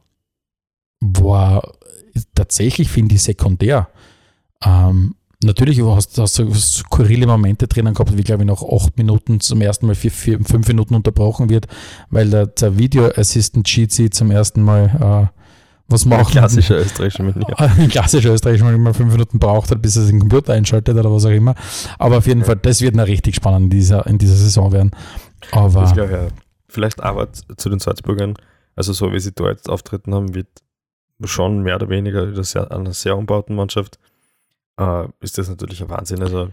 war 1.00 1.72
tatsächlich, 2.34 2.88
finde 2.88 3.14
ich, 3.14 3.22
sekundär. 3.22 3.88
Ähm, 4.64 5.14
natürlich 5.42 5.82
hast 5.82 6.16
du 6.16 6.22
hast 6.22 6.38
du 6.38 6.54
skurrile 6.54 7.26
Momente 7.26 7.66
drinnen 7.68 7.94
gehabt, 7.94 8.16
wie 8.16 8.22
glaube 8.22 8.42
ich 8.42 8.48
nach 8.48 8.62
acht 8.62 8.96
Minuten 8.96 9.40
zum 9.40 9.60
ersten 9.60 9.86
Mal 9.86 9.94
vier, 9.94 10.10
vier, 10.10 10.40
fünf 10.40 10.66
Minuten 10.68 10.94
unterbrochen 10.94 11.48
wird, 11.48 11.66
weil 12.10 12.30
der, 12.30 12.46
der 12.46 12.78
Video 12.78 13.08
Assistant 13.14 13.66
Cheatsy 13.66 14.10
zum 14.10 14.30
ersten 14.30 14.62
Mal 14.62 15.30
äh, 15.32 15.36
was 15.88 16.04
macht. 16.04 16.32
Klassischer 16.32 16.78
österreichischer 16.78 17.22
Manier. 17.22 17.46
Ein 17.58 17.88
klassischer 17.88 18.32
Österreicher, 18.32 18.64
weil 18.64 18.74
immer 18.74 18.94
fünf 18.94 19.12
Minuten 19.12 19.38
braucht 19.38 19.70
hat, 19.70 19.80
bis 19.82 19.96
er 19.96 20.06
den 20.06 20.18
Computer 20.18 20.52
einschaltet 20.52 20.96
oder 20.96 21.12
was 21.12 21.24
auch 21.24 21.30
immer. 21.30 21.54
Aber 21.98 22.18
auf 22.18 22.26
jeden 22.26 22.44
Fall, 22.44 22.56
das 22.56 22.80
wird 22.80 22.96
noch 22.96 23.06
richtig 23.06 23.36
spannend 23.36 23.64
in 23.64 23.70
dieser, 23.70 24.06
in 24.06 24.18
dieser 24.18 24.34
Saison 24.34 24.72
werden. 24.72 24.90
Aber 25.52 25.82
Das 25.82 25.92
glaube 25.92 26.12
ja. 26.12 26.26
Vielleicht 26.68 27.02
aber 27.02 27.28
zu 27.32 27.70
den 27.70 27.78
Salzburgern, 27.78 28.34
also 28.74 28.92
so 28.92 29.12
wie 29.12 29.20
sie 29.20 29.32
da 29.32 29.48
jetzt 29.48 29.70
auftreten 29.70 30.12
haben, 30.12 30.34
wird 30.34 30.48
schon 31.24 31.62
mehr 31.62 31.76
oder 31.76 31.88
weniger 31.88 32.42
sehr, 32.44 32.70
einer 32.70 32.92
sehr 32.92 33.16
umbauten 33.16 33.56
Mannschaft, 33.56 33.98
äh, 34.78 35.04
ist 35.20 35.38
das 35.38 35.48
natürlich 35.48 35.82
ein 35.82 35.88
Wahnsinn. 35.88 36.22
Also 36.22 36.48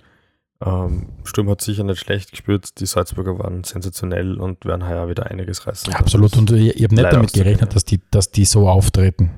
ähm, 0.65 1.07
Sturm 1.25 1.49
hat 1.49 1.61
sicher 1.61 1.83
nicht 1.83 1.99
schlecht 1.99 2.31
gespielt, 2.31 2.79
die 2.79 2.85
Salzburger 2.85 3.37
waren 3.39 3.63
sensationell 3.65 4.39
und 4.39 4.65
werden 4.65 4.87
heuer 4.87 5.09
wieder 5.09 5.29
einiges 5.29 5.67
reißen. 5.67 5.91
Ja, 5.91 5.99
Absolut. 5.99 6.37
Und 6.37 6.51
ich, 6.51 6.75
ich 6.75 6.83
habe 6.83 6.95
nicht 6.95 7.11
damit 7.11 7.33
gerechnet, 7.33 7.75
dass 7.75 7.83
die, 7.83 7.99
dass 8.11 8.31
die 8.31 8.45
so 8.45 8.69
auftreten. 8.69 9.31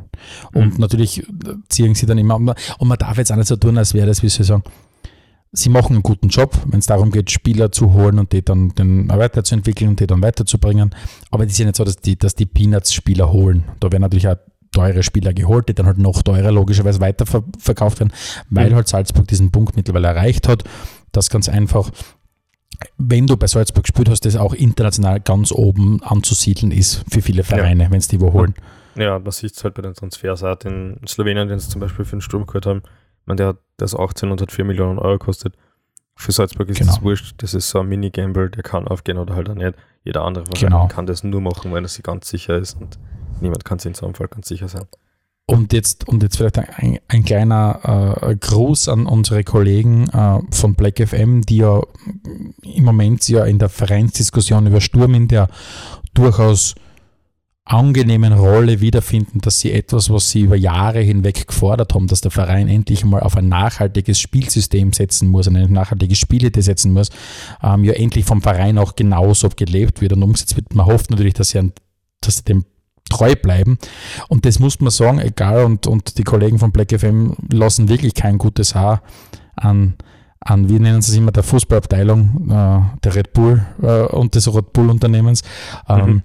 Und 0.53 0.75
Mhm. 0.75 0.79
natürlich 0.79 1.19
äh, 1.19 1.23
ziehen 1.69 1.95
sie 1.95 2.05
dann 2.05 2.17
immer. 2.19 2.35
Und 2.35 2.55
man 2.87 2.97
darf 2.97 3.17
jetzt 3.17 3.31
auch 3.31 3.37
nicht 3.37 3.47
so 3.47 3.55
tun, 3.55 3.77
als 3.77 3.93
wäre 3.93 4.05
das, 4.07 4.21
wie 4.21 4.29
soll 4.29 4.41
ich 4.41 4.47
sagen, 4.47 4.63
sie 5.51 5.69
machen 5.69 5.93
einen 5.93 6.03
guten 6.03 6.27
Job, 6.27 6.55
wenn 6.67 6.79
es 6.79 6.85
darum 6.85 7.11
geht, 7.11 7.31
Spieler 7.31 7.71
zu 7.71 7.93
holen 7.93 8.19
und 8.19 8.31
die 8.31 8.43
dann, 8.43 8.73
dann 8.75 9.07
weiterzuentwickeln 9.09 9.91
und 9.91 9.99
die 9.99 10.07
dann 10.07 10.21
weiterzubringen. 10.21 10.93
Aber 11.31 11.45
ist 11.45 11.57
ja 11.57 11.65
nicht 11.65 11.77
so, 11.77 11.83
dass 11.85 11.95
die, 11.97 12.17
dass 12.19 12.35
die 12.35 12.45
Peanuts-Spieler 12.45 13.31
holen. 13.31 13.63
Da 13.79 13.91
werden 13.91 14.01
natürlich 14.01 14.27
auch 14.27 14.35
teure 14.75 15.01
Spieler 15.01 15.33
geholt, 15.33 15.67
die 15.69 15.73
dann 15.73 15.87
halt 15.87 15.97
noch 15.97 16.21
teurer 16.21 16.51
logischerweise 16.51 16.99
weiterverkauft 17.01 17.99
werden, 17.99 18.13
weil 18.51 18.69
Mhm. 18.69 18.75
halt 18.75 18.87
Salzburg 18.87 19.27
diesen 19.27 19.49
Punkt 19.51 19.75
mittlerweile 19.75 20.07
erreicht 20.09 20.47
hat. 20.47 20.63
Das 21.11 21.29
ganz 21.31 21.49
einfach 21.49 21.89
wenn 22.97 23.25
du 23.25 23.37
bei 23.37 23.47
Salzburg 23.47 23.85
gespielt 23.85 24.09
hast, 24.09 24.25
das 24.25 24.35
auch 24.35 24.53
international 24.53 25.21
ganz 25.21 25.51
oben 25.53 26.03
anzusiedeln 26.03 26.71
ist 26.73 27.05
für 27.09 27.21
viele 27.21 27.43
Vereine, 27.43 27.87
wenn 27.89 27.99
es 27.99 28.09
die 28.09 28.19
wo 28.19 28.33
holen. 28.33 28.53
Ja, 28.95 29.17
man 29.17 29.31
sieht 29.31 29.53
es 29.55 29.63
halt 29.63 29.75
bei 29.75 29.81
den 29.81 29.93
Transfers 29.93 30.43
auch. 30.43 30.55
Den 30.55 30.99
Slowenien, 31.07 31.47
den 31.47 31.57
sie 31.59 31.69
zum 31.69 31.79
Beispiel 31.79 32.03
für 32.03 32.17
den 32.17 32.21
Sturm 32.21 32.45
geholt 32.45 32.65
haben, 32.65 32.81
meine, 33.25 33.37
der 33.37 33.47
hat 33.47 33.57
das 33.77 33.95
18 33.95 34.29
und 34.29 34.41
hat 34.41 34.51
4 34.51 34.65
Millionen 34.65 34.99
Euro 34.99 35.17
gekostet. 35.17 35.55
Für 36.17 36.31
Salzburg 36.33 36.67
ist 36.69 36.79
Genau. 36.79 36.91
das 36.91 37.01
wurscht. 37.01 37.35
Das 37.37 37.53
ist 37.53 37.69
so 37.69 37.79
ein 37.79 37.87
Mini-Gamble, 37.87 38.49
der 38.49 38.63
kann 38.63 38.87
aufgehen 38.89 39.17
oder 39.17 39.35
halt 39.35 39.49
auch 39.49 39.55
nicht. 39.55 39.73
Jeder 40.03 40.23
andere 40.23 40.45
Verein 40.45 40.59
Genau. 40.59 40.87
kann 40.87 41.05
das 41.05 41.23
nur 41.23 41.39
machen, 41.41 41.73
wenn 41.73 41.85
er 41.85 41.89
sich 41.89 42.03
ganz 42.03 42.27
sicher 42.29 42.57
ist 42.57 42.73
und 42.79 42.99
niemand 43.41 43.65
kann 43.65 43.79
sich 43.79 43.89
in 43.89 43.95
so 43.95 44.05
einem 44.05 44.15
Fall 44.15 44.27
ganz 44.27 44.47
sicher 44.47 44.67
sein. 44.67 44.85
Und 45.47 45.73
jetzt, 45.73 46.07
und 46.07 46.23
jetzt 46.23 46.37
vielleicht 46.37 46.57
ein, 46.57 46.99
ein 47.07 47.23
kleiner 47.23 48.17
äh, 48.21 48.35
Gruß 48.35 48.89
an 48.89 49.05
unsere 49.05 49.43
Kollegen 49.43 50.09
äh, 50.09 50.39
von 50.49 50.73
Black 50.73 51.07
FM, 51.07 51.41
die 51.41 51.57
ja 51.57 51.81
im 52.63 52.83
Moment 52.83 53.27
ja 53.29 53.45
in 53.45 53.59
der 53.59 53.69
Vereinsdiskussion 53.69 54.65
über 54.65 54.81
Sturm 54.81 55.13
in 55.13 55.27
der 55.27 55.47
durchaus 56.15 56.73
angenehmen 57.63 58.33
Rolle 58.33 58.79
wiederfinden, 58.79 59.39
dass 59.41 59.59
sie 59.59 59.71
etwas, 59.71 60.11
was 60.11 60.29
sie 60.29 60.41
über 60.41 60.55
Jahre 60.55 61.01
hinweg 61.01 61.47
gefordert 61.47 61.93
haben, 61.93 62.07
dass 62.07 62.21
der 62.21 62.31
Verein 62.31 62.67
endlich 62.67 63.03
mal 63.05 63.21
auf 63.21 63.37
ein 63.37 63.49
nachhaltiges 63.49 64.19
Spielsystem 64.19 64.93
setzen 64.93 65.29
muss, 65.29 65.47
eine 65.47 65.67
nachhaltige 65.67 66.15
Spielidee 66.15 66.61
setzen 66.61 66.93
muss, 66.93 67.09
ähm, 67.63 67.83
ja 67.83 67.93
endlich 67.93 68.25
vom 68.25 68.41
Verein 68.41 68.77
auch 68.77 68.95
genauso 68.95 69.49
gelebt 69.49 70.01
wird 70.01 70.13
und 70.13 70.23
umgesetzt 70.23 70.55
wird. 70.55 70.73
Man 70.73 70.85
hofft 70.87 71.09
natürlich, 71.09 71.33
dass 71.33 71.49
sie, 71.49 71.59
an, 71.59 71.73
dass 72.21 72.37
sie 72.37 72.43
dem 72.43 72.65
treu 73.09 73.35
bleiben. 73.35 73.77
Und 74.29 74.45
das 74.45 74.59
muss 74.59 74.79
man 74.79 74.91
sagen, 74.91 75.19
egal, 75.19 75.65
und, 75.65 75.87
und 75.87 76.17
die 76.17 76.23
Kollegen 76.23 76.59
von 76.59 76.71
Black 76.71 76.91
FM 76.97 77.35
lassen 77.51 77.89
wirklich 77.89 78.13
kein 78.13 78.37
gutes 78.37 78.75
Haar 78.75 79.01
an, 79.55 79.93
an 80.39 80.69
wie 80.69 80.79
nennen 80.79 81.01
sie 81.01 81.11
es 81.11 81.17
immer, 81.17 81.31
der 81.31 81.43
Fußballabteilung 81.43 82.49
äh, 82.49 82.99
der 83.03 83.15
Red 83.15 83.33
Bull 83.33 83.65
äh, 83.81 84.03
und 84.03 84.35
des 84.35 84.53
Red 84.53 84.73
Bull 84.73 84.89
Unternehmens. 84.89 85.41
Ähm, 85.87 86.05
Mhm. 86.05 86.21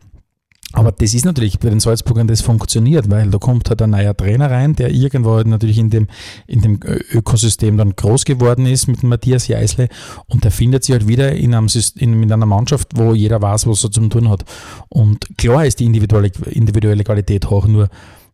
Aber 0.72 0.92
das 0.92 1.14
ist 1.14 1.24
natürlich 1.24 1.58
bei 1.58 1.68
den 1.68 1.80
Salzburgern, 1.80 2.28
das 2.28 2.42
funktioniert, 2.42 3.10
weil 3.10 3.28
da 3.28 3.38
kommt 3.38 3.68
halt 3.68 3.82
ein 3.82 3.90
neuer 3.90 4.16
Trainer 4.16 4.50
rein, 4.50 4.76
der 4.76 4.90
irgendwo 4.90 5.32
halt 5.34 5.48
natürlich 5.48 5.78
in 5.78 5.90
dem, 5.90 6.06
in 6.46 6.60
dem 6.60 6.78
Ö- 6.84 7.00
Ökosystem 7.12 7.76
dann 7.76 7.96
groß 7.96 8.24
geworden 8.24 8.66
ist 8.66 8.86
mit 8.86 9.02
Matthias 9.02 9.48
Jeißle 9.48 9.88
und 10.28 10.44
der 10.44 10.52
findet 10.52 10.84
sich 10.84 10.92
halt 10.92 11.08
wieder 11.08 11.32
in 11.32 11.54
einem 11.54 11.66
in, 11.96 12.20
mit 12.20 12.30
einer 12.30 12.46
Mannschaft, 12.46 12.96
wo 12.96 13.14
jeder 13.14 13.42
weiß, 13.42 13.66
was 13.66 13.82
er 13.82 13.90
zum 13.90 14.10
tun 14.10 14.28
hat. 14.28 14.44
Und 14.88 15.36
klar 15.36 15.66
ist 15.66 15.80
die 15.80 15.86
individuelle, 15.86 16.30
individuelle 16.50 17.02
Qualität 17.02 17.50
hoch, 17.50 17.66
nur 17.66 17.88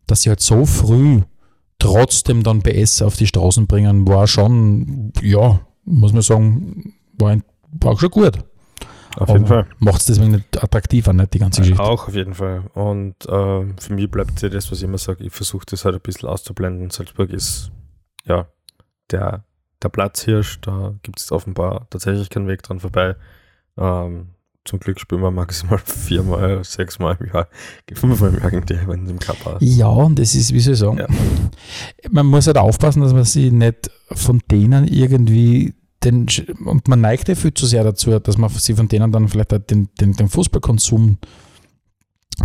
dass 0.05 0.21
sie 0.21 0.29
halt 0.29 0.39
so 0.39 0.65
früh 0.65 1.21
trotzdem 1.79 2.43
dann 2.43 2.61
PS 2.61 3.01
auf 3.01 3.17
die 3.17 3.27
Straßen 3.27 3.65
bringen, 3.65 4.07
war 4.07 4.27
schon, 4.27 5.11
ja, 5.23 5.59
muss 5.85 6.13
man 6.13 6.21
sagen, 6.21 6.93
war, 7.17 7.31
ein, 7.31 7.43
war 7.81 7.97
schon 7.97 8.09
gut. 8.09 8.33
Auf 9.19 9.29
jeden 9.29 9.47
Fall. 9.47 9.65
Macht 9.79 10.01
es 10.01 10.05
deswegen 10.07 10.31
nicht 10.31 10.63
attraktiver, 10.63 11.13
nicht 11.13 11.33
die 11.33 11.39
ganze 11.39 11.61
Geschichte. 11.61 11.81
Auch 11.83 12.07
auf 12.07 12.15
jeden 12.15 12.33
Fall. 12.33 12.63
Und 12.73 13.15
ähm, 13.29 13.75
für 13.79 13.93
mich 13.93 14.09
bleibt 14.09 14.41
ja 14.41 14.49
das, 14.49 14.71
was 14.71 14.77
ich 14.79 14.83
immer 14.83 14.97
sage, 14.97 15.23
ich 15.23 15.33
versuche 15.33 15.65
das 15.69 15.85
halt 15.85 15.95
ein 15.95 16.01
bisschen 16.01 16.29
auszublenden. 16.29 16.89
Salzburg 16.89 17.29
ist 17.31 17.71
ja 18.25 18.47
der, 19.11 19.43
der 19.81 19.89
Platzhirsch, 19.89 20.59
da 20.61 20.93
gibt 21.03 21.19
es 21.19 21.31
offenbar 21.31 21.87
tatsächlich 21.89 22.29
keinen 22.29 22.47
Weg 22.47 22.61
dran 22.63 22.79
vorbei. 22.79 23.15
Ähm, 23.77 24.29
zum 24.65 24.79
Glück 24.79 24.99
spielen 24.99 25.21
wir 25.21 25.31
maximal 25.31 25.77
viermal, 25.85 26.63
sechsmal 26.63 27.17
im 27.19 27.27
Jahr, 27.27 27.47
fünfmal 27.93 28.33
im 28.33 28.39
Jahr 28.41 28.51
gegen 28.51 28.65
die, 28.65 28.87
wenn 28.87 29.05
sie 29.05 29.13
im 29.13 29.19
Cup 29.19 29.43
haben. 29.45 29.57
Ja, 29.65 29.87
und 29.87 30.19
das 30.19 30.35
ist, 30.35 30.53
wie 30.53 30.59
soll 30.59 30.73
ich 30.73 30.79
sagen, 30.79 30.97
Ja. 30.97 31.07
man 32.11 32.25
muss 32.25 32.47
halt 32.47 32.57
aufpassen, 32.57 33.01
dass 33.01 33.13
man 33.13 33.23
sich 33.23 33.51
nicht 33.51 33.89
von 34.11 34.41
denen 34.51 34.87
irgendwie 34.87 35.73
den, 36.03 36.27
und 36.63 36.87
man 36.87 37.01
neigt 37.01 37.27
ja 37.27 37.35
viel 37.35 37.53
zu 37.53 37.65
sehr 37.65 37.83
dazu, 37.83 38.17
dass 38.19 38.37
man 38.37 38.49
sich 38.49 38.75
von 38.75 38.87
denen 38.87 39.11
dann 39.11 39.27
vielleicht 39.27 39.51
den, 39.69 39.89
den, 39.99 40.13
den 40.13 40.29
Fußballkonsum 40.29 41.17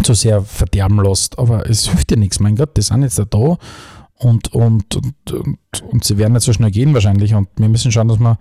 zu 0.02 0.14
sehr 0.14 0.42
verderben 0.42 1.02
lässt. 1.02 1.38
Aber 1.38 1.68
es 1.68 1.88
hilft 1.88 2.10
ja 2.10 2.16
nichts, 2.16 2.40
mein 2.40 2.56
Gott, 2.56 2.76
die 2.76 2.82
sind 2.82 3.02
jetzt 3.02 3.18
da 3.18 3.58
und, 4.22 4.52
und, 4.52 4.96
und, 4.96 5.32
und, 5.32 5.58
und 5.82 6.04
sie 6.04 6.16
werden 6.16 6.32
nicht 6.32 6.44
so 6.44 6.52
schnell 6.52 6.70
gehen 6.70 6.94
wahrscheinlich. 6.94 7.34
Und 7.34 7.48
wir 7.56 7.68
müssen 7.68 7.92
schauen, 7.92 8.08
dass 8.08 8.18
wir 8.18 8.38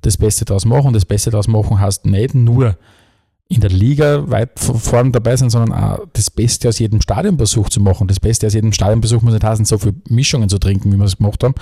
das 0.00 0.16
Beste 0.16 0.44
daraus 0.44 0.64
machen. 0.64 0.88
Und 0.88 0.92
das 0.94 1.04
Beste 1.04 1.30
daraus 1.30 1.48
machen 1.48 1.80
heißt 1.80 2.06
nicht 2.06 2.34
nur 2.34 2.76
in 3.50 3.62
der 3.62 3.70
Liga 3.70 4.30
weit 4.30 4.58
vorn 4.60 5.10
dabei 5.10 5.34
sein, 5.34 5.48
sondern 5.48 5.72
auch 5.72 6.00
das 6.12 6.30
Beste 6.30 6.68
aus 6.68 6.78
jedem 6.78 7.00
Stadionbesuch 7.00 7.70
zu 7.70 7.80
machen. 7.80 8.06
Das 8.06 8.20
Beste 8.20 8.46
aus 8.46 8.52
jedem 8.52 8.72
Stadionbesuch 8.72 9.22
muss 9.22 9.32
nicht 9.32 9.42
heißen, 9.44 9.64
so 9.64 9.78
viele 9.78 9.94
Mischungen 10.10 10.50
zu 10.50 10.58
trinken, 10.58 10.92
wie 10.92 10.98
wir 10.98 11.04
es 11.06 11.16
gemacht 11.16 11.42
haben. 11.42 11.54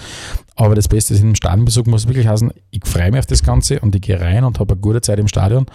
Aber 0.57 0.75
das 0.75 0.89
Beste 0.89 1.15
aus 1.15 1.21
jedem 1.21 1.37
Stadionbesuch 1.37 1.87
muss 1.87 2.09
wirklich 2.09 2.27
heißen, 2.27 2.53
ich 2.73 2.85
freue 2.85 3.13
mich 3.13 3.21
auf 3.21 3.27
das 3.27 3.45
Ganze 3.45 3.79
und 3.79 3.95
ich 3.95 4.03
gehe 4.03 4.21
rein 4.21 4.43
und 4.43 4.59
habe 4.59 4.75
eine 4.75 4.81
gute 4.81 5.01
Zeit 5.01 5.21
im 5.21 5.29
Stadion. 5.29 5.67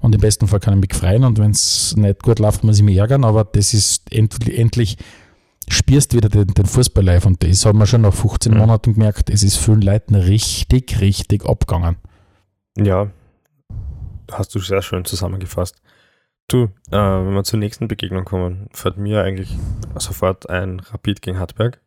Und 0.00 0.12
im 0.12 0.20
besten 0.20 0.48
Fall 0.48 0.58
kann 0.58 0.74
ich 0.74 0.80
mich 0.80 0.98
freuen 0.98 1.22
und 1.22 1.38
wenn 1.38 1.52
es 1.52 1.94
nicht 1.96 2.20
gut 2.24 2.40
läuft, 2.40 2.64
muss 2.64 2.78
ich 2.78 2.82
mich 2.82 2.96
ärgern. 2.96 3.24
Aber 3.24 3.44
das 3.44 3.72
ist 3.72 4.12
endlich, 4.12 4.58
endlich 4.58 4.96
spürst 5.68 6.14
wieder 6.14 6.28
den, 6.28 6.48
den 6.48 6.66
Fußball 6.66 7.04
live 7.04 7.26
und 7.26 7.44
das 7.44 7.64
haben 7.64 7.78
wir 7.78 7.86
schon 7.86 8.00
nach 8.00 8.12
15 8.12 8.52
Mhm. 8.52 8.58
Monaten 8.58 8.94
gemerkt, 8.94 9.30
es 9.30 9.44
ist 9.44 9.56
vielen 9.56 9.82
Leuten 9.82 10.16
richtig, 10.16 11.00
richtig 11.00 11.46
abgegangen. 11.46 11.94
Ja, 12.76 13.08
hast 14.32 14.54
du 14.54 14.58
sehr 14.58 14.82
schön 14.82 15.04
zusammengefasst. 15.04 15.80
Du, 16.48 16.64
äh, 16.90 16.96
wenn 16.96 17.34
wir 17.34 17.44
zur 17.44 17.58
nächsten 17.58 17.88
Begegnung 17.88 18.24
kommen, 18.24 18.68
fällt 18.72 18.96
mir 18.96 19.22
eigentlich 19.22 19.56
sofort 19.96 20.50
ein 20.50 20.80
Rapid 20.80 21.22
gegen 21.22 21.38
Hartberg. 21.38 21.80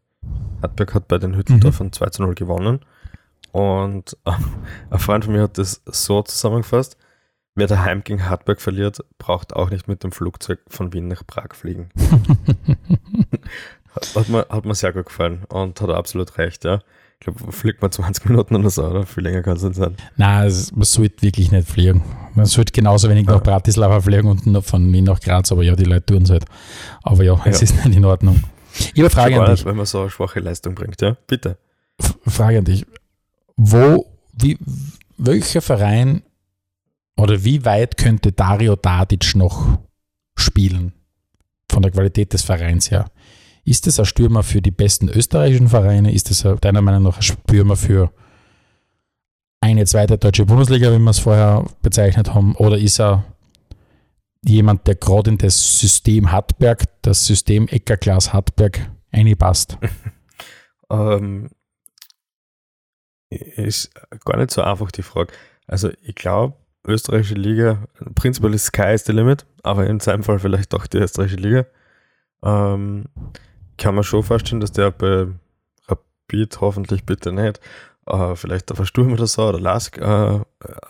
Hartberg 0.62 0.94
hat 0.94 1.08
bei 1.08 1.18
den 1.18 1.36
Hüttendorfern 1.36 1.92
2 1.92 2.10
zu 2.12 2.24
0 2.24 2.36
gewonnen. 2.36 2.80
Und 3.52 4.18
äh, 4.26 4.32
ein 4.90 5.00
Freund 5.00 5.26
von 5.26 5.34
mir 5.34 5.44
hat 5.44 5.58
das 5.58 5.82
so 5.86 6.22
zusammengefasst: 6.22 6.98
Wer 7.56 7.68
daheim 7.68 8.04
gegen 8.04 8.30
Hartberg 8.30 8.62
verliert, 8.62 9.04
braucht 9.18 9.54
auch 9.54 9.70
nicht 9.70 9.88
mit 9.88 10.04
dem 10.04 10.12
Flugzeug 10.12 10.60
von 10.70 10.94
Wien 10.94 11.08
nach 11.08 11.28
Prag 11.28 11.54
fliegen. 11.54 11.90
Hat 14.16 14.28
mir, 14.28 14.48
hat 14.50 14.66
mir 14.66 14.74
sehr 14.74 14.92
gut 14.92 15.06
gefallen 15.06 15.44
und 15.50 15.80
hat 15.80 15.90
absolut 15.92 16.38
recht, 16.40 16.64
ja. 16.66 16.80
Ich 17.26 17.34
glaube, 17.34 17.54
fliegt 17.54 17.82
man 17.82 17.90
20 17.90 18.26
Minuten 18.30 18.56
oder 18.58 18.70
so, 18.70 18.84
oder? 18.86 19.06
Viel 19.06 19.24
länger 19.24 19.42
kann 19.44 19.56
es 19.56 19.64
nicht 19.64 19.76
sein. 19.76 19.96
Nein, 20.18 20.46
es, 20.46 20.74
man 20.74 20.84
sollte 20.84 21.22
wirklich 21.22 21.52
nicht 21.54 21.70
fliegen. 21.70 22.04
Man 22.36 22.46
sollte 22.46 22.74
genauso 22.74 23.10
wenig 23.10 23.26
Ja. 23.28 23.36
nach 23.36 23.44
Bratislava 23.44 24.02
fliegen 24.02 24.28
und 24.28 24.46
noch 24.46 24.66
von 24.66 24.92
Wien 24.92 25.06
nach 25.06 25.22
Graz, 25.22 25.50
aber 25.54 25.64
ja, 25.64 25.74
die 25.76 25.86
Leute 25.86 26.06
tun 26.08 26.24
es 26.24 26.30
halt. 26.32 26.44
Aber 27.02 27.24
ja, 27.24 27.40
es 27.46 27.62
Ja. 27.62 27.64
ist 27.64 27.86
nicht 27.86 27.96
in 27.96 28.04
Ordnung. 28.04 28.44
Ich 28.94 29.00
habe 29.00 29.10
Frage 29.10 29.40
an 29.40 29.46
dich. 29.46 29.52
nicht, 29.60 29.66
wenn 29.66 29.78
man 29.78 29.86
so 29.86 30.02
eine 30.02 30.10
schwache 30.10 30.42
Leistung 30.42 30.76
bringt, 30.76 31.00
ja. 31.02 31.16
Bitte. 31.28 31.58
Frage 32.28 32.58
an 32.58 32.66
dich. 32.66 32.86
Wo, 33.56 34.06
wie, 34.34 34.58
welcher 35.18 35.62
Verein 35.62 36.24
oder 37.16 37.42
wie 37.46 37.64
weit 37.64 37.96
könnte 37.96 38.34
Dario 38.34 38.76
Tadic 38.76 39.34
noch 39.36 39.78
spielen? 40.36 40.92
Von 41.72 41.84
der 41.84 41.92
Qualität 41.92 42.34
des 42.34 42.42
Vereins 42.42 42.92
her. 42.92 43.06
Ist 43.66 43.88
es 43.88 44.00
ein 44.00 44.06
Stürmer 44.06 44.44
für 44.44 44.62
die 44.62 44.72
besten 44.72 45.10
österreichischen 45.10 45.70
Vereine? 45.70 46.14
Ist 46.14 46.46
ein- 46.46 46.60
deiner 46.60 46.82
Meinung 46.82 47.04
nach 47.04 47.18
ein 47.18 47.22
Stürmer 47.24 47.76
für 47.76 48.12
eine 49.62 49.86
zweite 49.86 50.18
deutsche 50.18 50.46
Bundesliga, 50.46 50.92
wie 50.92 51.00
wir 51.00 51.10
es 51.12 51.20
vorher 51.20 51.66
bezeichnet 51.82 52.34
haben? 52.34 52.56
Oder 52.56 52.78
ist 52.78 53.00
er 53.00 53.24
jemand, 54.44 54.86
der 54.88 54.96
gerade 54.96 55.32
in 55.32 55.38
das 55.38 55.80
System 55.80 56.32
Hartberg, 56.32 56.84
das 57.02 57.26
System 57.26 57.68
Eckerglas 57.70 58.34
Hartberg 58.34 58.90
einpasst? 59.12 59.78
Ähm, 60.92 61.50
ist 63.30 63.92
gar 64.26 64.38
nicht 64.38 64.52
so 64.52 64.62
einfach 64.62 64.92
die 64.92 65.02
Frage. 65.02 65.34
Also 65.66 65.90
ich 66.04 66.14
glaube, 66.14 66.56
österreichische 66.86 67.34
Liga, 67.34 67.88
prinzipiell 68.14 68.54
ist 68.54 68.66
Sky 68.66 68.94
is 68.94 69.06
the 69.06 69.12
limit, 69.12 69.46
aber 69.64 69.88
in 69.88 70.00
seinem 70.00 70.22
Fall 70.24 70.38
vielleicht 70.38 70.74
doch 70.74 70.86
die 70.86 70.98
österreichische 70.98 71.38
Liga. 71.40 71.66
Ähm, 72.44 73.06
kann 73.78 73.96
man 73.96 74.04
schon 74.04 74.24
vorstellen, 74.24 74.62
dass 74.62 74.72
der 74.72 74.92
bei 74.92 75.28
Rapid 75.88 76.62
hoffentlich 76.62 77.06
bitte 77.06 77.32
nicht, 77.32 77.60
äh, 78.06 78.36
vielleicht 78.36 78.72
auf 78.72 78.86
Sturm 78.86 79.14
oder 79.14 79.28
so 79.28 79.48
oder 79.48 79.60
Lask 79.60 79.98
äh, 79.98 80.40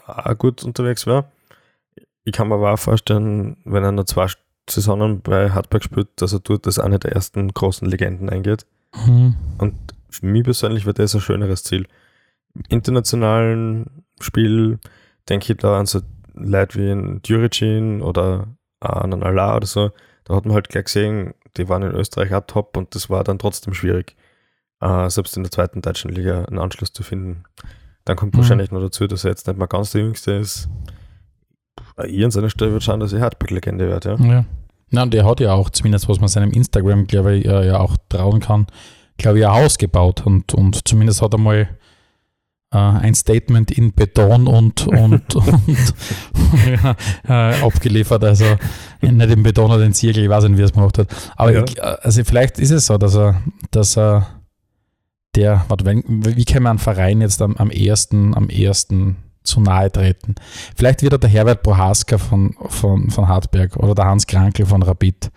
auch 0.08 0.38
gut 0.38 0.64
unterwegs 0.64 1.06
wäre. 1.06 1.26
Ich 2.26 2.34
kann 2.34 2.48
mir 2.48 2.56
aber 2.56 2.74
auch 2.74 2.80
vorstellen, 2.80 3.58
wenn 3.66 3.84
er 3.84 3.92
noch 3.92 4.06
zwei 4.06 4.28
Saisonen 4.70 5.22
bei 5.22 5.52
Hartberg 5.52 5.84
spielt, 5.84 6.10
dass 6.16 6.34
er 6.34 6.40
dort 6.40 6.66
als 6.66 6.80
eine 6.80 7.00
der 7.00 7.12
ersten 7.12 7.54
großen 7.54 7.88
Legenden 7.88 8.30
eingeht. 8.30 8.66
Hm. 8.94 9.36
Und 9.58 9.76
für 10.10 10.26
mich 10.26 10.44
persönlich 10.44 10.86
wird 10.86 11.00
das 11.00 11.14
ein 11.16 11.22
schöneres 11.22 11.64
Ziel. 11.64 11.88
Im 12.56 12.64
internationalen 12.70 14.06
Spiel 14.22 14.80
denke 15.28 15.52
ich 15.52 15.60
da 15.60 15.80
an 15.80 15.86
so 15.86 16.02
Leute 16.34 16.80
wie 16.80 16.92
ein 16.92 17.22
Djuricin 17.22 18.02
oder 18.02 18.48
an 18.80 19.14
einen 19.14 19.24
Allah 19.24 19.58
oder 19.58 19.66
so. 19.66 19.92
Da 20.24 20.36
hat 20.36 20.46
man 20.46 20.54
halt 20.54 20.70
gleich 20.70 20.86
gesehen, 20.86 21.34
die 21.58 21.70
waren 21.70 21.84
in 21.84 21.92
Österreich 21.92 22.34
auch 22.34 22.44
top 22.48 22.78
und 22.78 22.96
das 22.96 23.10
war 23.10 23.24
dann 23.24 23.40
trotzdem 23.40 23.74
schwierig, 23.74 24.16
äh, 24.82 25.10
selbst 25.10 25.38
in 25.38 25.44
der 25.44 25.52
zweiten 25.52 25.82
deutschen 25.82 26.12
Liga 26.12 26.46
einen 26.46 26.60
Anschluss 26.60 26.94
zu 26.94 27.04
finden. 27.04 27.44
Dann 28.06 28.18
kommt 28.18 28.34
Mhm. 28.34 28.40
wahrscheinlich 28.40 28.72
noch 28.72 28.82
dazu, 28.82 29.08
dass 29.08 29.24
er 29.24 29.32
jetzt 29.32 29.48
nicht 29.48 29.58
mal 29.58 29.66
ganz 29.68 29.92
der 29.92 30.02
Jüngste 30.02 30.32
ist. 30.34 30.68
Äh, 31.98 32.08
Ich 32.08 32.24
an 32.24 32.32
seiner 32.32 32.50
Stelle 32.50 32.72
würde 32.72 32.84
schauen, 32.84 33.00
dass 33.00 33.14
er 33.14 33.22
Hartberg-Legende 33.22 33.88
wird, 33.88 34.06
ja. 34.06 34.16
Ja. 34.16 34.46
Na, 34.90 35.04
und 35.04 35.16
er 35.16 35.26
hat 35.26 35.40
ja 35.40 35.54
auch, 35.54 35.70
zumindest 35.70 36.08
was 36.10 36.20
man 36.20 36.28
seinem 36.28 36.52
Instagram, 36.52 37.08
glaube 37.08 37.36
ich, 37.36 37.46
äh, 37.46 37.68
ja 37.68 37.80
auch 37.80 37.98
trauen 38.10 38.40
kann, 38.42 38.68
glaube 39.18 39.40
ich, 39.40 39.46
ein 39.48 39.54
Haus 39.54 39.78
gebaut 39.78 40.26
und, 40.26 40.54
und 40.54 40.88
zumindest 40.88 41.22
hat 41.22 41.34
er 41.34 41.40
mal 41.40 41.70
ein 42.78 43.14
Statement 43.16 43.72
in 43.72 43.94
Beton 43.94 44.48
und, 44.48 44.88
und, 44.88 45.36
und 45.36 45.94
ja, 46.66 46.96
äh, 47.52 47.62
abgeliefert. 47.64 48.24
Also 48.24 48.46
nicht 49.02 49.30
in 49.30 49.44
Beton 49.44 49.72
oder 49.72 49.84
in 49.84 49.94
Zirkel, 49.94 50.24
ich 50.24 50.30
weiß 50.30 50.46
nicht, 50.46 50.58
wie 50.58 50.62
er 50.62 50.66
es 50.66 50.74
gemacht 50.74 50.98
hat. 50.98 51.08
Aber 51.36 51.54
Ja. 51.54 51.64
ich, 51.64 51.78
äh, 51.78 51.82
also 52.02 52.24
vielleicht 52.24 52.60
ist 52.60 52.72
es 52.72 52.88
so, 52.88 52.98
dass 52.98 53.16
er, 53.16 53.42
dass 53.72 53.98
er 53.98 54.28
der, 55.36 55.66
warte, 55.68 55.86
wenn, 55.86 56.04
wie 56.08 56.46
kann 56.46 56.64
man 56.64 56.72
einen 56.72 56.80
Verein 56.80 57.22
jetzt 57.22 57.42
am, 57.42 57.56
am 57.58 57.70
ersten, 57.72 58.36
am 58.36 58.50
ersten 58.50 59.18
zu 59.44 59.60
nahe 59.62 59.92
treten? 59.92 60.36
Vielleicht 60.76 61.02
wird 61.02 61.14
er 61.14 61.20
der 61.20 61.30
Herbert 61.30 61.64
Prohaska 61.64 62.18
von, 62.18 62.56
von, 62.70 63.10
von 63.10 63.28
Hartberg 63.28 63.76
oder 63.78 63.96
der 63.96 64.06
Hans 64.06 64.28
Krankel 64.28 64.66
von 64.66 64.84
Rapid. 64.84 65.32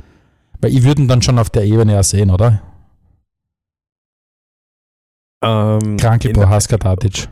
Weil 0.61 0.73
ich 0.73 0.85
würde 0.85 1.03
ihn 1.03 1.09
dann 1.09 1.23
schon 1.23 1.39
auf 1.39 1.51
der 1.51 1.65
Ebene 1.65 1.99
auch 1.99 2.05
sehen, 2.05 2.31
oder? 2.31 2.61
Ähm, 5.47 5.97
der- 5.97 6.33
Prohaska, 6.33 6.77
Tadic. 6.79 7.29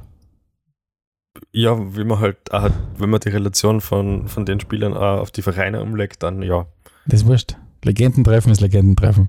Ja, 1.52 1.76
wie 1.96 2.04
man 2.04 2.20
halt, 2.20 2.52
auch, 2.52 2.70
wenn 2.96 3.10
man 3.10 3.20
die 3.20 3.28
Relation 3.28 3.80
von, 3.80 4.28
von 4.28 4.46
den 4.46 4.60
Spielern 4.60 4.94
auf 4.94 5.30
die 5.30 5.42
Vereine 5.42 5.82
umlegt, 5.82 6.22
dann 6.22 6.42
ja. 6.42 6.66
Das 7.06 7.20
ist 7.22 7.26
wurscht. 7.26 7.56
Legendentreffen 7.84 8.52
ist 8.52 8.60
Legendentreffen. 8.60 9.28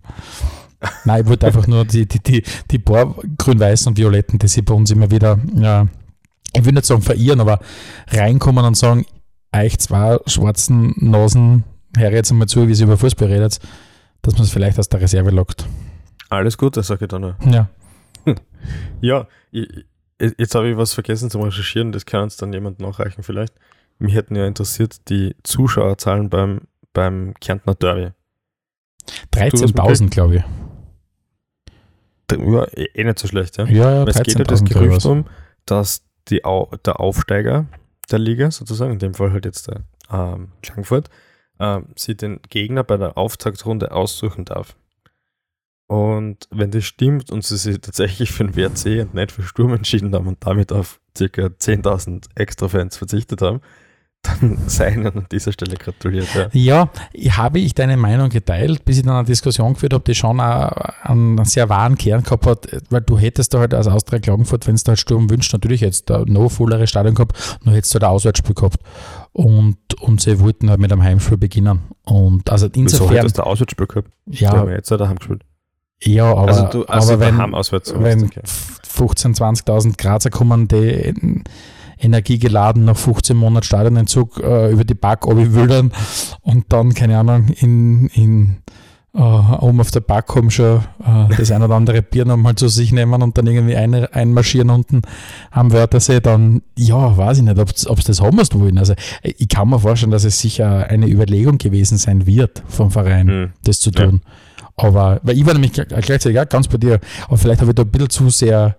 Nein, 1.03 1.23
ich 1.23 1.27
wollte 1.27 1.47
einfach 1.47 1.67
nur 1.67 1.83
die, 1.85 2.05
die, 2.07 2.19
die, 2.21 2.43
die 2.69 2.79
paar 2.79 3.15
grün-weißen 3.37 3.89
und 3.89 3.97
violetten, 3.97 4.37
die 4.39 4.47
sie 4.47 4.61
bei 4.61 4.73
uns 4.73 4.91
immer 4.91 5.09
wieder, 5.09 5.39
ja, 5.55 5.87
ich 6.53 6.63
will 6.63 6.73
nicht 6.73 6.85
sagen 6.85 7.01
verirren, 7.01 7.41
aber 7.41 7.59
reinkommen 8.09 8.63
und 8.65 8.77
sagen, 8.77 9.05
euch 9.53 9.77
zwei 9.79 10.19
schwarzen 10.27 10.93
Nasen, 10.97 11.63
höre 11.97 12.11
jetzt 12.11 12.31
einmal 12.31 12.47
zu, 12.47 12.67
wie 12.67 12.75
sie 12.75 12.83
über 12.83 12.97
Fußball 12.97 13.27
redet, 13.29 13.59
dass 14.21 14.33
man 14.35 14.43
es 14.43 14.51
vielleicht 14.51 14.77
aus 14.79 14.89
der 14.89 15.01
Reserve 15.01 15.31
lockt. 15.31 15.65
Alles 16.29 16.57
Gute, 16.57 16.83
sage 16.83 17.05
ich 17.05 17.09
dann. 17.09 17.23
auch. 17.23 17.33
Ja. 17.51 17.67
Ja, 19.01 19.27
ich, 19.51 19.85
jetzt 20.19 20.55
habe 20.55 20.69
ich 20.69 20.77
was 20.77 20.93
vergessen 20.93 21.29
zum 21.29 21.43
Recherchieren, 21.43 21.91
das 21.91 22.05
kann 22.05 22.23
uns 22.23 22.37
dann 22.37 22.51
jemand 22.51 22.79
nachreichen 22.79 23.23
vielleicht. 23.23 23.53
Mich 23.99 24.15
hätten 24.15 24.35
ja 24.35 24.47
interessiert 24.47 25.07
die 25.09 25.35
Zuschauerzahlen 25.43 26.29
beim, 26.29 26.61
beim 26.93 27.33
Kärntner 27.39 27.75
Derby. 27.75 28.11
du 29.31 29.61
was 29.61 29.73
13.000, 29.73 30.09
glaube 30.09 30.37
ich. 30.37 30.43
Ja, 32.31 32.63
eh 32.73 32.87
eh 32.93 33.03
nicht 33.03 33.19
so 33.19 33.27
schlecht, 33.27 33.57
ja. 33.57 33.65
Ja, 33.65 33.91
ja, 33.91 34.03
es 34.03 34.23
geht 34.23 34.39
ja 34.39 34.43
das 34.45 34.63
13.000, 34.63 34.65
glaube 34.65 34.85
ich, 34.85 34.89
Gerücht 34.91 35.05
um, 35.05 35.25
dass 35.65 36.03
die, 36.29 36.43
Au 36.43 36.71
der 36.85 36.99
Aufsteiger 36.99 37.67
der 38.11 38.19
Liga, 38.19 38.51
sozusagen, 38.51 38.93
in 38.93 38.99
dem 38.99 39.13
Fall 39.13 39.31
halt 39.31 39.45
jetzt 39.45 39.67
der 39.67 39.81
ähm, 40.11 40.49
Klagenfurt, 40.61 41.09
ähm, 41.59 41.87
sie 41.95 42.15
den 42.15 42.39
Gegner 42.49 42.83
bei 42.83 42.97
der 42.97 43.17
Auftaktrunde 43.17 43.91
aussuchen 43.91 44.45
darf. 44.45 44.75
Und 45.87 46.47
wenn 46.49 46.71
das 46.71 46.83
stimmt 46.85 47.31
und 47.31 47.43
sie 47.43 47.57
sich 47.57 47.79
tatsächlich 47.79 48.31
für 48.31 48.45
den 48.45 48.55
WRC 48.55 49.01
und 49.03 49.13
nicht 49.13 49.31
für 49.31 49.43
Sturm 49.43 49.73
entschieden 49.73 50.13
haben 50.15 50.27
und 50.27 50.37
damit 50.45 50.71
auf 50.71 50.99
ca. 51.15 51.23
10.000 51.23 52.25
Extra-Fans 52.35 52.97
verzichtet 52.97 53.41
haben, 53.43 53.61
dann 54.23 54.57
sei 54.67 54.89
ihnen 54.93 55.05
an 55.05 55.27
dieser 55.31 55.51
Stelle 55.51 55.75
gratuliert. 55.75 56.27
Ja. 56.33 56.49
Ja, 56.53 56.89
ich- 57.13 57.37
habe 57.37 57.59
ich 57.59 57.75
deine 57.75 57.97
Meinung 57.97 58.29
geteilt, 58.29 58.83
bis 58.83 58.97
ich 58.97 59.03
dann 59.03 59.13
eine 59.17 59.25
Diskussion 59.27 59.73
geführt 59.73 59.93
habe, 59.93 60.03
die 60.03 60.15
schon 60.15 60.39
einen 60.39 61.45
sehr 61.45 61.69
wahren 61.69 61.95
Kern 61.99 62.23
gehabt 62.23 62.47
hat, 62.47 62.67
weil 62.89 63.01
du 63.01 63.19
hättest 63.19 63.53
da 63.53 63.59
halt 63.59 63.75
als 63.75 63.85
Austria 63.85 64.17
Klagenfurt, 64.17 64.65
wenn 64.65 64.73
es 64.73 64.83
da 64.83 64.93
halt 64.93 64.99
Sturm 64.99 65.29
wünscht, 65.29 65.53
natürlich 65.53 65.81
jetzt 65.81 66.09
da 66.09 66.23
noch 66.25 66.49
vollere 66.49 66.87
Stadion 66.87 67.13
gehabt, 67.13 67.59
nur 67.63 67.75
hättest 67.75 67.93
du 67.93 67.97
halt 67.97 68.05
ein 68.05 68.09
Auswärtsspiel 68.09 68.55
gehabt. 68.55 68.77
Und, 69.33 69.77
und 70.01 70.19
sie 70.21 70.39
wollten 70.39 70.71
halt 70.71 70.79
mit 70.79 70.91
einem 70.91 71.03
Heimspiel 71.03 71.37
beginnen. 71.37 71.81
Und 72.03 72.49
also 72.49 72.67
Wieso 72.73 72.81
insofern, 72.81 73.17
hättest 73.17 73.37
du 73.37 73.43
Auswärtsspiel 73.43 73.85
gehabt? 73.85 74.09
Die 74.25 74.47
haben 74.47 74.69
ja, 74.69 74.77
jetzt 74.77 74.89
halt 74.89 75.01
daheim 75.01 75.17
gespielt. 75.17 75.43
Ja, 76.03 76.25
aber, 76.25 76.47
also 76.47 76.63
du, 76.65 76.85
also 76.85 77.13
aber 77.13 77.19
wenn, 77.21 77.37
wenn 77.37 78.23
okay. 78.25 78.41
15.000, 78.43 79.65
20.000 79.65 79.97
Grazer 79.97 80.29
kommen, 80.29 80.67
die 80.67 81.13
energiegeladen 81.99 82.85
nach 82.85 82.97
15 82.97 83.35
Monaten 83.35 83.65
Stadionentzug 83.65 84.39
äh, 84.39 84.71
über 84.71 84.83
die 84.83 84.95
Park 84.95 85.25
wildern 85.27 85.91
und 86.41 86.65
dann, 86.69 86.93
keine 86.93 87.17
Ahnung, 87.17 87.47
in, 87.57 88.07
in 88.07 88.57
äh, 89.13 89.19
oben 89.19 89.79
auf 89.79 89.91
der 89.91 90.01
Park 90.01 90.27
kommen 90.27 90.51
schon 90.51 90.81
äh, 91.03 91.35
das 91.37 91.51
ein 91.51 91.63
oder 91.63 91.75
andere 91.75 92.01
Bier 92.01 92.25
nochmal 92.25 92.55
zu 92.55 92.67
sich 92.67 92.91
nehmen 92.91 93.21
und 93.21 93.37
dann 93.37 93.47
irgendwie 93.47 93.77
ein, 93.77 93.93
einmarschieren 93.93 94.69
unten 94.69 95.03
am 95.51 95.71
Wörthersee, 95.71 96.19
dann, 96.19 96.61
ja, 96.77 97.15
weiß 97.15 97.37
ich 97.37 97.43
nicht, 97.43 97.57
ob 97.57 98.01
sie 98.01 98.07
das 98.07 98.21
haben 98.21 98.37
wirst 98.37 98.59
wollen. 98.59 98.77
Also 98.77 98.93
ich 99.23 99.47
kann 99.47 99.69
mir 99.69 99.79
vorstellen, 99.79 100.11
dass 100.11 100.25
es 100.25 100.39
sicher 100.41 100.87
eine 100.87 101.07
Überlegung 101.07 101.57
gewesen 101.57 101.97
sein 101.97 102.27
wird 102.27 102.63
vom 102.67 102.91
Verein 102.91 103.27
Hm. 103.27 103.53
das 103.63 103.79
zu 103.79 103.89
Ja. 103.91 104.11
Aber, 104.77 105.19
weil 105.23 105.37
ich 105.37 105.45
war 105.45 105.53
nämlich 105.53 105.71
gl- 105.71 105.85
gleichzeitig 105.85 106.39
auch 106.39 106.49
ganz 106.49 106.67
bei 106.67 106.77
dir, 106.77 106.99
aber 107.27 107.37
vielleicht 107.37 107.61
habe 107.61 107.71
ich 107.71 107.75
da 107.75 107.83
ein 107.83 107.89
bisschen 107.91 108.09
zu 108.09 108.29
sehr 108.29 108.77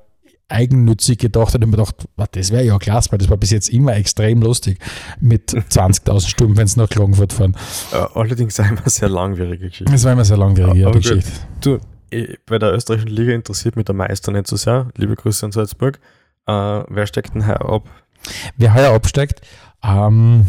eigennützig 0.49 1.19
gedacht 1.19 1.55
und 1.55 1.63
hab 1.63 1.69
mir 1.69 1.77
gedacht, 1.77 2.07
"Wa, 2.17 2.27
das 2.31 2.53
wäre 2.53 2.63
ja 2.65 2.79
klasse, 2.79 3.11
weil 3.11 3.19
das 3.19 3.29
war 3.31 3.37
bis 3.37 3.51
jetzt 3.51 3.69
immer 3.71 3.97
extrem 3.97 4.43
lustig 4.43 4.79
mit 5.21 5.51
20.000 5.51 6.29
Stunden, 6.29 6.57
wenn 6.57 6.67
sie 6.69 6.79
nach 6.79 6.89
Klagenfurt 6.89 7.33
fahren. 7.33 7.57
Allerdings 8.15 8.59
immer 8.59 8.83
sehr 8.85 9.09
langwierige 9.09 9.69
Geschichte. 9.71 9.91
Das 9.91 10.05
war 10.05 10.13
immer 10.13 10.25
sehr 10.25 10.37
langwierig, 10.37 10.75
ja, 10.77 10.91
gut. 10.91 11.03
Geschichte. 11.03 11.31
Du, 11.63 11.79
ich, 12.11 12.39
bei 12.47 12.59
der 12.61 12.73
österreichischen 12.75 13.09
Liga 13.11 13.33
interessiert 13.33 13.75
mich 13.75 13.87
der 13.87 13.95
Meister 13.97 14.31
nicht 14.31 14.47
so 14.47 14.55
sehr. 14.57 14.89
Liebe 14.97 15.17
Grüße 15.17 15.45
an 15.47 15.51
Salzburg. 15.53 15.99
Äh, 16.47 16.53
wer 16.53 17.07
steckt 17.09 17.35
denn 17.35 17.47
heuer 17.49 17.69
ab? 17.69 17.89
Wer 18.57 18.75
heuer 18.75 18.93
absteigt, 18.93 19.41
ähm, 19.83 20.47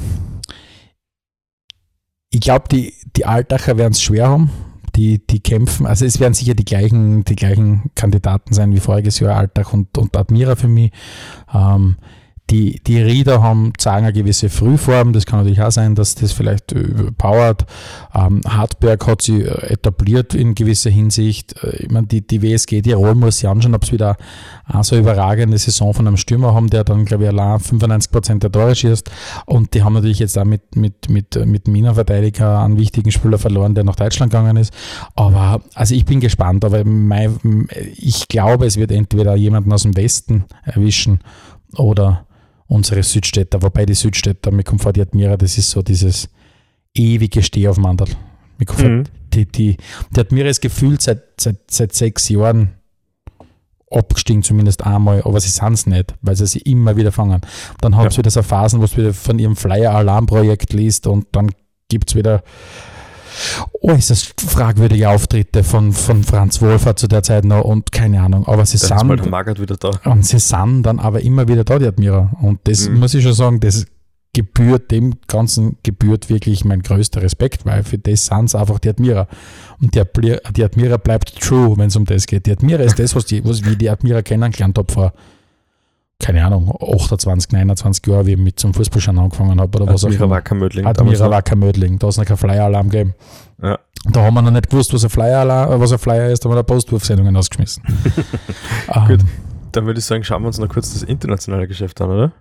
ich 2.30 2.42
glaube, 2.42 2.66
die, 2.70 2.94
die 3.16 3.26
Altacher 3.26 3.78
werden 3.78 3.94
es 3.94 4.02
schwer 4.02 4.28
haben. 4.30 4.52
Die, 4.98 5.26
die 5.26 5.40
kämpfen, 5.40 5.86
also 5.86 6.06
es 6.06 6.20
werden 6.20 6.34
sicher 6.34 6.56
die 6.56 6.66
gleichen, 6.66 7.24
die 7.24 7.36
gleichen 7.36 7.92
Kandidaten 7.94 8.54
sein 8.54 8.74
wie 8.74 8.80
voriges 8.80 9.20
Jahr, 9.20 9.38
Altach 9.38 9.72
und, 9.72 9.96
und 9.98 10.18
Admira 10.18 10.56
für 10.56 10.68
mich. 10.68 10.92
Ähm, 11.54 11.98
die, 12.50 12.80
die 12.86 13.02
Rieder 13.02 13.42
haben, 13.42 13.74
zeigen 13.78 14.06
eine 14.06 14.14
gewisse 14.14 14.50
Frühform, 14.50 15.12
das 15.12 15.26
kann 15.26 15.40
natürlich 15.40 15.62
auch 15.62 15.72
sein, 15.72 15.96
dass 15.96 16.16
das 16.16 16.32
vielleicht 16.32 16.72
überpowert. 16.72 17.66
Ähm, 18.16 18.42
Hartberg 18.48 19.06
hat 19.06 19.22
sich 19.22 19.42
äh, 19.42 19.74
etabliert 19.74 20.34
in 20.34 20.56
gewisser 20.56 20.90
Hinsicht. 20.90 21.62
Äh, 21.62 21.84
ich 21.84 21.92
meine, 21.92 22.08
die, 22.08 22.26
die 22.26 22.42
WSG 22.42 22.82
Tirol 22.82 23.16
muss 23.16 23.40
sich 23.40 23.50
anschauen, 23.50 23.76
ob 23.76 23.84
sie 23.84 23.94
wieder 23.94 24.16
eine 24.66 24.84
so 24.84 24.98
überragende 24.98 25.58
Saison 25.58 25.94
von 25.94 26.08
einem 26.08 26.16
Stürmer 26.16 26.54
haben, 26.54 26.70
der 26.70 26.86
dann, 26.86 27.04
glaube 27.04 27.26
ich, 27.26 27.30
allein 27.30 27.60
95% 27.60 28.40
der 28.40 28.52
Tore 28.52 28.76
schießt. 28.76 29.12
Und 29.46 29.74
die 29.74 29.84
haben 29.84 29.94
natürlich 29.94 30.20
jetzt 30.20 30.38
auch 30.38 30.46
mit, 30.46 30.76
mit, 30.76 31.10
mit, 31.10 31.46
mit 31.46 31.68
Mina-Verteidiger 31.68 32.60
einen 32.60 32.78
wichtigen 32.78 33.12
Spieler 33.12 33.40
verloren, 33.40 33.76
der 33.76 33.84
nach 33.84 33.98
Deutschland 33.98 34.32
gegangen 34.32 34.56
ist. 34.56 34.74
Aber, 35.16 35.62
also 35.76 35.94
ich 35.94 36.06
bin 36.06 36.22
gespannt, 36.22 36.64
aber 36.64 36.86
mein, 36.86 37.68
ich 37.98 38.30
glaube, 38.30 38.66
es 38.66 38.78
wird 38.78 38.92
entweder 38.92 39.36
jemanden 39.36 39.74
aus 39.74 39.84
dem 39.84 39.98
Westen 39.98 40.46
erwischen 40.64 41.20
oder 41.76 42.27
unsere 42.68 43.04
Südstädter, 43.04 43.62
wobei 43.62 43.86
die 43.86 43.94
Südstädter, 43.94 44.52
mir 44.52 44.64
kommt 44.64 44.82
vor, 44.82 44.94
die 44.94 45.02
Admira, 45.02 45.38
das 45.38 45.58
ist 45.58 45.72
so 45.72 45.82
dieses 45.82 46.30
ewige 46.94 47.42
Steh 47.42 47.68
auf. 47.68 47.78
Mir 47.78 47.86
kommt 48.66 48.80
mhm. 48.80 49.06
vor, 49.06 49.14
die, 49.34 49.46
die, 49.46 49.78
die 50.16 50.20
Admira 50.20 50.50
ist 50.50 50.62
gefühlt 50.62 51.02
seit, 51.02 51.22
seit, 51.40 51.72
seit 51.72 51.94
sechs 51.94 52.30
Jahren 52.30 52.74
abgestiegen, 53.90 54.44
zumindest 54.44 54.86
einmal, 54.86 55.22
aber 55.24 55.40
sie 55.40 55.50
sind 55.50 55.74
es 55.74 55.86
nicht, 55.86 56.14
weil 56.22 56.36
sie 56.36 56.46
sie 56.46 56.60
immer 56.60 56.98
wieder 56.98 57.12
fangen. 57.12 57.42
Dann 57.80 57.96
haben 57.96 58.06
ja. 58.06 58.12
sie 58.12 58.18
wieder 58.18 58.32
so 58.32 58.44
Phasen, 58.44 58.82
wo 58.82 58.84
es 58.84 58.98
wieder 58.98 59.14
von 59.14 59.40
ihrem 59.40 59.56
Flyer-Alarm-Projekt 59.56 60.74
liest 60.74 61.08
und 61.08 61.28
dann 61.32 61.52
gibt 61.88 62.10
es 62.10 62.16
wieder 62.16 62.44
äußerst 63.82 64.34
oh, 64.44 64.48
fragwürdige 64.48 65.10
Auftritte 65.10 65.64
von, 65.64 65.94
von 65.94 66.24
Franz 66.24 66.62
Wohlfahrt 66.62 67.00
zu 67.00 67.08
der 67.08 67.24
Zeit 67.24 67.46
noch 67.46 67.64
und 67.64 67.92
keine 67.92 68.22
Ahnung. 68.22 68.48
Aber 68.48 68.66
sie 68.66 68.78
sind. 68.78 68.90
wieder 69.62 69.78
da. 69.78 69.92
Und 70.10 70.26
sie 70.26 70.40
sind 70.40 70.84
dann 70.84 71.00
aber 71.00 71.22
immer 71.22 71.48
wieder 71.48 71.64
da, 71.64 71.80
die 71.80 71.86
Admira. 71.86 72.32
Und 72.42 72.60
das 72.66 72.90
mhm. 72.90 73.00
muss 73.00 73.14
ich 73.14 73.24
schon 73.24 73.34
sagen, 73.34 73.60
das 73.60 73.86
gebührt 74.34 74.92
dem 74.92 75.16
Ganzen 75.26 75.78
gebührt 75.82 76.30
wirklich 76.30 76.64
mein 76.64 76.84
größter 76.84 77.24
Respekt, 77.24 77.66
weil 77.66 77.84
für 77.84 77.98
das 77.98 78.28
sind 78.28 78.46
es 78.46 78.56
einfach 78.56 78.78
die 78.78 78.90
Admira. 78.90 79.28
Und 79.82 79.96
die, 79.96 80.04
die 80.56 80.64
Admira 80.64 80.98
bleibt 80.98 81.40
true, 81.40 81.76
wenn 81.78 81.88
es 81.88 81.96
um 81.96 82.06
das 82.06 82.28
geht. 82.28 82.46
Die 82.46 82.52
Admira 82.52 82.84
ist 82.84 83.00
das, 83.00 83.16
was, 83.16 83.26
die, 83.26 83.44
was 83.44 83.66
wir 83.66 83.76
die 83.76 83.90
Admira 83.90 84.22
kennengelernt 84.22 84.78
haben 84.78 84.88
vor 84.88 85.14
keine 86.20 86.44
Ahnung, 86.44 86.72
28, 86.82 87.52
29 87.52 88.08
Jahre, 88.08 88.26
wie 88.26 88.32
ich 88.32 88.38
mit 88.38 88.60
zum 88.60 88.74
Fußballschein 88.74 89.18
angefangen 89.20 89.62
habe 89.62 89.78
oder 89.82 89.94
was 89.94 90.04
auch 90.04 90.10
immer. 90.10 90.30
Wackermödling. 90.30 90.86
Admira 90.86 91.30
Wackermödling. 91.30 92.00
Da 92.00 92.10
ist 92.10 92.18
noch 92.18 92.26
kein 92.26 92.38
Flyer-Alarm 92.38 92.90
gegeben. 92.90 93.14
Ja. 93.62 93.78
Da 94.06 94.24
haben 94.24 94.34
wir 94.34 94.42
noch 94.42 94.52
nicht 94.52 94.70
gewusst, 94.70 94.94
was 94.94 95.04
ein 95.04 95.10
Flyer, 95.10 95.80
was 95.80 95.92
ein 95.92 96.00
Flyer 96.00 96.30
ist, 96.30 96.44
da 96.44 96.50
haben 96.50 96.56
wir 96.56 96.58
da 96.58 96.64
Postwurfsendungen 96.64 97.36
ausgeschmissen. 97.36 97.84
um, 98.88 99.06
Gut, 99.08 99.22
ähm. 99.22 99.28
dann 99.72 99.86
würde 99.86 100.00
ich 100.00 100.06
sagen, 100.06 100.24
schauen 100.24 100.42
wir 100.44 100.48
uns 100.48 100.60
noch 100.60 100.70
kurz 100.70 100.94
das 100.94 101.04
internationale 101.04 101.68
Geschäft 101.68 102.00
an, 102.02 102.10
oder? 102.10 102.32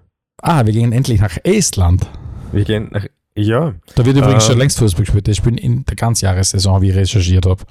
Ah, 0.42 0.64
wir 0.64 0.72
gehen 0.72 0.92
endlich 0.92 1.20
nach 1.20 1.36
Estland. 1.44 2.06
Wir 2.52 2.64
gehen 2.64 2.88
nach, 2.92 3.06
ja. 3.36 3.74
Da 3.94 4.04
wird 4.04 4.16
übrigens 4.16 4.44
ähm, 4.44 4.50
schon 4.52 4.58
längst 4.58 4.78
Fußball 4.78 5.04
gespielt. 5.04 5.28
Ich 5.28 5.42
bin 5.42 5.58
in 5.58 5.84
der 5.84 5.96
ganzen 5.96 6.24
Jahressaison, 6.24 6.80
wie 6.80 6.90
ich 6.90 6.96
recherchiert 6.96 7.46
habe. 7.46 7.62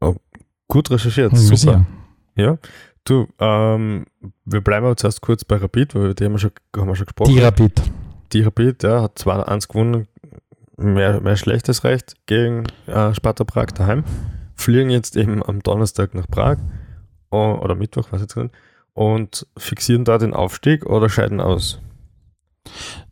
Oh, 0.00 0.14
gut 0.68 0.90
recherchiert, 0.90 1.36
super. 1.36 1.86
Ja, 2.36 2.58
Du, 3.06 3.28
ähm, 3.38 4.04
wir 4.44 4.60
bleiben 4.60 4.84
aber 4.84 4.96
zuerst 4.96 5.20
kurz 5.20 5.44
bei 5.44 5.56
Rapid, 5.56 5.94
weil 5.94 6.14
die 6.14 6.24
haben 6.24 6.32
wir 6.32 6.38
schon, 6.40 6.50
haben 6.76 6.88
wir 6.88 6.96
schon 6.96 7.06
gesprochen. 7.06 7.32
Die 7.32 7.38
Rapid. 7.38 7.80
Die 8.32 8.42
Rapid, 8.42 8.82
ja, 8.82 9.02
hat 9.02 9.18
2-1 9.18 9.68
gewonnen, 9.68 10.08
mehr, 10.76 11.20
mehr 11.20 11.36
schlechtes 11.36 11.84
Recht 11.84 12.16
gegen 12.26 12.64
äh, 12.86 13.14
Sparta 13.14 13.44
Prag 13.44 13.66
daheim. 13.66 14.04
Fliegen 14.56 14.90
jetzt 14.90 15.16
eben 15.16 15.40
am 15.44 15.62
Donnerstag 15.62 16.14
nach 16.14 16.26
Prag 16.26 16.58
oder 17.30 17.74
Mittwoch, 17.74 18.08
was 18.10 18.22
jetzt 18.22 18.34
drin, 18.34 18.50
und 18.94 19.46
fixieren 19.56 20.04
da 20.04 20.18
den 20.18 20.34
Aufstieg 20.34 20.86
oder 20.86 21.08
scheiden 21.08 21.40
aus? 21.40 21.80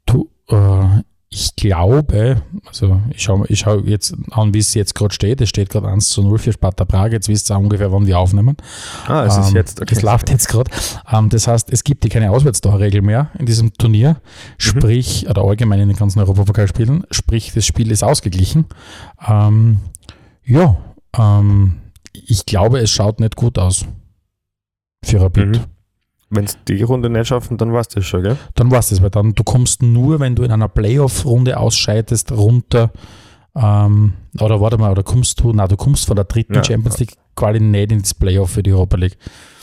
Du, 0.06 0.30
äh, 0.48 1.02
ich 1.34 1.56
glaube, 1.56 2.42
also 2.64 3.00
ich 3.10 3.24
schaue 3.24 3.44
ich 3.48 3.58
schau 3.58 3.80
jetzt 3.80 4.14
an, 4.30 4.54
wie 4.54 4.60
es 4.60 4.72
jetzt 4.74 4.94
gerade 4.94 5.12
steht. 5.12 5.40
Es 5.40 5.48
steht 5.48 5.68
gerade 5.68 5.88
1 5.88 6.08
zu 6.08 6.22
0 6.22 6.38
für 6.38 6.52
Sparta 6.52 6.84
Prag. 6.84 7.10
Jetzt 7.10 7.28
wisst 7.28 7.50
ihr 7.50 7.58
ungefähr, 7.58 7.90
wann 7.90 8.06
wir 8.06 8.20
aufnehmen. 8.20 8.56
Ah, 9.08 9.24
es 9.24 9.34
ähm, 9.34 9.42
ist 9.42 9.52
jetzt. 9.52 9.82
Okay. 9.82 9.96
Es 9.96 10.02
läuft 10.02 10.30
jetzt 10.30 10.46
gerade. 10.48 10.70
Ähm, 11.12 11.30
das 11.30 11.48
heißt, 11.48 11.72
es 11.72 11.82
gibt 11.82 12.08
keine 12.08 12.30
Auswärtstorregel 12.30 13.02
mehr 13.02 13.30
in 13.36 13.46
diesem 13.46 13.72
Turnier. 13.72 14.10
Mhm. 14.10 14.16
Sprich, 14.58 15.24
mhm. 15.24 15.30
oder 15.30 15.42
allgemein 15.42 15.80
in 15.80 15.88
den 15.88 15.96
ganzen 15.96 16.20
Europapokalspielen. 16.20 17.04
Sprich, 17.10 17.52
das 17.52 17.66
Spiel 17.66 17.90
ist 17.90 18.04
ausgeglichen. 18.04 18.66
Ähm, 19.28 19.78
ja, 20.44 20.76
ähm, 21.18 21.80
ich 22.12 22.46
glaube, 22.46 22.78
es 22.78 22.90
schaut 22.90 23.18
nicht 23.18 23.34
gut 23.34 23.58
aus 23.58 23.86
für 25.04 25.20
Rapid. 25.20 25.46
Mhm. 25.48 25.60
Wenn 26.30 26.44
es 26.44 26.58
die 26.66 26.82
Runde 26.82 27.10
nicht 27.10 27.28
schaffen, 27.28 27.58
dann 27.58 27.72
war 27.72 27.80
es 27.80 27.88
das 27.88 28.04
schon, 28.04 28.22
gell? 28.22 28.36
Dann 28.54 28.70
war 28.70 28.78
es 28.78 28.88
das, 28.88 29.02
weil 29.02 29.10
dann 29.10 29.34
du 29.34 29.44
kommst 29.44 29.82
nur, 29.82 30.20
wenn 30.20 30.34
du 30.34 30.42
in 30.42 30.50
einer 30.50 30.68
Playoff-Runde 30.68 31.58
ausscheidest, 31.58 32.32
runter. 32.32 32.90
Ähm, 33.54 34.14
oder 34.40 34.60
warte 34.60 34.78
mal, 34.78 34.90
oder 34.90 35.02
kommst 35.02 35.40
du, 35.40 35.52
na, 35.52 35.68
du 35.68 35.76
kommst 35.76 36.06
von 36.06 36.16
der 36.16 36.24
dritten 36.24 36.54
ja. 36.54 36.64
Champions 36.64 36.98
League 36.98 37.16
quasi 37.36 37.60
nicht 37.60 37.92
ins 37.92 38.14
Playoff 38.14 38.50
für 38.50 38.62
die 38.62 38.72
Europa 38.72 38.96
League. 38.96 39.18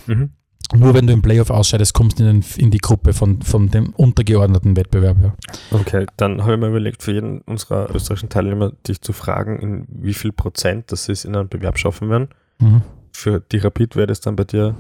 Mhm. 0.07 0.31
Nur 0.73 0.93
wenn 0.93 1.05
du 1.05 1.13
im 1.13 1.21
Playoff 1.21 1.49
ausscheidest, 1.49 1.93
kommst 1.93 2.19
du 2.19 2.29
in, 2.29 2.43
in, 2.57 2.71
die 2.71 2.77
Gruppe 2.77 3.11
von, 3.11 3.41
von 3.41 3.69
dem 3.69 3.89
untergeordneten 3.89 4.77
Wettbewerb. 4.77 5.17
Ja. 5.21 5.33
Okay, 5.71 6.05
dann 6.15 6.41
habe 6.43 6.53
ich 6.53 6.59
mir 6.59 6.67
überlegt, 6.67 7.03
für 7.03 7.11
jeden 7.11 7.41
unserer 7.41 7.93
österreichischen 7.93 8.29
Teilnehmer 8.29 8.71
dich 8.87 9.01
zu 9.01 9.11
fragen, 9.11 9.59
in 9.59 9.87
wie 9.89 10.13
viel 10.13 10.31
Prozent 10.31 10.91
das 10.91 11.09
ist 11.09 11.25
in 11.25 11.35
einem 11.35 11.49
Bewerb 11.49 11.77
schaffen 11.77 12.09
werden. 12.09 12.29
Mhm. 12.59 12.83
Für 13.11 13.41
die 13.41 13.57
Rapid 13.57 13.97
wäre 13.97 14.07
das 14.07 14.21
dann 14.21 14.37
bei 14.37 14.45
dir 14.45 14.75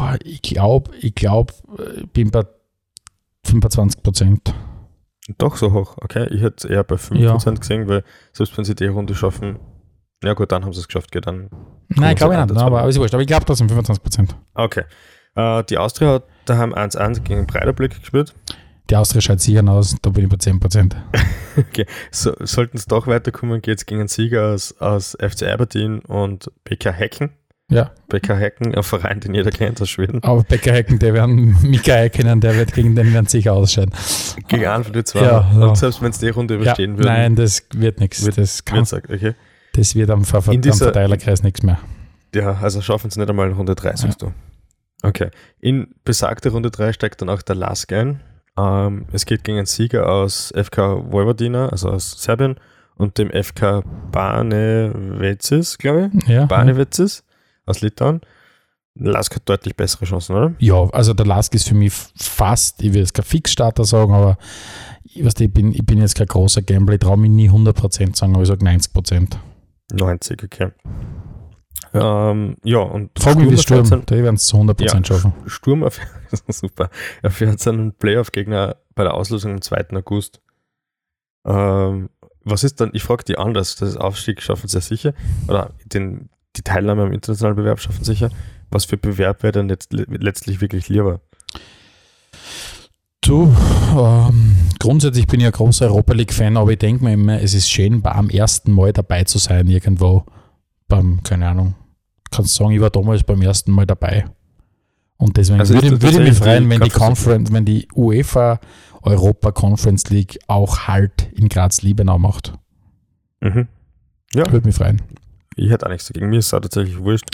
Boah, 0.00 0.16
ich 0.24 0.40
glaube, 0.40 0.90
ich 0.96 1.14
glaube, 1.14 1.52
ich 1.98 2.10
bin 2.10 2.30
bei 2.30 2.44
25 3.44 4.02
Prozent. 4.02 4.54
Doch 5.36 5.56
so 5.56 5.72
hoch, 5.72 5.98
okay. 6.00 6.26
Ich 6.30 6.40
hätte 6.40 6.56
es 6.56 6.64
eher 6.64 6.84
bei 6.84 6.96
5 6.96 7.20
ja. 7.20 7.32
Prozent 7.32 7.60
gesehen, 7.60 7.86
weil 7.86 8.02
selbst 8.32 8.56
wenn 8.56 8.64
sie 8.64 8.74
die 8.74 8.86
Runde 8.86 9.14
schaffen, 9.14 9.58
ja 10.24 10.32
gut, 10.32 10.52
dann 10.52 10.64
haben 10.64 10.72
sie 10.72 10.80
es 10.80 10.88
geschafft, 10.88 11.12
geht 11.12 11.26
dann. 11.26 11.50
Nein, 11.88 12.16
glaube 12.16 12.32
ich 12.32 12.40
nicht, 12.40 12.54
no, 12.54 12.60
aber, 12.60 12.80
aber 12.80 12.88
ist 12.88 12.98
wurscht. 12.98 13.12
Aber 13.12 13.20
ich 13.20 13.26
glaube, 13.26 13.44
das 13.44 13.58
sind 13.58 13.68
25 13.68 14.02
Prozent. 14.02 14.36
Okay. 14.54 14.84
Uh, 15.36 15.62
die 15.62 15.76
Austria 15.76 16.14
hat 16.14 16.24
daheim 16.46 16.72
1-1 16.72 17.20
gegen 17.20 17.46
Breiterblick 17.46 18.00
gespielt. 18.00 18.34
Die 18.88 18.96
Austria 18.96 19.20
scheint 19.20 19.42
sicher 19.42 19.62
aus, 19.68 19.96
da 20.00 20.10
bin 20.10 20.24
ich 20.24 20.30
bei 20.30 20.38
10 20.38 20.60
Prozent. 20.60 20.96
okay. 21.58 21.84
So, 22.10 22.32
Sollten 22.40 22.78
es 22.78 22.86
doch 22.86 23.06
weiterkommen, 23.06 23.60
geht 23.60 23.78
es 23.78 23.86
gegen 23.86 24.00
einen 24.00 24.08
Sieger 24.08 24.54
aus, 24.54 24.74
aus 24.80 25.16
FC 25.20 25.42
Aberdeen 25.42 25.98
und 26.00 26.50
BK 26.64 26.90
Hecken. 26.90 27.32
Ja. 27.70 27.92
Becker 28.08 28.36
Hecken, 28.36 28.74
ein 28.74 28.82
Verein, 28.82 29.20
den 29.20 29.32
jeder 29.32 29.52
kennt 29.52 29.80
aus 29.80 29.88
Schweden. 29.88 30.22
Aber 30.24 30.42
Becker 30.42 30.72
Hecken, 30.72 30.98
der 30.98 31.14
werden 31.14 31.56
Mika 31.62 32.08
kennen, 32.08 32.40
der 32.40 32.56
wird 32.56 32.74
gegen 32.74 32.96
den 32.96 33.14
werden 33.14 33.26
sicher 33.26 33.52
ausscheiden. 33.52 33.94
Gegen 34.48 34.66
einen 34.66 34.84
von 34.84 34.92
den 34.92 35.04
zwei. 35.04 35.22
Ja, 35.22 35.50
Und 35.54 35.60
ja. 35.60 35.74
selbst 35.76 36.02
wenn 36.02 36.10
es 36.10 36.18
die 36.18 36.28
Runde 36.28 36.56
überstehen 36.56 36.92
ja, 36.92 36.98
würde. 36.98 37.08
Nein, 37.08 37.36
das 37.36 37.62
wird 37.72 38.00
nichts. 38.00 38.24
Das, 38.34 38.64
kann, 38.64 38.84
sagt, 38.84 39.08
okay. 39.08 39.34
das 39.72 39.94
wird 39.94 40.10
am, 40.10 40.24
Ver 40.24 40.42
am 40.46 40.62
Verteilerkreis 40.62 41.44
nichts 41.44 41.62
mehr. 41.62 41.78
Ja, 42.34 42.58
also 42.60 42.80
schaffen 42.80 43.08
es 43.08 43.16
nicht 43.16 43.30
einmal 43.30 43.48
in 43.48 43.54
Runde 43.54 43.76
3, 43.76 43.96
sagst 43.96 44.22
ja. 44.22 44.28
du. 44.28 45.08
Okay. 45.08 45.30
In 45.60 45.94
besagte 46.04 46.50
Runde 46.50 46.70
3 46.70 46.92
steigt 46.92 47.22
dann 47.22 47.28
auch 47.28 47.42
der 47.42 47.54
Lask 47.54 47.92
ein. 47.92 48.20
Ähm, 48.58 49.06
es 49.12 49.26
geht 49.26 49.44
gegen 49.44 49.58
einen 49.58 49.66
Sieger 49.66 50.10
aus 50.10 50.52
FK 50.56 51.12
Vojvodina, 51.12 51.68
also 51.68 51.88
aus 51.90 52.22
Serbien, 52.22 52.56
und 52.96 53.16
dem 53.16 53.30
FK 53.30 53.82
Banevecis, 54.10 55.78
glaube 55.78 56.10
ich. 56.12 56.28
Ja, 56.28 56.46
Banevecis 56.46 57.24
aus 57.70 57.80
Litauen. 57.80 58.20
Lask 58.94 59.34
hat 59.34 59.48
deutlich 59.48 59.76
bessere 59.76 60.04
Chancen, 60.04 60.36
oder? 60.36 60.54
Ja, 60.58 60.88
also 60.90 61.14
der 61.14 61.26
Lask 61.26 61.54
ist 61.54 61.68
für 61.68 61.74
mich 61.74 61.92
fast, 61.92 62.82
ich 62.82 62.92
will 62.92 63.00
jetzt 63.00 63.14
kein 63.14 63.24
Fixstarter 63.24 63.84
sagen, 63.84 64.12
aber 64.12 64.36
ich, 65.04 65.24
weiß, 65.24 65.34
ich, 65.40 65.52
bin, 65.52 65.72
ich 65.72 65.84
bin 65.84 66.00
jetzt 66.00 66.16
kein 66.16 66.26
großer 66.26 66.62
Gambler, 66.62 66.94
ich 66.94 67.00
traue 67.00 67.16
mich 67.16 67.30
nie 67.30 67.48
100% 67.48 68.16
sagen, 68.16 68.34
aber 68.34 68.42
ich 68.42 68.48
sage 68.48 68.64
90%. 68.64 69.36
90, 69.92 70.44
okay. 70.44 70.70
Ähm, 71.92 72.56
ja, 72.62 72.78
und 72.78 73.10
Frag 73.18 73.36
mich, 73.36 73.50
wie 73.50 73.58
Sturm, 73.58 73.84
sein, 73.84 74.04
die 74.06 74.22
werden 74.22 74.36
es 74.36 74.46
zu 74.46 74.56
100% 74.56 74.82
ja, 74.82 75.04
schaffen. 75.04 75.32
Sturm, 75.46 75.88
super, 76.48 76.90
erfährt 77.22 77.58
seinen 77.60 77.92
Playoff-Gegner 77.94 78.76
bei 78.94 79.04
der 79.04 79.14
Auslösung 79.14 79.52
am 79.52 79.62
2. 79.62 79.96
August. 79.96 80.40
Ähm, 81.44 82.10
was 82.44 82.64
ist 82.64 82.80
dann, 82.80 82.90
ich 82.92 83.02
frage 83.02 83.24
die 83.24 83.38
anders, 83.38 83.76
das 83.76 83.96
Aufstieg 83.96 84.42
schaffen 84.42 84.68
sie 84.68 84.76
ja 84.76 84.80
sicher, 84.80 85.14
oder 85.48 85.72
den, 85.84 86.28
die 86.56 86.62
Teilnahme 86.62 87.02
am 87.02 87.12
internationalen 87.12 87.56
Bewerb 87.56 87.80
schaffen 87.80 88.04
sicher. 88.04 88.30
Was 88.70 88.84
für 88.84 88.96
Bewerb 88.96 89.42
wäre 89.42 89.52
dann 89.52 89.68
jetzt 89.68 89.92
letztlich 89.92 90.60
wirklich 90.60 90.88
lieber? 90.88 91.20
Du, 93.22 93.54
ähm, 93.96 94.56
grundsätzlich 94.78 95.26
bin 95.26 95.40
ich 95.40 95.46
ein 95.46 95.52
großer 95.52 95.86
Europa 95.86 96.14
League-Fan, 96.14 96.56
aber 96.56 96.72
ich 96.72 96.78
denke 96.78 97.04
mir 97.04 97.12
immer, 97.12 97.40
es 97.40 97.54
ist 97.54 97.70
schön, 97.70 98.00
beim 98.00 98.30
ersten 98.30 98.72
Mal 98.72 98.92
dabei 98.92 99.24
zu 99.24 99.38
sein, 99.38 99.68
irgendwo. 99.68 100.24
Beim, 100.88 101.22
keine 101.22 101.48
Ahnung, 101.48 101.74
kannst 102.30 102.54
sagen, 102.54 102.72
ich 102.72 102.80
war 102.80 102.90
damals 102.90 103.22
beim 103.22 103.42
ersten 103.42 103.72
Mal 103.72 103.86
dabei. 103.86 104.24
Und 105.18 105.36
deswegen 105.36 105.60
also 105.60 105.74
würde, 105.74 106.02
würde 106.02 106.22
ich 106.22 106.30
mich 106.30 106.38
freuen, 106.38 106.68
wenn 106.70 106.80
die 106.80 106.90
Conference, 106.90 107.52
wenn 107.52 107.64
die 107.64 107.86
UEFA 107.94 108.58
Europa 109.02 109.52
Conference 109.52 110.08
League 110.10 110.38
auch 110.46 110.88
Halt 110.88 111.30
in 111.34 111.48
Graz-Liebenau 111.48 112.18
macht. 112.18 112.54
Mhm. 113.40 113.68
Ja. 114.32 114.50
Würde 114.50 114.66
mich 114.66 114.74
freuen 114.74 115.02
ich 115.60 115.70
hätte 115.70 115.86
auch 115.86 115.90
nichts 115.90 116.06
dagegen. 116.06 116.30
Mir 116.30 116.38
ist 116.38 116.46
es 116.46 116.54
auch 116.54 116.60
tatsächlich 116.60 116.98
wurscht. 116.98 117.26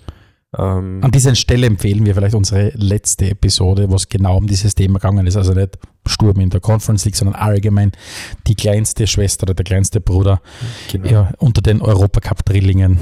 Ähm, 0.57 1.01
An 1.03 1.11
dieser 1.11 1.35
Stelle 1.35 1.67
empfehlen 1.67 2.07
wir 2.07 2.15
vielleicht 2.15 2.35
unsere 2.35 2.71
letzte 2.75 3.31
Episode, 3.31 3.91
wo 3.91 3.97
es 3.97 4.09
genau 4.09 4.37
um 4.37 4.47
dieses 4.47 4.75
Thema 4.75 4.99
gegangen 4.99 5.27
ist. 5.27 5.37
Also 5.37 5.53
nicht 5.53 5.79
Sturm 6.07 6.41
in 6.41 6.51
der 6.51 6.61
Conference 6.61 7.05
League, 7.05 7.17
sondern 7.17 7.35
allgemein 7.35 7.93
die 8.47 8.55
kleinste 8.55 9.07
Schwester 9.07 9.45
oder 9.45 9.55
der 9.55 9.65
kleinste 9.65 10.01
Bruder 10.01 10.41
genau. 10.91 11.09
ja, 11.09 11.33
unter 11.39 11.63
den 11.63 11.83
Europacup-Drillingen 11.83 12.99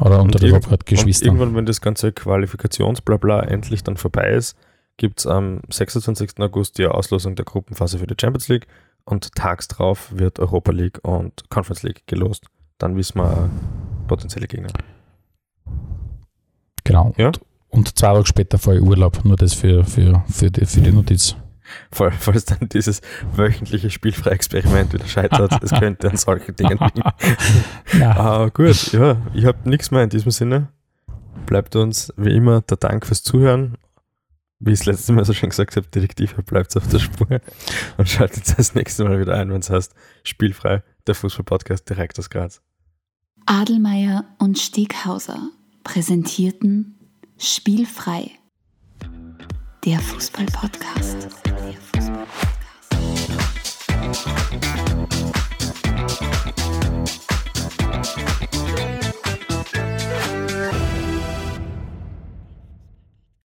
oder 0.00 0.22
unter 0.22 0.38
den 0.38 0.52
Europacup-Geschwistern. 0.52 1.28
irgendwann, 1.28 1.56
wenn 1.56 1.66
das 1.66 1.80
ganze 1.80 2.12
Qualifikationsblabla 2.12 3.42
endlich 3.42 3.82
dann 3.82 3.96
vorbei 3.96 4.30
ist, 4.30 4.56
gibt 4.96 5.20
es 5.20 5.26
am 5.26 5.60
26. 5.70 6.38
August 6.38 6.78
die 6.78 6.86
Auslosung 6.86 7.34
der 7.34 7.44
Gruppenphase 7.44 7.98
für 7.98 8.06
die 8.06 8.14
Champions 8.18 8.48
League 8.48 8.66
und 9.04 9.34
tags 9.34 9.68
drauf 9.68 10.12
wird 10.14 10.38
Europa 10.38 10.72
League 10.72 11.00
und 11.02 11.50
Conference 11.50 11.82
League 11.82 12.06
gelost. 12.06 12.46
Dann 12.78 12.96
wissen 12.96 13.18
wir 13.18 13.50
potenzielle 14.06 14.46
Gegner. 14.46 14.68
Genau. 16.84 17.14
Ja. 17.16 17.28
Und, 17.28 17.40
und 17.70 17.98
zwei 17.98 18.12
Tage 18.12 18.26
später 18.26 18.58
vor 18.58 18.74
Urlaub, 18.74 19.24
nur 19.24 19.36
das 19.36 19.54
für, 19.54 19.84
für, 19.84 20.22
für, 20.28 20.50
die, 20.50 20.66
für 20.66 20.80
die 20.80 20.92
Notiz. 20.92 21.36
Fall- 21.90 22.12
Falls 22.12 22.44
dann 22.44 22.68
dieses 22.68 23.00
wöchentliche 23.34 23.90
Spielfrei-Experiment 23.90 24.92
wieder 24.92 25.06
scheitert, 25.06 25.62
es 25.62 25.70
könnte 25.70 26.10
an 26.10 26.16
solchen 26.16 26.54
Dingen 26.56 26.78
liegen. 26.78 27.02
Ah, 28.02 28.48
gut, 28.52 28.92
ja, 28.92 29.16
ich 29.32 29.46
habe 29.46 29.68
nichts 29.68 29.90
mehr 29.90 30.02
in 30.02 30.10
diesem 30.10 30.30
Sinne. 30.30 30.68
Bleibt 31.46 31.74
uns 31.76 32.12
wie 32.16 32.34
immer 32.36 32.60
der 32.62 32.76
Dank 32.76 33.06
fürs 33.06 33.22
Zuhören. 33.22 33.76
Wie 34.60 34.72
ich 34.72 34.80
es 34.80 34.86
letztes 34.86 35.10
Mal 35.10 35.24
so 35.24 35.32
schon 35.32 35.48
gesagt 35.50 35.76
habe, 35.76 35.86
Detektive 35.88 36.42
bleibt 36.42 36.76
auf 36.76 36.86
der 36.88 36.98
Spur 36.98 37.40
und 37.96 38.08
schaltet 38.08 38.58
das 38.58 38.74
nächste 38.74 39.04
Mal 39.04 39.18
wieder 39.20 39.34
ein, 39.34 39.50
wenn 39.50 39.60
es 39.60 39.68
heißt 39.70 39.94
Spielfrei, 40.22 40.82
der 41.06 41.14
Fußball-Podcast 41.14 41.88
direkt 41.88 42.18
aus 42.18 42.30
Graz. 42.30 42.62
Adelmeier 43.46 44.24
und 44.38 44.58
Steghauser 44.58 45.50
präsentierten 45.82 46.98
Spielfrei. 47.36 48.30
Der 49.84 49.98
Fußball-Podcast. 49.98 51.24
Fußball 51.24 51.93